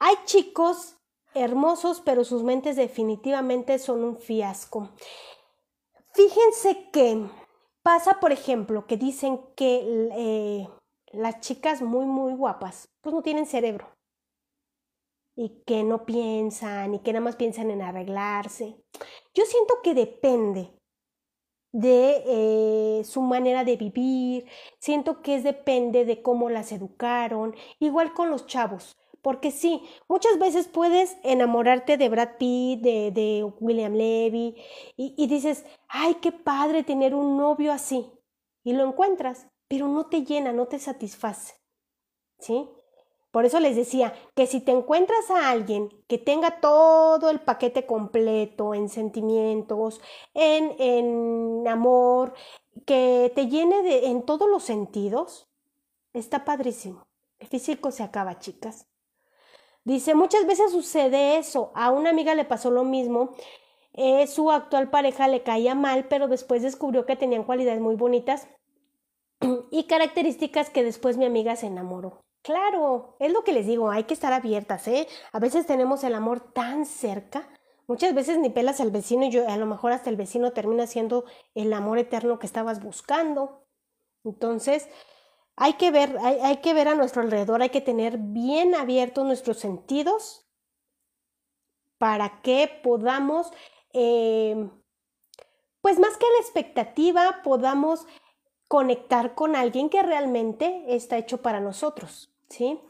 Hay 0.00 0.16
chicos 0.24 0.96
hermosos, 1.34 2.00
pero 2.00 2.24
sus 2.24 2.42
mentes 2.42 2.76
definitivamente 2.76 3.78
son 3.78 4.04
un 4.04 4.16
fiasco. 4.18 4.90
Fíjense 6.12 6.90
que 6.90 7.26
pasa, 7.82 8.18
por 8.20 8.32
ejemplo, 8.32 8.86
que 8.86 8.96
dicen 8.96 9.40
que 9.56 10.08
eh, 10.12 10.68
las 11.12 11.40
chicas 11.40 11.82
muy, 11.82 12.06
muy 12.06 12.34
guapas, 12.34 12.88
pues 13.00 13.14
no 13.14 13.22
tienen 13.22 13.46
cerebro 13.46 13.88
y 15.36 15.62
que 15.66 15.84
no 15.84 16.04
piensan 16.04 16.94
y 16.94 16.98
que 16.98 17.12
nada 17.12 17.24
más 17.24 17.36
piensan 17.36 17.70
en 17.70 17.82
arreglarse. 17.82 18.76
Yo 19.34 19.44
siento 19.44 19.80
que 19.82 19.94
depende 19.94 20.74
de 21.72 22.22
eh, 22.26 23.04
su 23.04 23.22
manera 23.22 23.64
de 23.64 23.76
vivir, 23.76 24.46
siento 24.80 25.22
que 25.22 25.36
es 25.36 25.44
depende 25.44 26.04
de 26.04 26.20
cómo 26.20 26.50
las 26.50 26.72
educaron, 26.72 27.54
igual 27.78 28.12
con 28.12 28.30
los 28.30 28.46
chavos, 28.46 28.96
porque 29.22 29.50
sí, 29.50 29.82
muchas 30.08 30.38
veces 30.38 30.68
puedes 30.68 31.16
enamorarte 31.22 31.96
de 31.96 32.08
Brad 32.08 32.36
Pitt, 32.38 32.80
de, 32.82 33.10
de 33.10 33.44
William 33.60 33.94
Levy, 33.94 34.56
y, 34.96 35.14
y 35.16 35.26
dices, 35.26 35.64
ay, 35.88 36.16
qué 36.22 36.32
padre 36.32 36.82
tener 36.82 37.14
un 37.14 37.36
novio 37.36 37.72
así, 37.72 38.10
y 38.64 38.72
lo 38.72 38.86
encuentras, 38.86 39.46
pero 39.68 39.88
no 39.88 40.06
te 40.06 40.24
llena, 40.24 40.52
no 40.52 40.66
te 40.66 40.78
satisface, 40.78 41.54
¿sí? 42.38 42.68
Por 43.30 43.44
eso 43.44 43.60
les 43.60 43.76
decía 43.76 44.12
que 44.34 44.48
si 44.48 44.60
te 44.60 44.72
encuentras 44.72 45.30
a 45.30 45.50
alguien 45.50 45.88
que 46.08 46.18
tenga 46.18 46.60
todo 46.60 47.30
el 47.30 47.40
paquete 47.40 47.86
completo 47.86 48.74
en 48.74 48.88
sentimientos, 48.88 50.00
en, 50.34 50.74
en 50.80 51.68
amor, 51.68 52.34
que 52.86 53.30
te 53.36 53.46
llene 53.46 53.82
de, 53.82 54.06
en 54.08 54.24
todos 54.24 54.48
los 54.50 54.64
sentidos, 54.64 55.48
está 56.12 56.44
padrísimo. 56.44 57.06
El 57.38 57.46
físico 57.46 57.92
se 57.92 58.02
acaba, 58.02 58.40
chicas. 58.40 58.89
Dice, 59.84 60.14
muchas 60.14 60.46
veces 60.46 60.72
sucede 60.72 61.38
eso. 61.38 61.72
A 61.74 61.90
una 61.90 62.10
amiga 62.10 62.34
le 62.34 62.44
pasó 62.44 62.70
lo 62.70 62.84
mismo. 62.84 63.34
Eh, 63.92 64.26
su 64.26 64.50
actual 64.50 64.90
pareja 64.90 65.28
le 65.28 65.42
caía 65.42 65.74
mal, 65.74 66.06
pero 66.08 66.28
después 66.28 66.62
descubrió 66.62 67.06
que 67.06 67.16
tenían 67.16 67.44
cualidades 67.44 67.80
muy 67.80 67.96
bonitas 67.96 68.46
y 69.70 69.84
características 69.84 70.70
que 70.70 70.84
después 70.84 71.16
mi 71.16 71.26
amiga 71.26 71.56
se 71.56 71.66
enamoró. 71.66 72.20
Claro, 72.42 73.16
es 73.18 73.32
lo 73.32 73.44
que 73.44 73.52
les 73.52 73.66
digo, 73.66 73.90
hay 73.90 74.04
que 74.04 74.14
estar 74.14 74.32
abiertas, 74.32 74.88
¿eh? 74.88 75.06
A 75.32 75.38
veces 75.40 75.66
tenemos 75.66 76.04
el 76.04 76.14
amor 76.14 76.40
tan 76.40 76.86
cerca, 76.86 77.50
muchas 77.86 78.14
veces 78.14 78.38
ni 78.38 78.48
pelas 78.48 78.80
al 78.80 78.90
vecino 78.90 79.26
y 79.26 79.30
yo, 79.30 79.46
a 79.46 79.58
lo 79.58 79.66
mejor 79.66 79.92
hasta 79.92 80.08
el 80.08 80.16
vecino 80.16 80.52
termina 80.52 80.86
siendo 80.86 81.26
el 81.54 81.70
amor 81.74 81.98
eterno 81.98 82.38
que 82.38 82.46
estabas 82.46 82.82
buscando. 82.82 83.66
Entonces, 84.24 84.88
hay 85.62 85.74
que 85.74 85.90
ver, 85.90 86.16
hay, 86.18 86.56
que 86.62 86.72
ver 86.72 86.88
a 86.88 86.94
nuestro 86.94 87.20
alrededor, 87.20 87.60
hay 87.60 87.68
que 87.68 87.82
tener 87.82 88.16
bien 88.16 88.74
abiertos 88.74 89.26
nuestros 89.26 89.58
sentidos 89.58 90.48
para 91.98 92.40
que 92.40 92.80
podamos, 92.82 93.52
eh, 93.92 94.70
pues 95.82 95.98
más 95.98 96.16
que 96.16 96.24
la 96.24 96.40
expectativa, 96.40 97.42
podamos 97.44 98.06
conectar 98.68 99.34
con 99.34 99.54
alguien 99.54 99.90
que 99.90 100.02
realmente 100.02 100.82
está 100.88 101.18
hecho 101.18 101.42
para 101.42 101.60
nosotros. 101.60 102.32
¿sí? 102.48 102.80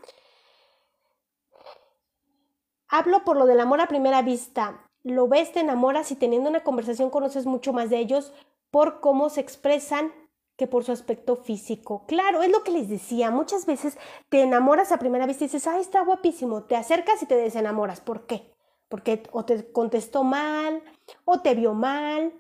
Hablo 2.87 3.25
por 3.25 3.37
lo 3.37 3.47
del 3.47 3.59
amor 3.59 3.81
a 3.81 3.89
primera 3.89 4.23
vista. 4.23 4.89
Lo 5.03 5.27
ves, 5.27 5.51
te 5.51 5.59
enamoras 5.59 6.13
y 6.13 6.15
teniendo 6.15 6.49
una 6.49 6.63
conversación 6.63 7.11
conoces 7.11 7.47
mucho 7.47 7.73
más 7.73 7.91
de 7.91 7.99
ellos 7.99 8.33
por 8.71 9.01
cómo 9.01 9.29
se 9.29 9.41
expresan 9.41 10.13
que 10.61 10.67
por 10.67 10.85
su 10.85 10.93
aspecto 10.93 11.37
físico. 11.37 12.05
Claro, 12.07 12.43
es 12.43 12.51
lo 12.51 12.63
que 12.63 12.71
les 12.71 12.91
decía, 12.91 13.31
muchas 13.31 13.65
veces 13.65 13.97
te 14.29 14.43
enamoras 14.43 14.93
a 14.93 14.99
primera 14.99 15.25
vista 15.25 15.45
y 15.45 15.47
dices, 15.47 15.67
ay, 15.67 15.81
está 15.81 16.03
guapísimo, 16.03 16.65
te 16.65 16.77
acercas 16.77 17.23
y 17.23 17.27
te 17.27 17.35
desenamoras. 17.35 18.03
¿Por 18.03 18.27
qué? 18.27 18.53
Porque 18.91 19.23
o 19.33 19.47
te 19.47 19.73
contestó 19.73 20.23
mal 20.23 20.83
o 21.25 21.41
te 21.41 21.55
vio 21.55 21.73
mal. 21.73 22.35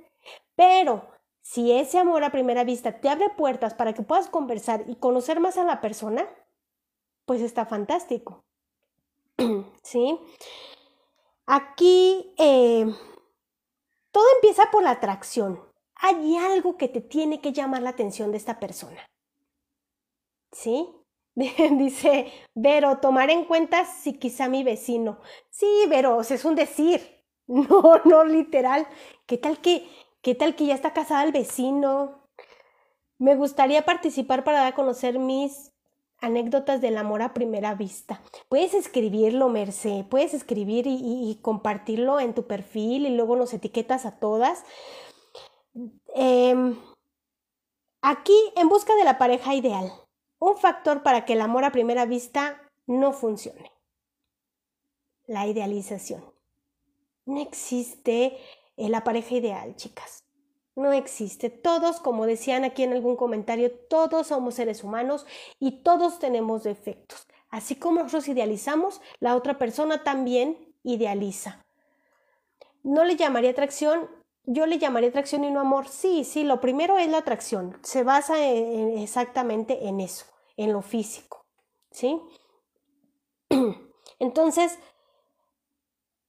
Pero 0.55 1.09
si 1.41 1.73
ese 1.73 1.99
amor 1.99 2.23
a 2.23 2.31
primera 2.31 2.63
vista 2.63 3.01
te 3.01 3.09
abre 3.09 3.31
puertas 3.31 3.73
para 3.73 3.95
que 3.95 4.03
puedas 4.03 4.29
conversar 4.29 4.85
y 4.87 4.97
conocer 4.97 5.41
más 5.41 5.57
a 5.57 5.65
la 5.65 5.81
persona, 5.81 6.29
pues 7.25 7.41
está 7.41 7.65
fantástico. 7.65 8.45
¿Sí? 9.83 10.21
Aquí 11.47 12.35
eh, 12.37 12.85
todo 14.11 14.25
empieza 14.37 14.71
por 14.71 14.83
la 14.83 14.91
atracción. 14.91 15.70
Hay 16.03 16.37
algo 16.37 16.77
que 16.77 16.89
te 16.89 17.01
tiene 17.01 17.41
que 17.41 17.53
llamar 17.53 17.83
la 17.83 17.91
atención 17.91 18.31
de 18.31 18.39
esta 18.39 18.59
persona. 18.59 19.07
¿Sí? 20.53 20.89
Dice, 21.35 22.33
Vero, 22.55 22.99
tomar 22.99 23.31
en 23.31 23.45
cuenta 23.45 23.85
si 23.85 24.15
quizá 24.15 24.49
mi 24.49 24.65
vecino. 24.65 25.21
Sí, 25.51 25.67
Vero, 25.89 26.21
es 26.21 26.45
un 26.45 26.55
decir. 26.55 27.01
No, 27.51 28.01
no 28.05 28.25
literal. 28.25 28.87
¿Qué 29.27 29.37
tal 29.37 29.61
que, 29.61 29.85
qué 30.23 30.37
tal 30.37 30.55
que 30.55 30.67
ya 30.67 30.75
está 30.77 30.93
casada 30.93 31.25
el 31.25 31.33
vecino? 31.33 32.29
Me 33.19 33.35
gustaría 33.35 33.85
participar 33.85 34.45
para 34.45 34.59
dar 34.59 34.73
a 34.73 34.77
conocer 34.77 35.19
mis 35.19 35.73
anécdotas 36.21 36.81
del 36.81 36.97
amor 36.97 37.23
a 37.23 37.35
primera 37.35 37.75
vista. 37.75 38.21
Puedes 38.49 38.75
escribirlo, 38.75 39.49
Merce, 39.49 40.05
puedes 40.09 40.35
escribir 40.35 40.87
y, 40.87 41.39
compartirlo 41.43 42.21
en 42.21 42.35
tu 42.35 42.47
perfil 42.47 43.07
y 43.07 43.17
luego 43.17 43.37
nos 43.37 43.53
etiquetas 43.53 44.07
a 44.07 44.19
todas. 44.19 44.65
Em, 46.15 46.77
aquí, 48.03 48.53
en 48.57 48.69
busca 48.69 48.95
de 48.95 49.05
la 49.05 49.19
pareja 49.19 49.55
ideal, 49.55 49.93
un 50.39 50.57
factor 50.57 51.03
para 51.03 51.25
que 51.25 51.35
el 51.35 51.41
amor 51.41 51.65
a 51.65 51.73
primera 51.73 52.07
vista 52.07 52.61
no 52.87 53.13
funcione. 53.13 53.71
La 55.27 55.47
idealización. 55.47 56.25
No 57.27 57.41
existe 57.41 58.39
la 58.77 59.05
pareja 59.05 59.35
ideal, 59.35 59.77
chicas. 59.77 60.25
No 60.75 60.93
existe. 60.93 61.51
Todos, 61.51 62.01
como 62.01 62.27
decían 62.27 62.65
aquí 62.65 62.83
en 62.83 62.93
algún 62.93 63.17
comentario, 63.17 63.71
todos 63.71 64.29
somos 64.29 64.55
seres 64.55 64.83
humanos 64.83 65.27
y 65.59 65.83
todos 65.83 66.19
tenemos 66.19 66.63
defectos. 66.63 67.27
Así 67.51 67.77
como 67.77 68.03
nosotros 68.03 68.29
idealizamos, 68.29 69.01
la 69.19 69.37
otra 69.37 69.59
persona 69.59 70.03
también 70.03 70.75
idealiza. 70.83 71.65
No 72.83 73.05
le 73.05 73.17
llamaría 73.17 73.51
atracción, 73.51 74.09
yo 74.45 74.67
le 74.67 74.79
llamaría 74.79 75.11
atracción 75.11 75.45
y 75.45 75.51
no 75.51 75.61
amor. 75.61 75.89
Sí, 75.89 76.25
sí, 76.25 76.45
lo 76.45 76.61
primero 76.61 76.99
es 76.99 77.09
la 77.09 77.19
atracción. 77.19 77.79
Se 77.83 78.03
basa 78.03 78.43
exactamente 78.45 79.87
en 79.87 80.01
eso, 80.01 80.27
en 80.57 80.73
lo 80.73 80.83
físico. 80.83 81.47
¿Sí? 81.91 82.21
Entonces, 84.19 84.79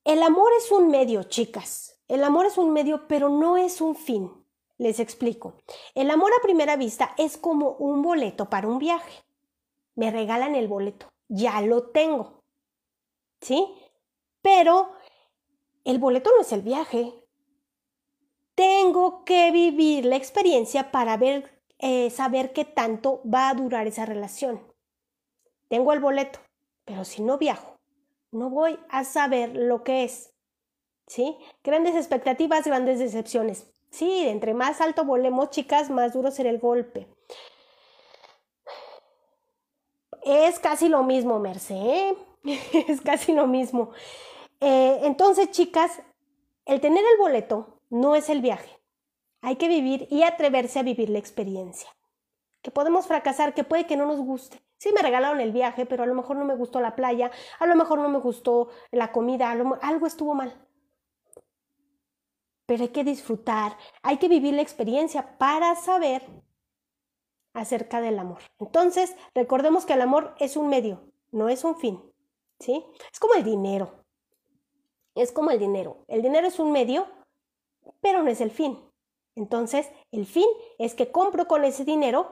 el 0.04 0.24
amor 0.24 0.52
es 0.58 0.72
un 0.72 0.88
medio, 0.90 1.24
chicas. 1.24 2.00
El 2.08 2.24
amor 2.24 2.46
es 2.46 2.58
un 2.58 2.74
medio, 2.74 3.08
pero 3.08 3.30
no 3.30 3.58
es 3.58 3.82
un 3.82 3.96
fin. 3.96 4.32
Les 4.78 5.00
explico. 5.00 5.54
El 5.94 6.10
amor 6.10 6.32
a 6.34 6.42
primera 6.42 6.76
vista 6.76 7.14
es 7.18 7.38
como 7.38 7.72
un 7.74 8.02
boleto 8.02 8.50
para 8.50 8.68
un 8.68 8.80
viaje. 8.80 9.24
Me 9.96 10.10
regalan 10.10 10.56
el 10.56 10.68
boleto. 10.68 11.08
Ya 11.28 11.62
lo 11.62 11.92
tengo. 11.92 12.42
¿Sí? 13.42 13.76
Pero 14.42 14.92
el 15.84 16.00
boleto 16.00 16.32
no 16.36 16.42
es 16.42 16.52
el 16.52 16.64
viaje. 16.64 17.14
Tengo 18.62 19.26
que 19.26 19.50
vivir 19.50 20.06
la 20.06 20.18
experiencia 20.18 20.92
para 20.92 21.18
ver, 21.18 21.50
eh, 21.80 22.12
saber 22.12 22.54
qué 22.54 22.64
tanto 22.64 23.20
va 23.26 23.50
a 23.50 23.56
durar 23.56 23.88
esa 23.88 24.06
relación. 24.06 24.62
Tengo 25.68 25.94
el 25.94 26.00
boleto, 26.00 26.38
pero 26.86 27.04
si 27.04 27.24
no 27.24 27.40
viajo, 27.40 27.80
no 28.32 28.52
voy 28.52 28.78
a 28.90 29.04
saber 29.04 29.56
lo 29.56 29.84
que 29.84 30.04
es. 30.04 30.36
¿Sí? 31.08 31.40
Grandes 31.64 31.96
expectativas, 31.96 32.68
grandes 32.68 33.00
decepciones. 33.00 33.68
Sí, 33.90 34.28
entre 34.28 34.54
más 34.54 34.80
alto 34.80 35.06
volemos, 35.06 35.50
chicas, 35.50 35.90
más 35.90 36.14
duro 36.14 36.30
será 36.30 36.52
el 36.52 36.60
golpe. 36.60 37.08
Es 40.22 40.60
casi 40.60 40.88
lo 40.88 41.02
mismo, 41.02 41.40
Merce, 41.40 41.74
¿eh? 41.74 42.16
es 42.88 43.02
casi 43.02 43.34
lo 43.34 43.48
mismo. 43.48 43.90
Eh, 44.60 45.00
entonces, 45.02 45.50
chicas, 45.50 46.04
el 46.68 46.80
tener 46.80 47.04
el 47.04 47.18
boleto 47.18 47.81
no 47.92 48.16
es 48.16 48.30
el 48.30 48.42
viaje. 48.42 48.80
Hay 49.42 49.58
que 49.58 49.68
vivir 49.68 50.08
y 50.10 50.24
atreverse 50.24 50.80
a 50.80 50.84
vivir 50.84 51.12
la 51.12 51.20
experiencia. 51.20 51.96
Que 52.64 52.72
podemos 52.72 53.06
fracasar, 53.06 53.54
que 53.54 53.64
puede 53.64 53.86
que 53.86 53.98
no 53.98 54.08
nos 54.08 54.20
guste. 54.20 54.60
Sí, 54.80 54.92
me 54.92 55.04
regalaron 55.04 55.40
el 55.40 55.52
viaje, 55.52 55.86
pero 55.86 56.02
a 56.02 56.08
lo 56.08 56.16
mejor 56.16 56.38
no 56.38 56.46
me 56.46 56.56
gustó 56.56 56.80
la 56.80 56.96
playa, 56.96 57.30
a 57.60 57.68
lo 57.68 57.76
mejor 57.76 58.00
no 58.00 58.10
me 58.10 58.18
gustó 58.18 58.70
la 58.90 59.12
comida, 59.12 59.52
algo 59.52 60.08
estuvo 60.08 60.34
mal 60.34 60.56
pero 62.72 62.84
hay 62.84 62.90
que 62.90 63.04
disfrutar, 63.04 63.78
hay 64.02 64.16
que 64.16 64.30
vivir 64.30 64.54
la 64.54 64.62
experiencia 64.62 65.38
para 65.38 65.76
saber 65.76 66.22
acerca 67.54 68.00
del 68.00 68.18
amor. 68.18 68.40
Entonces, 68.60 69.14
recordemos 69.36 69.86
que 69.86 69.92
el 69.92 70.00
amor 70.00 70.36
es 70.40 70.56
un 70.56 70.70
medio, 70.70 71.04
no 71.32 71.50
es 71.50 71.66
un 71.66 71.76
fin, 71.76 72.02
¿sí? 72.62 72.86
Es 73.12 73.20
como 73.20 73.34
el 73.34 73.44
dinero. 73.44 74.06
Es 75.16 75.34
como 75.34 75.52
el 75.52 75.60
dinero. 75.60 76.06
El 76.08 76.22
dinero 76.22 76.48
es 76.48 76.60
un 76.60 76.72
medio, 76.72 77.08
pero 78.02 78.24
no 78.24 78.30
es 78.30 78.42
el 78.42 78.52
fin. 78.52 78.80
Entonces, 79.36 79.90
el 80.12 80.26
fin 80.26 80.48
es 80.78 80.94
que 80.94 81.12
compro 81.12 81.48
con 81.48 81.64
ese 81.64 81.86
dinero 81.86 82.32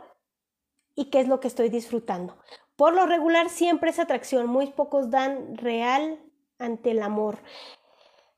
y 0.95 1.05
qué 1.05 1.21
es 1.21 1.27
lo 1.27 1.39
que 1.39 1.47
estoy 1.47 1.69
disfrutando. 1.69 2.37
Por 2.75 2.93
lo 2.93 3.05
regular 3.05 3.49
siempre 3.49 3.89
es 3.89 3.99
atracción, 3.99 4.47
muy 4.47 4.67
pocos 4.67 5.09
dan 5.09 5.57
real 5.57 6.19
ante 6.57 6.91
el 6.91 7.01
amor. 7.01 7.39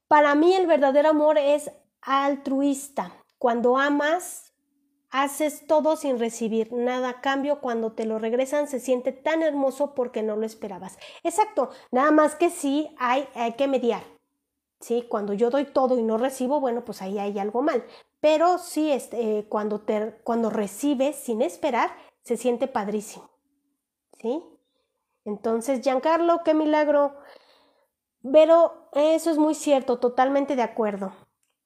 Para 0.08 0.36
mí 0.36 0.54
el 0.54 0.68
verdadero 0.68 1.10
amor 1.10 1.38
es 1.38 1.72
altruista. 2.02 3.14
Cuando 3.38 3.78
amas, 3.78 4.54
haces 5.10 5.66
todo 5.68 5.96
sin 5.96 6.20
recibir 6.20 6.72
nada 6.74 7.10
a 7.10 7.22
cambio. 7.22 7.62
Cuando 7.62 7.94
te 7.94 8.06
lo 8.06 8.20
regresan, 8.20 8.68
se 8.68 8.80
siente 8.80 9.12
tan 9.12 9.42
hermoso 9.42 9.94
porque 9.96 10.24
no 10.24 10.36
lo 10.36 10.46
esperabas. 10.46 10.98
Exacto, 11.24 11.70
nada 11.92 12.12
más 12.12 12.36
que 12.36 12.50
sí 12.50 12.94
hay, 12.98 13.28
hay 13.36 13.54
que 13.54 13.68
mediar. 13.68 14.04
¿Sí? 14.82 15.06
Cuando 15.08 15.34
yo 15.34 15.50
doy 15.50 15.66
todo 15.66 15.98
y 15.98 16.04
no 16.04 16.18
recibo, 16.18 16.60
bueno, 16.60 16.84
pues 16.84 17.02
ahí 17.02 17.20
hay 17.20 17.40
algo 17.40 17.62
mal. 17.62 17.84
Pero 18.20 18.58
sí, 18.58 18.92
este, 18.92 19.46
cuando, 19.50 19.82
te, 19.82 20.20
cuando 20.24 20.50
recibes 20.50 21.16
sin 21.16 21.42
esperar, 21.42 21.92
se 22.24 22.38
siente 22.38 22.68
padrísimo. 22.68 23.30
¿Sí? 24.20 24.44
Entonces, 25.26 25.82
Giancarlo, 25.82 26.44
qué 26.44 26.54
milagro. 26.54 27.16
Pero 28.32 28.90
eso 28.94 29.32
es 29.32 29.38
muy 29.38 29.56
cierto, 29.56 30.00
totalmente 30.00 30.56
de 30.56 30.62
acuerdo. 30.62 31.14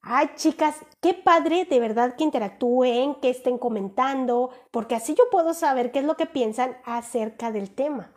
Ay, 0.01 0.29
chicas, 0.35 0.75
qué 1.01 1.13
padre 1.15 1.65
de 1.65 1.79
verdad 1.79 2.15
que 2.15 2.23
interactúen, 2.23 3.15
que 3.15 3.31
estén 3.31 3.57
comentando, 3.57 4.51
porque 4.71 4.95
así 4.95 5.15
yo 5.15 5.23
puedo 5.31 5.53
saber 5.55 5.91
qué 5.91 5.99
es 5.99 6.05
lo 6.05 6.15
que 6.15 6.27
piensan 6.27 6.77
acerca 6.85 7.51
del 7.51 7.73
tema. 7.73 8.13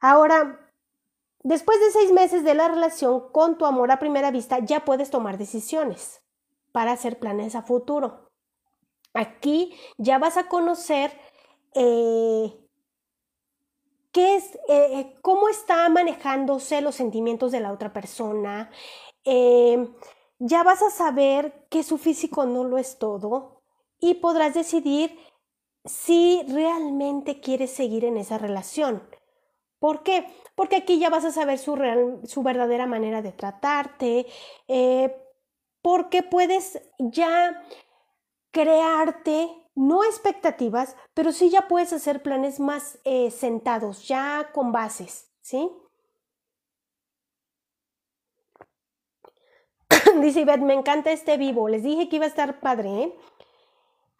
Ahora, 0.00 0.67
después 1.48 1.80
de 1.80 1.90
seis 1.90 2.12
meses 2.12 2.44
de 2.44 2.54
la 2.54 2.68
relación 2.68 3.32
con 3.32 3.56
tu 3.56 3.64
amor 3.64 3.90
a 3.90 3.98
primera 3.98 4.30
vista, 4.30 4.58
ya 4.58 4.84
puedes 4.84 5.10
tomar 5.10 5.38
decisiones 5.38 6.22
para 6.72 6.92
hacer 6.92 7.18
planes 7.18 7.54
a 7.54 7.62
futuro. 7.62 8.30
Aquí 9.14 9.74
ya 9.96 10.18
vas 10.18 10.36
a 10.36 10.48
conocer 10.48 11.10
eh, 11.74 12.54
qué 14.12 14.36
es, 14.36 14.58
eh, 14.68 15.14
cómo 15.22 15.48
está 15.48 15.88
manejándose 15.88 16.82
los 16.82 16.94
sentimientos 16.94 17.50
de 17.50 17.60
la 17.60 17.72
otra 17.72 17.94
persona. 17.94 18.70
Eh, 19.24 19.88
ya 20.38 20.62
vas 20.62 20.82
a 20.82 20.90
saber 20.90 21.66
que 21.70 21.82
su 21.82 21.96
físico 21.96 22.44
no 22.44 22.62
lo 22.64 22.76
es 22.76 22.98
todo 22.98 23.62
y 23.98 24.14
podrás 24.14 24.52
decidir 24.52 25.18
si 25.86 26.42
realmente 26.46 27.40
quieres 27.40 27.70
seguir 27.70 28.04
en 28.04 28.18
esa 28.18 28.36
relación. 28.36 29.02
¿Por 29.78 30.02
qué? 30.02 30.26
Porque 30.54 30.76
aquí 30.76 30.98
ya 30.98 31.10
vas 31.10 31.24
a 31.24 31.30
saber 31.32 31.58
su, 31.58 31.76
su 32.24 32.42
verdadera 32.42 32.86
manera 32.86 33.22
de 33.22 33.32
tratarte, 33.32 34.26
eh, 34.66 35.16
porque 35.82 36.22
puedes 36.22 36.80
ya 36.98 37.62
crearte, 38.50 39.50
no 39.74 40.04
expectativas, 40.04 40.96
pero 41.14 41.32
sí 41.32 41.50
ya 41.50 41.68
puedes 41.68 41.92
hacer 41.92 42.22
planes 42.22 42.58
más 42.60 42.98
eh, 43.04 43.30
sentados, 43.30 44.08
ya 44.08 44.50
con 44.52 44.72
bases, 44.72 45.30
¿sí? 45.40 45.70
Dice 50.20 50.40
Ivette, 50.40 50.62
me 50.62 50.74
encanta 50.74 51.12
este 51.12 51.36
vivo. 51.36 51.68
Les 51.68 51.82
dije 51.82 52.08
que 52.08 52.16
iba 52.16 52.24
a 52.24 52.28
estar 52.28 52.60
padre, 52.60 53.02
¿eh? 53.02 53.16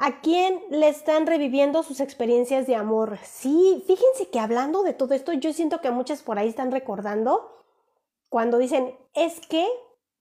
¿A 0.00 0.20
quién 0.20 0.62
le 0.70 0.88
están 0.88 1.26
reviviendo 1.26 1.82
sus 1.82 1.98
experiencias 1.98 2.68
de 2.68 2.76
amor? 2.76 3.18
Sí, 3.24 3.82
fíjense 3.84 4.30
que 4.30 4.38
hablando 4.38 4.84
de 4.84 4.94
todo 4.94 5.12
esto, 5.12 5.32
yo 5.32 5.52
siento 5.52 5.80
que 5.80 5.90
muchas 5.90 6.22
por 6.22 6.38
ahí 6.38 6.48
están 6.48 6.70
recordando 6.70 7.50
cuando 8.28 8.58
dicen, 8.58 8.96
es 9.12 9.40
que 9.40 9.66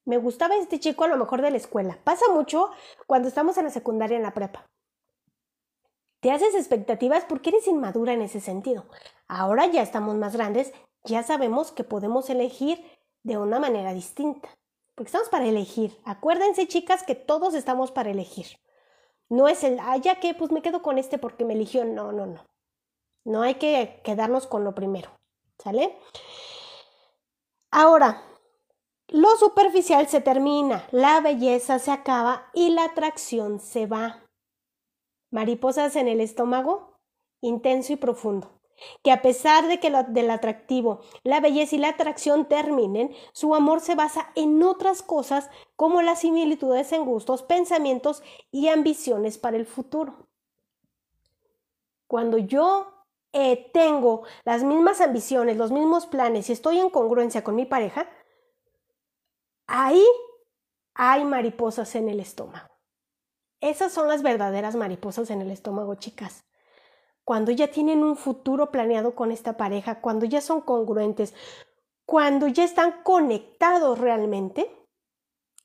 me 0.03 0.17
gustaba 0.17 0.55
este 0.55 0.79
chico 0.79 1.03
a 1.03 1.07
lo 1.07 1.17
mejor 1.17 1.43
de 1.43 1.51
la 1.51 1.57
escuela. 1.57 1.99
Pasa 2.03 2.25
mucho 2.33 2.71
cuando 3.05 3.27
estamos 3.27 3.55
en 3.57 3.65
la 3.65 3.69
secundaria, 3.69 4.17
en 4.17 4.23
la 4.23 4.33
prepa. 4.33 4.65
Te 6.21 6.31
haces 6.31 6.55
expectativas 6.55 7.25
porque 7.25 7.49
eres 7.49 7.67
inmadura 7.67 8.13
en 8.13 8.23
ese 8.23 8.39
sentido. 8.39 8.85
Ahora 9.27 9.67
ya 9.67 9.83
estamos 9.83 10.15
más 10.15 10.35
grandes, 10.35 10.73
ya 11.03 11.21
sabemos 11.21 11.71
que 11.71 11.83
podemos 11.83 12.31
elegir 12.31 12.83
de 13.21 13.37
una 13.37 13.59
manera 13.59 13.93
distinta. 13.93 14.49
Porque 14.95 15.09
estamos 15.09 15.29
para 15.29 15.45
elegir. 15.45 15.95
Acuérdense, 16.03 16.67
chicas, 16.67 17.03
que 17.03 17.13
todos 17.13 17.53
estamos 17.53 17.91
para 17.91 18.09
elegir. 18.09 18.57
No 19.29 19.47
es 19.47 19.63
el, 19.63 19.79
ah, 19.79 19.97
ya 19.97 20.19
que, 20.19 20.33
pues 20.33 20.51
me 20.51 20.61
quedo 20.61 20.81
con 20.81 20.97
este 20.97 21.17
porque 21.17 21.45
me 21.45 21.53
eligió. 21.53 21.85
No, 21.85 22.11
no, 22.11 22.25
no. 22.25 22.45
No 23.25 23.41
hay 23.41 23.55
que 23.55 24.01
quedarnos 24.03 24.47
con 24.47 24.63
lo 24.63 24.73
primero. 24.73 25.09
¿Sale? 25.59 25.97
Ahora, 27.71 28.23
lo 29.09 29.35
superficial 29.37 30.07
se 30.07 30.21
termina, 30.21 30.87
la 30.91 31.21
belleza 31.21 31.79
se 31.79 31.91
acaba 31.91 32.49
y 32.53 32.69
la 32.69 32.85
atracción 32.85 33.59
se 33.59 33.85
va. 33.85 34.23
Mariposas 35.31 35.95
en 35.95 36.07
el 36.07 36.21
estómago, 36.21 36.97
intenso 37.41 37.93
y 37.93 37.95
profundo. 37.95 38.56
Que 39.03 39.11
a 39.11 39.21
pesar 39.21 39.67
de 39.67 39.79
que 39.79 39.89
lo, 39.89 40.03
del 40.03 40.29
atractivo, 40.29 41.01
la 41.23 41.39
belleza 41.39 41.75
y 41.75 41.79
la 41.79 41.89
atracción 41.89 42.47
terminen, 42.47 43.13
su 43.33 43.55
amor 43.55 43.81
se 43.81 43.95
basa 43.95 44.31
en 44.35 44.61
otras 44.63 45.01
cosas 45.01 45.49
como 45.75 46.01
las 46.01 46.21
similitudes 46.21 46.91
en 46.91 47.05
gustos, 47.05 47.43
pensamientos 47.43 48.23
y 48.51 48.67
ambiciones 48.67 49.37
para 49.37 49.57
el 49.57 49.65
futuro. 49.65 50.27
Cuando 52.07 52.37
yo 52.37 53.05
eh, 53.33 53.69
tengo 53.73 54.23
las 54.45 54.63
mismas 54.63 55.01
ambiciones, 55.01 55.57
los 55.57 55.71
mismos 55.71 56.05
planes 56.05 56.49
y 56.49 56.53
estoy 56.53 56.79
en 56.79 56.89
congruencia 56.89 57.43
con 57.43 57.55
mi 57.55 57.65
pareja, 57.65 58.09
ahí 59.67 60.03
hay 60.93 61.25
mariposas 61.25 61.95
en 61.95 62.09
el 62.09 62.19
estómago. 62.19 62.69
Esas 63.59 63.91
son 63.91 64.07
las 64.07 64.21
verdaderas 64.21 64.75
mariposas 64.75 65.29
en 65.31 65.41
el 65.41 65.51
estómago, 65.51 65.95
chicas 65.95 66.47
cuando 67.27 67.51
ya 67.51 67.67
tienen 67.67 68.05
un 68.05 68.15
futuro 68.15 68.71
planeado 68.71 69.13
con 69.13 69.33
esta 69.33 69.57
pareja, 69.57 69.99
cuando 69.99 70.25
ya 70.25 70.39
son 70.39 70.61
congruentes, 70.61 71.33
cuando 72.05 72.47
ya 72.47 72.63
están 72.63 73.03
conectados 73.03 73.99
realmente. 73.99 74.87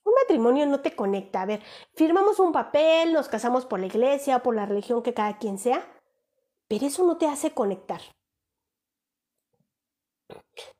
Un 0.04 0.12
matrimonio 0.20 0.66
no 0.66 0.80
te 0.80 0.96
conecta. 0.96 1.40
A 1.40 1.46
ver, 1.46 1.62
firmamos 1.94 2.40
un 2.40 2.50
papel, 2.50 3.12
nos 3.12 3.28
casamos 3.28 3.64
por 3.64 3.78
la 3.78 3.86
iglesia, 3.86 4.42
por 4.42 4.56
la 4.56 4.66
religión 4.66 5.04
que 5.04 5.14
cada 5.14 5.38
quien 5.38 5.56
sea, 5.56 5.86
pero 6.66 6.84
eso 6.84 7.06
no 7.06 7.16
te 7.16 7.28
hace 7.28 7.52
conectar. 7.52 8.00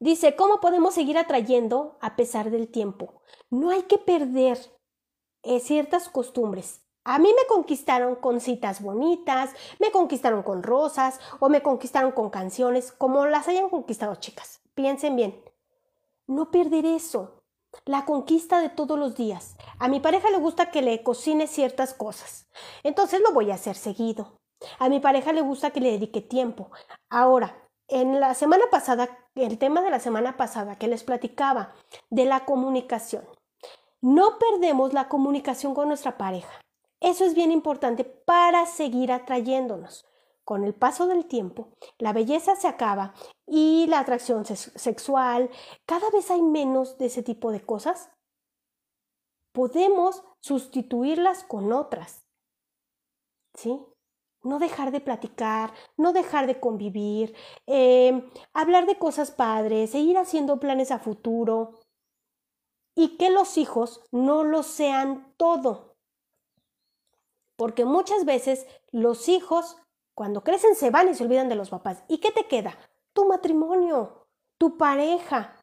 Dice, 0.01 0.35
¿cómo 0.35 0.59
podemos 0.59 0.95
seguir 0.95 1.17
atrayendo 1.17 1.97
a 2.01 2.17
pesar 2.17 2.51
del 2.51 2.67
tiempo? 2.67 3.23
No 3.51 3.71
hay 3.71 3.83
que 3.83 3.99
perder 3.99 4.59
eh, 5.45 5.61
ciertas 5.61 6.09
costumbres. 6.09 6.82
A 7.05 7.19
mí 7.19 7.29
me 7.37 7.47
conquistaron 7.49 8.15
con 8.15 8.41
citas 8.41 8.81
bonitas, 8.81 9.51
me 9.81 9.91
conquistaron 9.91 10.45
con 10.45 10.63
rosas 10.63 11.19
o 11.41 11.49
me 11.49 11.61
conquistaron 11.61 12.13
con 12.13 12.31
canciones, 12.31 12.93
como 12.93 13.27
las 13.27 13.49
hayan 13.49 13.69
conquistado 13.69 14.15
chicas. 14.17 14.61
Piensen 14.75 15.17
bien. 15.17 15.43
No 16.29 16.53
perder 16.53 16.87
eso. 16.87 17.43
La 17.85 18.05
conquista 18.05 18.61
de 18.61 18.69
todos 18.69 18.99
los 18.99 19.17
días. 19.17 19.57
A 19.81 19.89
mi 19.89 19.99
pareja 19.99 20.31
le 20.31 20.39
gusta 20.39 20.71
que 20.71 20.83
le 20.83 21.03
cocine 21.03 21.49
ciertas 21.49 21.93
cosas. 21.93 22.47
Entonces 22.85 23.21
lo 23.21 23.33
voy 23.33 23.51
a 23.51 23.55
hacer 23.55 23.75
seguido. 23.75 24.39
A 24.79 24.89
mi 24.89 25.01
pareja 25.01 25.33
le 25.33 25.41
gusta 25.41 25.71
que 25.71 25.81
le 25.81 25.91
dedique 25.91 26.21
tiempo. 26.21 26.71
Ahora, 27.11 27.69
en 27.89 28.21
la 28.21 28.35
semana 28.35 28.67
pasada, 28.71 29.09
el 29.35 29.59
tema 29.59 29.83
de 29.83 29.91
la 29.91 29.99
semana 29.99 30.37
pasada 30.37 30.79
que 30.79 30.87
les 30.87 31.03
platicaba 31.03 31.75
de 32.11 32.27
la 32.27 32.45
comunicación. 32.45 33.25
No 34.01 34.39
perdemos 34.39 34.93
la 34.93 35.09
comunicación 35.09 35.75
con 35.75 35.89
nuestra 35.89 36.17
pareja. 36.17 36.62
Eso 37.03 37.25
es 37.25 37.35
bien 37.35 37.51
importante 37.51 38.05
para 38.05 38.65
seguir 38.65 39.11
atrayéndonos. 39.11 40.07
Con 40.45 40.63
el 40.63 40.73
paso 40.73 41.09
del 41.09 41.27
tiempo, 41.27 41.73
la 41.99 42.13
belleza 42.13 42.55
se 42.55 42.69
acaba 42.69 43.13
y 43.45 43.87
la 43.89 43.99
atracción 43.99 44.45
sexual, 44.45 45.51
cada 45.85 46.11
vez 46.11 46.31
hay 46.31 46.43
menos 46.43 46.99
de 46.99 47.07
ese 47.07 47.25
tipo 47.25 47.51
de 47.51 47.61
cosas. 47.61 48.11
Podemos 49.51 50.23
sustituirlas 50.41 51.43
con 51.43 51.73
otras. 51.73 52.25
¿Sí? 53.55 53.81
No 54.45 54.61
dejar 54.61 54.93
de 54.93 55.01
platicar, 55.01 55.73
no 55.97 56.13
dejar 56.13 56.47
de 56.47 56.61
convivir, 56.61 57.35
em, 57.67 58.31
hablar 58.53 58.87
de 58.87 58.99
cosas 58.99 59.33
padres, 59.33 59.91
seguir 59.91 60.19
haciendo 60.19 60.61
planes 60.61 60.93
a 60.93 61.01
futuro 61.01 61.81
y 62.95 63.17
que 63.17 63.31
los 63.31 63.59
hijos 63.59 64.05
no 64.13 64.45
lo 64.45 64.63
sean 64.63 65.35
todo 65.37 65.92
porque 67.63 67.85
muchas 67.85 68.25
veces 68.25 68.67
los 68.91 69.29
hijos, 69.29 69.77
cuando 70.17 70.43
crecen, 70.43 70.75
se 70.75 70.91
van 70.91 71.09
y 71.09 71.15
se 71.15 71.23
olvidan 71.23 71.49
de 71.49 71.55
los 71.55 71.71
papás. 71.71 72.03
¿Y 72.09 72.19
qué 72.19 72.33
te 72.33 72.49
queda? 72.49 72.77
Tu 73.13 73.25
matrimonio, 73.25 74.27
tu 74.59 74.77
pareja. 74.77 75.61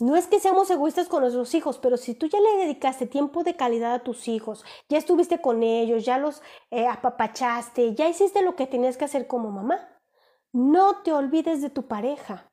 No 0.00 0.16
es 0.16 0.28
que 0.28 0.40
seamos 0.40 0.70
egoístas 0.70 1.08
con 1.08 1.20
nuestros 1.20 1.54
hijos, 1.54 1.76
pero 1.76 1.98
si 1.98 2.14
tú 2.14 2.24
ya 2.24 2.40
le 2.40 2.56
dedicaste 2.56 3.06
tiempo 3.06 3.44
de 3.44 3.54
calidad 3.54 3.92
a 3.92 4.02
tus 4.02 4.28
hijos, 4.28 4.64
ya 4.88 4.96
estuviste 4.96 5.42
con 5.42 5.62
ellos, 5.62 6.06
ya 6.06 6.16
los 6.16 6.40
eh, 6.70 6.86
apapachaste, 6.86 7.94
ya 7.94 8.08
hiciste 8.08 8.40
lo 8.40 8.56
que 8.56 8.66
tenías 8.66 8.96
que 8.96 9.04
hacer 9.04 9.26
como 9.26 9.50
mamá, 9.50 10.00
no 10.54 11.02
te 11.02 11.12
olvides 11.12 11.60
de 11.60 11.68
tu 11.68 11.86
pareja, 11.86 12.50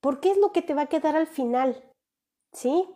porque 0.00 0.30
es 0.30 0.38
lo 0.38 0.52
que 0.52 0.62
te 0.62 0.72
va 0.72 0.82
a 0.84 0.88
quedar 0.88 1.16
al 1.16 1.26
final. 1.26 1.84
¿Sí? 2.54 2.88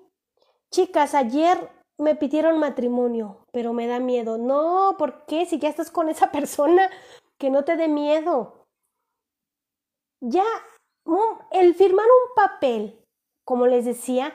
Chicas, 0.70 1.14
ayer 1.14 1.75
me 1.98 2.14
pidieron 2.14 2.58
matrimonio, 2.58 3.46
pero 3.52 3.72
me 3.72 3.86
da 3.86 3.98
miedo. 3.98 4.38
No, 4.38 4.96
¿por 4.98 5.24
qué? 5.26 5.46
Si 5.46 5.58
ya 5.58 5.68
estás 5.68 5.90
con 5.90 6.08
esa 6.08 6.30
persona, 6.32 6.90
que 7.38 7.50
no 7.50 7.64
te 7.64 7.76
dé 7.76 7.88
miedo. 7.88 8.66
Ya, 10.20 10.44
el 11.52 11.74
firmar 11.74 12.06
un 12.06 12.34
papel, 12.34 13.04
como 13.44 13.66
les 13.66 13.84
decía, 13.84 14.32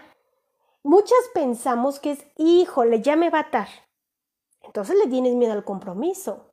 muchas 0.83 1.19
pensamos 1.33 1.99
que 1.99 2.11
es, 2.11 2.25
híjole, 2.37 3.01
ya 3.01 3.15
me 3.15 3.29
va 3.29 3.39
a 3.39 3.43
atar. 3.43 3.67
Entonces 4.61 4.95
le 4.97 5.09
tienes 5.09 5.35
miedo 5.35 5.53
al 5.53 5.65
compromiso. 5.65 6.51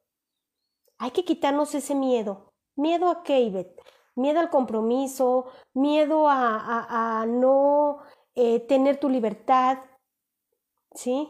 Hay 0.99 1.11
que 1.13 1.25
quitarnos 1.25 1.75
ese 1.75 1.95
miedo. 1.95 2.53
¿Miedo 2.75 3.11
a 3.11 3.23
qué, 3.23 3.75
Miedo 4.17 4.41
al 4.41 4.51
compromiso, 4.51 5.47
miedo 5.75 6.29
a, 6.29 7.21
a, 7.21 7.27
no 7.27 7.99
eh, 8.35 8.61
tener 8.61 8.99
tu 8.99 9.09
libertad, 9.09 9.79
¿sí? 10.99 11.29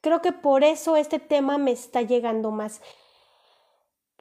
Creo 0.00 0.20
que 0.20 0.32
por 0.32 0.64
eso 0.64 0.96
este 0.96 1.18
tema 1.18 1.56
me 1.56 1.70
está 1.70 2.02
llegando 2.02 2.50
más. 2.50 2.82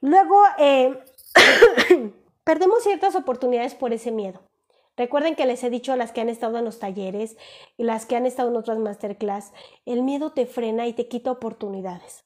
Luego, 0.01 0.41
eh, 0.59 1.03
perdemos 2.43 2.83
ciertas 2.83 3.15
oportunidades 3.15 3.75
por 3.75 3.91
ese 3.91 4.11
miedo. 4.11 4.41
Recuerden 4.95 5.35
que 5.35 5.47
les 5.47 5.63
he 5.63 5.71
dicho 5.71 5.91
a 5.91 5.97
las 5.97 6.11
que 6.11 6.21
han 6.21 6.29
estado 6.29 6.59
en 6.59 6.65
los 6.65 6.77
talleres 6.77 7.35
y 7.77 7.83
las 7.83 8.05
que 8.05 8.15
han 8.15 8.27
estado 8.27 8.49
en 8.49 8.57
otras 8.57 8.77
masterclass, 8.77 9.51
el 9.85 10.03
miedo 10.03 10.31
te 10.31 10.45
frena 10.45 10.85
y 10.85 10.93
te 10.93 11.07
quita 11.07 11.31
oportunidades. 11.31 12.23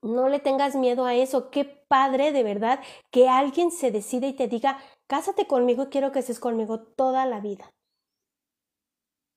No 0.00 0.28
le 0.28 0.40
tengas 0.40 0.74
miedo 0.74 1.04
a 1.04 1.14
eso. 1.14 1.50
Qué 1.50 1.64
padre 1.64 2.32
de 2.32 2.42
verdad 2.42 2.80
que 3.10 3.28
alguien 3.28 3.70
se 3.70 3.90
decida 3.90 4.26
y 4.26 4.32
te 4.32 4.48
diga, 4.48 4.78
cásate 5.06 5.46
conmigo 5.46 5.84
y 5.84 5.88
quiero 5.88 6.12
que 6.12 6.20
estés 6.20 6.40
conmigo 6.40 6.80
toda 6.80 7.26
la 7.26 7.40
vida. 7.40 7.70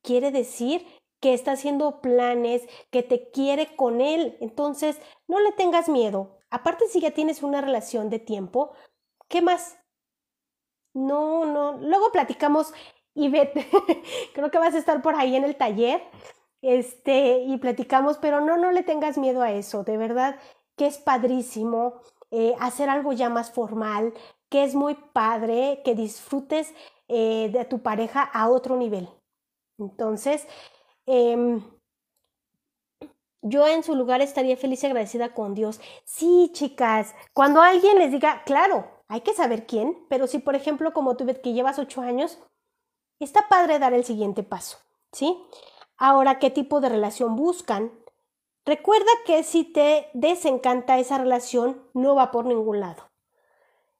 Quiere 0.02 0.32
decir 0.32 0.86
que 1.20 1.34
está 1.34 1.54
haciendo 1.54 2.02
planes, 2.02 2.64
que 2.92 3.04
te 3.04 3.30
quiere 3.32 3.76
con 3.76 4.02
él. 4.02 4.38
Entonces, 4.42 5.00
no 5.28 5.40
le 5.40 5.52
tengas 5.52 5.90
miedo. 5.90 6.38
Aparte, 6.50 6.88
si 6.88 7.02
ya 7.02 7.12
tienes 7.12 7.44
una 7.44 7.62
relación 7.62 8.10
de 8.10 8.20
tiempo, 8.20 8.72
¿qué 9.28 9.42
más? 9.42 9.78
No, 10.94 11.46
no. 11.46 11.74
Luego 11.78 12.12
platicamos 12.12 12.74
y 13.14 13.30
vete. 13.30 13.68
Creo 14.34 14.52
que 14.52 14.58
vas 14.58 14.76
a 14.76 14.80
estar 14.80 15.02
por 15.02 15.16
ahí 15.16 15.36
en 15.36 15.44
el 15.44 15.56
taller. 15.56 16.02
Este, 16.62 17.40
y 17.40 17.58
platicamos, 17.58 18.18
pero 18.18 18.42
no, 18.42 18.58
no 18.58 18.72
le 18.72 18.84
tengas 18.84 19.18
miedo 19.18 19.42
a 19.42 19.52
eso. 19.52 19.84
De 19.84 19.98
verdad 19.98 20.40
que 20.76 20.88
es 20.88 20.98
padrísimo 20.98 22.02
eh, 22.32 22.56
hacer 22.60 22.90
algo 22.90 23.12
ya 23.14 23.30
más 23.30 23.52
formal, 23.52 24.14
que 24.50 24.64
es 24.64 24.76
muy 24.76 24.96
padre, 24.96 25.82
que 25.84 25.96
disfrutes 25.96 26.74
eh, 27.08 27.50
de 27.52 27.66
tu 27.66 27.82
pareja 27.82 28.24
a 28.24 28.50
otro 28.50 28.78
nivel. 28.78 29.10
Entonces, 29.78 30.48
Em, 31.12 31.64
yo 33.42 33.68
en 33.68 33.82
su 33.82 33.96
lugar 33.96 34.22
estaría 34.22 34.56
feliz 34.56 34.84
y 34.84 34.86
agradecida 34.86 35.34
con 35.34 35.56
Dios. 35.56 35.82
Sí, 36.06 36.52
chicas, 36.54 37.16
cuando 37.34 37.62
alguien 37.62 37.98
les 37.98 38.12
diga, 38.12 38.44
claro, 38.46 38.88
hay 39.08 39.22
que 39.22 39.34
saber 39.34 39.66
quién, 39.66 40.06
pero 40.08 40.28
si 40.28 40.38
por 40.38 40.56
ejemplo 40.56 40.94
como 40.94 41.18
tú 41.18 41.26
que 41.26 41.54
llevas 41.54 41.80
ocho 41.80 42.02
años, 42.02 42.38
está 43.20 43.48
padre 43.50 43.80
dar 43.80 43.96
el 43.96 44.06
siguiente 44.06 44.44
paso, 44.44 44.78
¿sí? 45.12 45.36
Ahora, 45.98 46.38
¿qué 46.38 46.52
tipo 46.52 46.80
de 46.80 46.90
relación 46.90 47.36
buscan? 47.36 47.92
Recuerda 48.64 49.12
que 49.26 49.42
si 49.42 49.64
te 49.64 50.12
desencanta 50.14 51.00
esa 51.00 51.18
relación, 51.18 51.90
no 51.96 52.14
va 52.14 52.30
por 52.30 52.46
ningún 52.46 52.82
lado. 52.82 53.10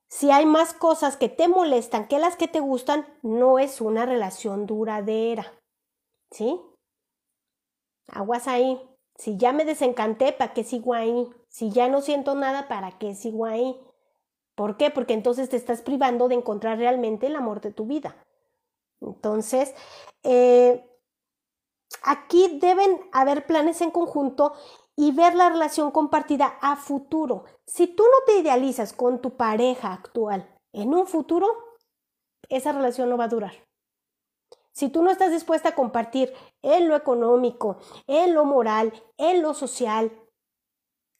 Si 0.10 0.30
hay 0.30 0.46
más 0.46 0.76
cosas 0.76 1.18
que 1.18 1.28
te 1.28 1.48
molestan 1.48 2.08
que 2.08 2.20
las 2.20 2.36
que 2.36 2.48
te 2.48 2.60
gustan, 2.60 3.08
no 3.24 3.58
es 3.58 3.82
una 3.82 4.06
relación 4.06 4.68
duradera, 4.68 5.52
¿sí? 6.30 6.62
Aguas 8.12 8.48
ahí. 8.48 8.82
Si 9.16 9.38
ya 9.38 9.52
me 9.52 9.66
desencanté, 9.66 10.32
¿para 10.32 10.54
qué 10.54 10.64
sigo 10.64 10.94
ahí? 10.94 11.28
Si 11.50 11.72
ya 11.72 11.90
no 11.90 12.02
siento 12.02 12.36
nada, 12.36 12.68
¿para 12.68 12.98
qué 12.98 13.16
sigo 13.16 13.46
ahí? 13.46 13.80
¿Por 14.56 14.78
qué? 14.78 14.90
Porque 14.90 15.14
entonces 15.14 15.50
te 15.50 15.58
estás 15.58 15.82
privando 15.82 16.28
de 16.28 16.36
encontrar 16.36 16.78
realmente 16.78 17.28
el 17.28 17.36
amor 17.36 17.62
de 17.62 17.72
tu 17.72 17.86
vida. 17.86 18.16
Entonces, 19.02 19.74
eh, 20.24 20.86
aquí 22.04 22.60
deben 22.60 23.00
haber 23.12 23.46
planes 23.46 23.82
en 23.82 23.92
conjunto 23.92 24.54
y 24.96 25.12
ver 25.12 25.36
la 25.36 25.50
relación 25.50 25.92
compartida 25.92 26.58
a 26.62 26.76
futuro. 26.76 27.46
Si 27.66 27.88
tú 27.88 28.04
no 28.04 28.26
te 28.26 28.40
idealizas 28.40 28.94
con 28.94 29.22
tu 29.22 29.38
pareja 29.38 29.94
actual 29.94 30.50
en 30.74 30.94
un 30.94 31.08
futuro, 31.08 31.48
esa 32.50 32.72
relación 32.72 33.10
no 33.10 33.18
va 33.18 33.26
a 33.26 33.30
durar. 33.30 33.69
Si 34.80 34.88
tú 34.88 35.04
no 35.04 35.12
estás 35.12 35.32
dispuesta 35.32 35.68
a 35.68 35.76
compartir 35.76 36.34
en 36.62 36.88
lo 36.88 36.96
económico, 36.96 37.80
en 38.08 38.34
lo 38.34 38.46
moral, 38.46 38.94
en 39.18 39.42
lo 39.42 39.54
social, 39.54 40.10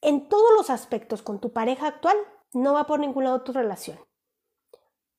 en 0.00 0.30
todos 0.30 0.50
los 0.56 0.70
aspectos 0.70 1.20
con 1.20 1.40
tu 1.40 1.52
pareja 1.52 1.88
actual, 1.88 2.16
no 2.54 2.72
va 2.72 2.86
por 2.86 3.00
ningún 3.00 3.24
lado 3.24 3.42
tu 3.42 3.52
relación. 3.52 3.98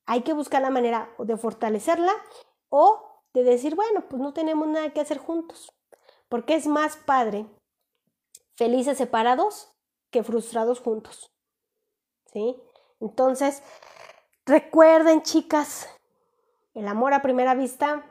hay 0.07 0.23
que 0.23 0.33
buscar 0.33 0.63
la 0.63 0.71
manera 0.71 1.13
de 1.19 1.37
fortalecerla 1.37 2.13
o 2.69 3.21
de 3.31 3.43
decir, 3.43 3.75
bueno, 3.75 4.09
pues 4.09 4.19
no 4.19 4.33
tenemos 4.33 4.67
nada 4.67 4.91
que 4.91 5.01
hacer 5.01 5.19
juntos, 5.19 5.71
porque 6.27 6.55
es 6.55 6.65
más 6.65 6.97
padre 6.97 7.45
felices 8.55 8.97
separados 8.97 9.71
que 10.09 10.23
frustrados 10.23 10.79
juntos. 10.79 11.31
¿Sí? 12.33 12.59
Entonces, 12.99 13.61
recuerden, 14.47 15.21
chicas, 15.21 15.87
el 16.73 16.87
amor 16.87 17.13
a 17.13 17.21
primera 17.21 17.53
vista 17.53 18.10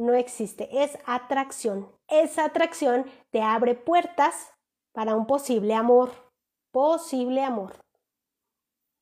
no 0.00 0.14
existe, 0.14 0.82
es 0.82 0.98
atracción. 1.06 1.88
Esa 2.08 2.46
atracción 2.46 3.04
te 3.30 3.42
abre 3.42 3.74
puertas 3.74 4.52
para 4.92 5.14
un 5.14 5.26
posible 5.26 5.74
amor, 5.74 6.10
posible 6.72 7.42
amor. 7.42 7.84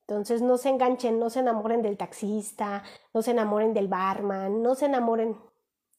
Entonces 0.07 0.43
no 0.43 0.59
se 0.59 0.71
enganchen, 0.71 1.19
no 1.19 1.31
se 1.31 1.41
enamoren 1.41 1.83
del 1.83 1.97
taxista, 1.97 2.83
no 3.15 3.23
se 3.23 3.31
enamoren 3.31 3.75
del 3.75 3.89
barman, 3.89 4.63
no 4.63 4.75
se 4.75 4.87
enamoren 4.87 5.39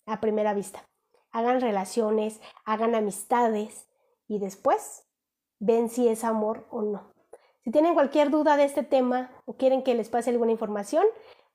a 0.06 0.20
primera 0.20 0.54
vista. 0.54 0.84
Hagan 1.32 1.62
relaciones, 1.62 2.42
hagan 2.66 2.96
amistades 2.96 3.88
y 4.28 4.40
después 4.40 5.06
ven 5.60 5.90
si 5.90 6.08
es 6.08 6.24
amor 6.24 6.68
o 6.72 6.82
no. 6.82 7.14
Si 7.64 7.72
tienen 7.72 7.94
cualquier 7.94 8.32
duda 8.32 8.58
de 8.58 8.66
este 8.66 8.84
tema 8.84 9.32
o 9.46 9.54
quieren 9.54 9.84
que 9.84 9.94
les 9.94 10.10
pase 10.10 10.32
alguna 10.32 10.52
información, 10.52 11.06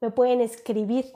me 0.01 0.11
pueden 0.11 0.41
escribir. 0.41 1.13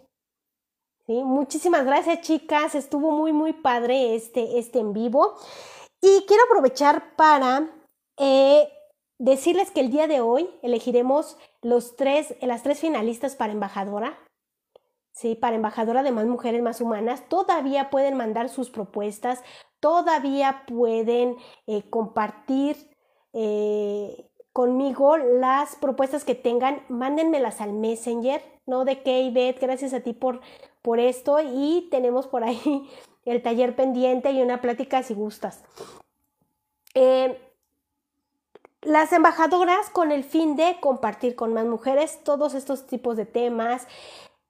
Muchísimas 1.08 1.86
gracias 1.86 2.20
chicas, 2.20 2.74
estuvo 2.74 3.10
muy 3.10 3.32
muy 3.32 3.54
padre 3.54 4.14
este, 4.14 4.58
este 4.58 4.78
en 4.78 4.92
vivo. 4.92 5.36
Y 6.02 6.26
quiero 6.26 6.42
aprovechar 6.44 7.16
para 7.16 7.70
eh, 8.18 8.68
decirles 9.18 9.70
que 9.70 9.80
el 9.80 9.90
día 9.90 10.06
de 10.06 10.20
hoy 10.20 10.50
elegiremos 10.60 11.38
los 11.62 11.96
tres, 11.96 12.34
las 12.42 12.62
tres 12.62 12.80
finalistas 12.80 13.36
para 13.36 13.54
embajadora. 13.54 14.18
Sí, 15.12 15.34
para 15.34 15.56
embajadora 15.56 16.02
de 16.02 16.12
más 16.12 16.26
mujeres 16.26 16.62
más 16.62 16.82
humanas, 16.82 17.26
todavía 17.30 17.88
pueden 17.88 18.14
mandar 18.14 18.50
sus 18.50 18.68
propuestas, 18.68 19.42
todavía 19.80 20.64
pueden 20.66 21.36
eh, 21.66 21.88
compartir 21.88 22.76
eh, 23.32 24.28
conmigo 24.52 25.16
las 25.16 25.74
propuestas 25.76 26.24
que 26.24 26.34
tengan, 26.34 26.82
mándenmelas 26.90 27.62
al 27.62 27.72
Messenger, 27.72 28.42
¿no? 28.66 28.84
De 28.84 29.00
Beth, 29.32 29.58
gracias 29.60 29.94
a 29.94 30.00
ti 30.00 30.12
por, 30.12 30.40
por 30.88 31.00
esto 31.00 31.38
y 31.42 31.86
tenemos 31.90 32.26
por 32.26 32.44
ahí 32.44 32.88
el 33.26 33.42
taller 33.42 33.76
pendiente 33.76 34.30
y 34.30 34.40
una 34.40 34.62
plática 34.62 35.02
si 35.02 35.12
gustas. 35.12 35.62
Eh, 36.94 37.38
las 38.80 39.12
embajadoras 39.12 39.90
con 39.90 40.12
el 40.12 40.24
fin 40.24 40.56
de 40.56 40.78
compartir 40.80 41.36
con 41.36 41.52
más 41.52 41.66
mujeres 41.66 42.24
todos 42.24 42.54
estos 42.54 42.86
tipos 42.86 43.18
de 43.18 43.26
temas 43.26 43.86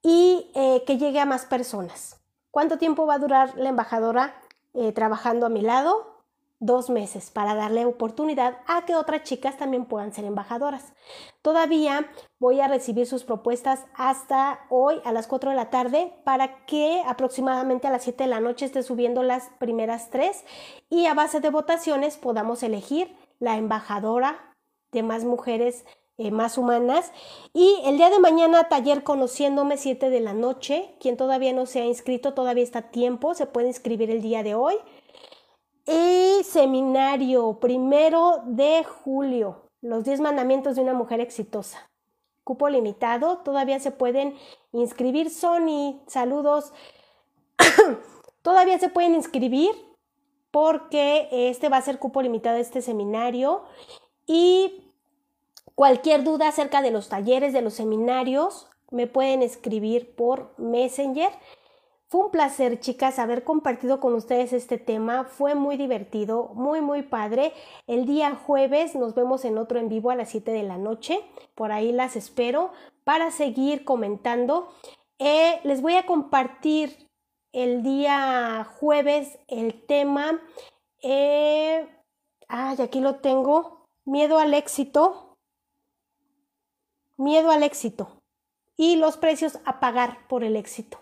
y 0.01 0.53
eh, 0.55 0.84
que 0.86 0.97
llegue 0.97 1.18
a 1.18 1.26
más 1.26 1.45
personas. 1.45 2.20
¿Cuánto 2.53 2.78
tiempo 2.78 3.05
va 3.05 3.14
a 3.14 3.18
durar 3.18 3.57
la 3.57 3.70
embajadora 3.70 4.41
eh, 4.74 4.93
trabajando 4.93 5.45
a 5.45 5.49
mi 5.49 5.62
lado? 5.62 6.17
Dos 6.61 6.90
meses 6.90 7.30
para 7.30 7.54
darle 7.54 7.84
oportunidad 7.84 8.59
a 8.66 8.84
que 8.84 8.96
otras 8.96 9.22
chicas 9.22 9.56
también 9.56 9.84
puedan 9.84 10.12
ser 10.12 10.24
embajadoras. 10.24 10.92
Todavía 11.40 12.11
voy 12.40 12.61
a 12.61 12.66
recibir 12.66 13.06
sus 13.06 13.22
propuestas 13.22 13.84
hasta 13.94 14.66
hoy 14.68 14.96
a 15.04 15.12
las 15.12 15.28
4 15.28 15.50
de 15.50 15.56
la 15.56 15.70
tarde 15.70 16.12
para 16.24 16.66
que 16.66 17.00
aproximadamente 17.06 17.86
a 17.86 17.92
las 17.92 18.02
7 18.02 18.24
de 18.24 18.30
la 18.30 18.40
noche 18.40 18.66
esté 18.66 18.82
subiendo 18.82 19.22
las 19.22 19.50
primeras 19.61 20.11
tres 20.11 20.44
y 20.90 21.06
a 21.06 21.14
base 21.14 21.38
de 21.38 21.50
votaciones 21.50 22.16
podamos 22.16 22.64
elegir 22.64 23.14
la 23.38 23.56
embajadora 23.56 24.56
de 24.90 25.04
más 25.04 25.24
mujeres 25.24 25.84
eh, 26.20 26.32
más 26.32 26.59
humanas. 26.59 27.12
Y 27.54 27.76
el 27.84 27.96
día 27.96 28.11
de 28.11 28.18
mañana, 28.18 28.68
taller 28.68 29.04
conociéndome, 29.04 29.76
7 29.76 30.11
de 30.11 30.18
la 30.18 30.34
noche. 30.34 30.96
Quien 30.98 31.16
todavía 31.16 31.52
no 31.52 31.64
se 31.64 31.80
ha 31.80 31.84
inscrito, 31.84 32.34
todavía 32.34 32.64
está 32.64 32.80
a 32.80 32.90
tiempo, 32.90 33.34
se 33.34 33.46
puede 33.46 33.68
inscribir 33.68 34.11
el 34.11 34.20
día 34.20 34.42
de 34.42 34.56
hoy. 34.56 34.74
Y 35.91 36.45
seminario 36.45 37.61
primero 37.61 38.43
de 38.45 38.84
julio, 38.84 39.70
los 39.80 40.05
10 40.05 40.20
mandamientos 40.20 40.76
de 40.76 40.82
una 40.82 40.93
mujer 40.93 41.20
exitosa. 41.20 41.89
Cupo 42.45 42.68
limitado, 42.68 43.39
todavía 43.39 43.80
se 43.80 43.91
pueden 43.91 44.36
inscribir. 44.72 45.30
Sony, 45.30 46.03
saludos. 46.07 46.74
todavía 48.43 48.78
se 48.78 48.91
pueden 48.91 49.14
inscribir 49.14 49.70
porque 50.51 51.28
este 51.30 51.70
va 51.70 51.78
a 51.78 51.82
ser 51.82 51.99
cupo 51.99 52.20
limitado 52.20 52.59
este 52.59 52.82
seminario 52.82 53.64
y 54.26 54.93
cualquier 55.74 56.22
duda 56.22 56.49
acerca 56.49 56.82
de 56.82 56.91
los 56.91 57.09
talleres, 57.09 57.55
de 57.55 57.62
los 57.62 57.72
seminarios, 57.72 58.68
me 58.91 59.07
pueden 59.07 59.43
escribir 59.43 60.14
por 60.14 60.53
Messenger. 60.59 61.30
Fue 62.11 62.24
un 62.24 62.30
placer, 62.30 62.80
chicas, 62.80 63.18
haber 63.18 63.44
compartido 63.44 64.00
con 64.00 64.14
ustedes 64.14 64.54
este 64.54 64.78
tema. 64.78 65.24
Fue 65.24 65.54
muy 65.54 65.76
divertido, 65.76 66.50
muy, 66.54 66.80
muy 66.80 67.02
padre. 67.02 67.52
El 67.86 68.06
día 68.06 68.34
jueves 68.34 68.94
nos 68.94 69.14
vemos 69.14 69.44
en 69.44 69.59
otro 69.59 69.78
en 69.78 69.90
vivo 69.90 70.11
a 70.11 70.14
las 70.14 70.30
7 70.30 70.50
de 70.50 70.62
la 70.62 70.78
noche. 70.78 71.20
Por 71.54 71.70
ahí 71.70 71.92
las 71.92 72.16
espero 72.16 72.72
para 73.04 73.30
seguir 73.30 73.84
comentando. 73.84 74.72
Eh, 75.18 75.61
les 75.64 75.82
voy 75.82 75.96
a 75.96 76.06
compartir 76.06 77.09
el 77.52 77.82
día 77.82 78.66
jueves 78.78 79.38
el 79.46 79.84
tema, 79.86 80.40
eh, 81.02 81.88
ay, 82.48 82.76
aquí 82.80 83.00
lo 83.00 83.16
tengo, 83.16 83.84
miedo 84.04 84.38
al 84.38 84.54
éxito, 84.54 85.36
miedo 87.16 87.50
al 87.50 87.62
éxito 87.62 88.22
y 88.76 88.96
los 88.96 89.16
precios 89.16 89.59
a 89.64 89.80
pagar 89.80 90.26
por 90.28 90.44
el 90.44 90.56
éxito. 90.56 90.98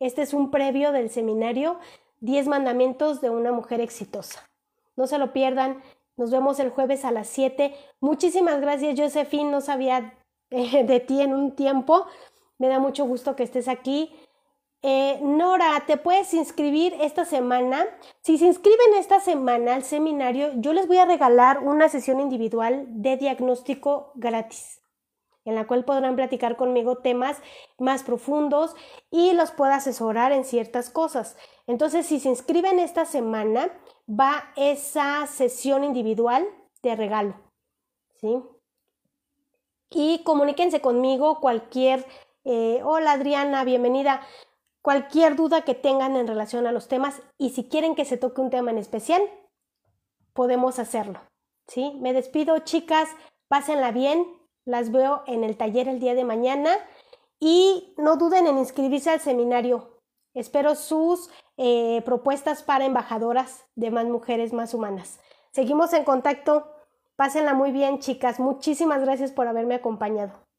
Este 0.00 0.22
es 0.22 0.34
un 0.34 0.50
previo 0.50 0.92
del 0.92 1.10
seminario 1.10 1.78
10 2.20 2.48
mandamientos 2.48 3.20
de 3.20 3.30
una 3.30 3.52
mujer 3.52 3.80
exitosa. 3.80 4.48
No 4.96 5.06
se 5.06 5.18
lo 5.18 5.32
pierdan. 5.32 5.82
Nos 6.16 6.30
vemos 6.30 6.58
el 6.58 6.70
jueves 6.70 7.04
a 7.04 7.12
las 7.12 7.28
7. 7.28 7.74
Muchísimas 8.00 8.60
gracias, 8.60 8.98
Josephine. 8.98 9.50
No 9.50 9.60
sabía 9.60 10.14
eh, 10.50 10.84
de 10.84 11.00
ti 11.00 11.20
en 11.22 11.34
un 11.34 11.54
tiempo. 11.54 12.06
Me 12.58 12.68
da 12.68 12.78
mucho 12.78 13.04
gusto 13.04 13.36
que 13.36 13.42
estés 13.42 13.68
aquí. 13.68 14.12
Eh, 14.82 15.18
Nora, 15.22 15.84
te 15.86 15.98
puedes 15.98 16.32
inscribir 16.32 16.94
esta 17.00 17.24
semana. 17.24 17.86
Si 18.22 18.38
se 18.38 18.46
inscriben 18.46 18.94
esta 18.98 19.20
semana 19.20 19.74
al 19.74 19.84
seminario, 19.84 20.52
yo 20.56 20.72
les 20.72 20.86
voy 20.86 20.96
a 20.96 21.04
regalar 21.04 21.58
una 21.60 21.88
sesión 21.88 22.20
individual 22.20 22.86
de 22.88 23.16
diagnóstico 23.18 24.12
gratis, 24.14 24.79
en 25.44 25.54
la 25.54 25.66
cual 25.66 25.84
podrán 25.84 26.16
platicar 26.16 26.56
conmigo 26.56 26.98
temas 26.98 27.38
más 27.78 28.02
profundos 28.02 28.74
y 29.10 29.32
los 29.32 29.50
puedo 29.50 29.72
asesorar 29.72 30.32
en 30.32 30.44
ciertas 30.44 30.90
cosas. 30.90 31.36
Entonces, 31.66 32.06
si 32.06 32.20
se 32.20 32.28
inscriben 32.28 32.78
esta 32.78 33.04
semana, 33.04 33.70
va 34.08 34.52
esa 34.56 35.26
sesión 35.26 35.84
individual 35.84 36.46
de 36.82 36.96
regalo. 36.96 37.34
¿Sí? 38.20 38.42
Y 39.90 40.22
comuníquense 40.24 40.80
conmigo 40.80 41.40
cualquier... 41.40 42.06
Eh, 42.44 42.80
hola 42.84 43.12
Adriana, 43.12 43.64
bienvenida 43.64 44.22
cualquier 44.82 45.36
duda 45.36 45.62
que 45.62 45.74
tengan 45.74 46.16
en 46.16 46.26
relación 46.26 46.66
a 46.66 46.72
los 46.72 46.88
temas 46.88 47.22
y 47.38 47.50
si 47.50 47.68
quieren 47.68 47.94
que 47.94 48.04
se 48.04 48.16
toque 48.16 48.40
un 48.40 48.50
tema 48.50 48.70
en 48.70 48.78
especial, 48.78 49.22
podemos 50.32 50.78
hacerlo. 50.78 51.20
¿sí? 51.66 51.96
Me 52.00 52.12
despido, 52.12 52.58
chicas, 52.60 53.08
pásenla 53.48 53.92
bien, 53.92 54.26
las 54.70 54.92
veo 54.92 55.22
en 55.26 55.44
el 55.44 55.56
taller 55.56 55.88
el 55.88 56.00
día 56.00 56.14
de 56.14 56.24
mañana 56.24 56.70
y 57.38 57.94
no 57.96 58.16
duden 58.16 58.46
en 58.46 58.58
inscribirse 58.58 59.10
al 59.10 59.20
seminario. 59.20 60.00
Espero 60.34 60.74
sus 60.74 61.30
eh, 61.56 62.02
propuestas 62.04 62.62
para 62.62 62.84
embajadoras 62.84 63.64
de 63.74 63.90
más 63.90 64.06
mujeres 64.06 64.52
más 64.52 64.74
humanas. 64.74 65.18
Seguimos 65.52 65.92
en 65.92 66.04
contacto. 66.04 66.70
Pásenla 67.16 67.54
muy 67.54 67.72
bien, 67.72 67.98
chicas. 67.98 68.38
Muchísimas 68.38 69.02
gracias 69.02 69.32
por 69.32 69.48
haberme 69.48 69.74
acompañado. 69.74 70.49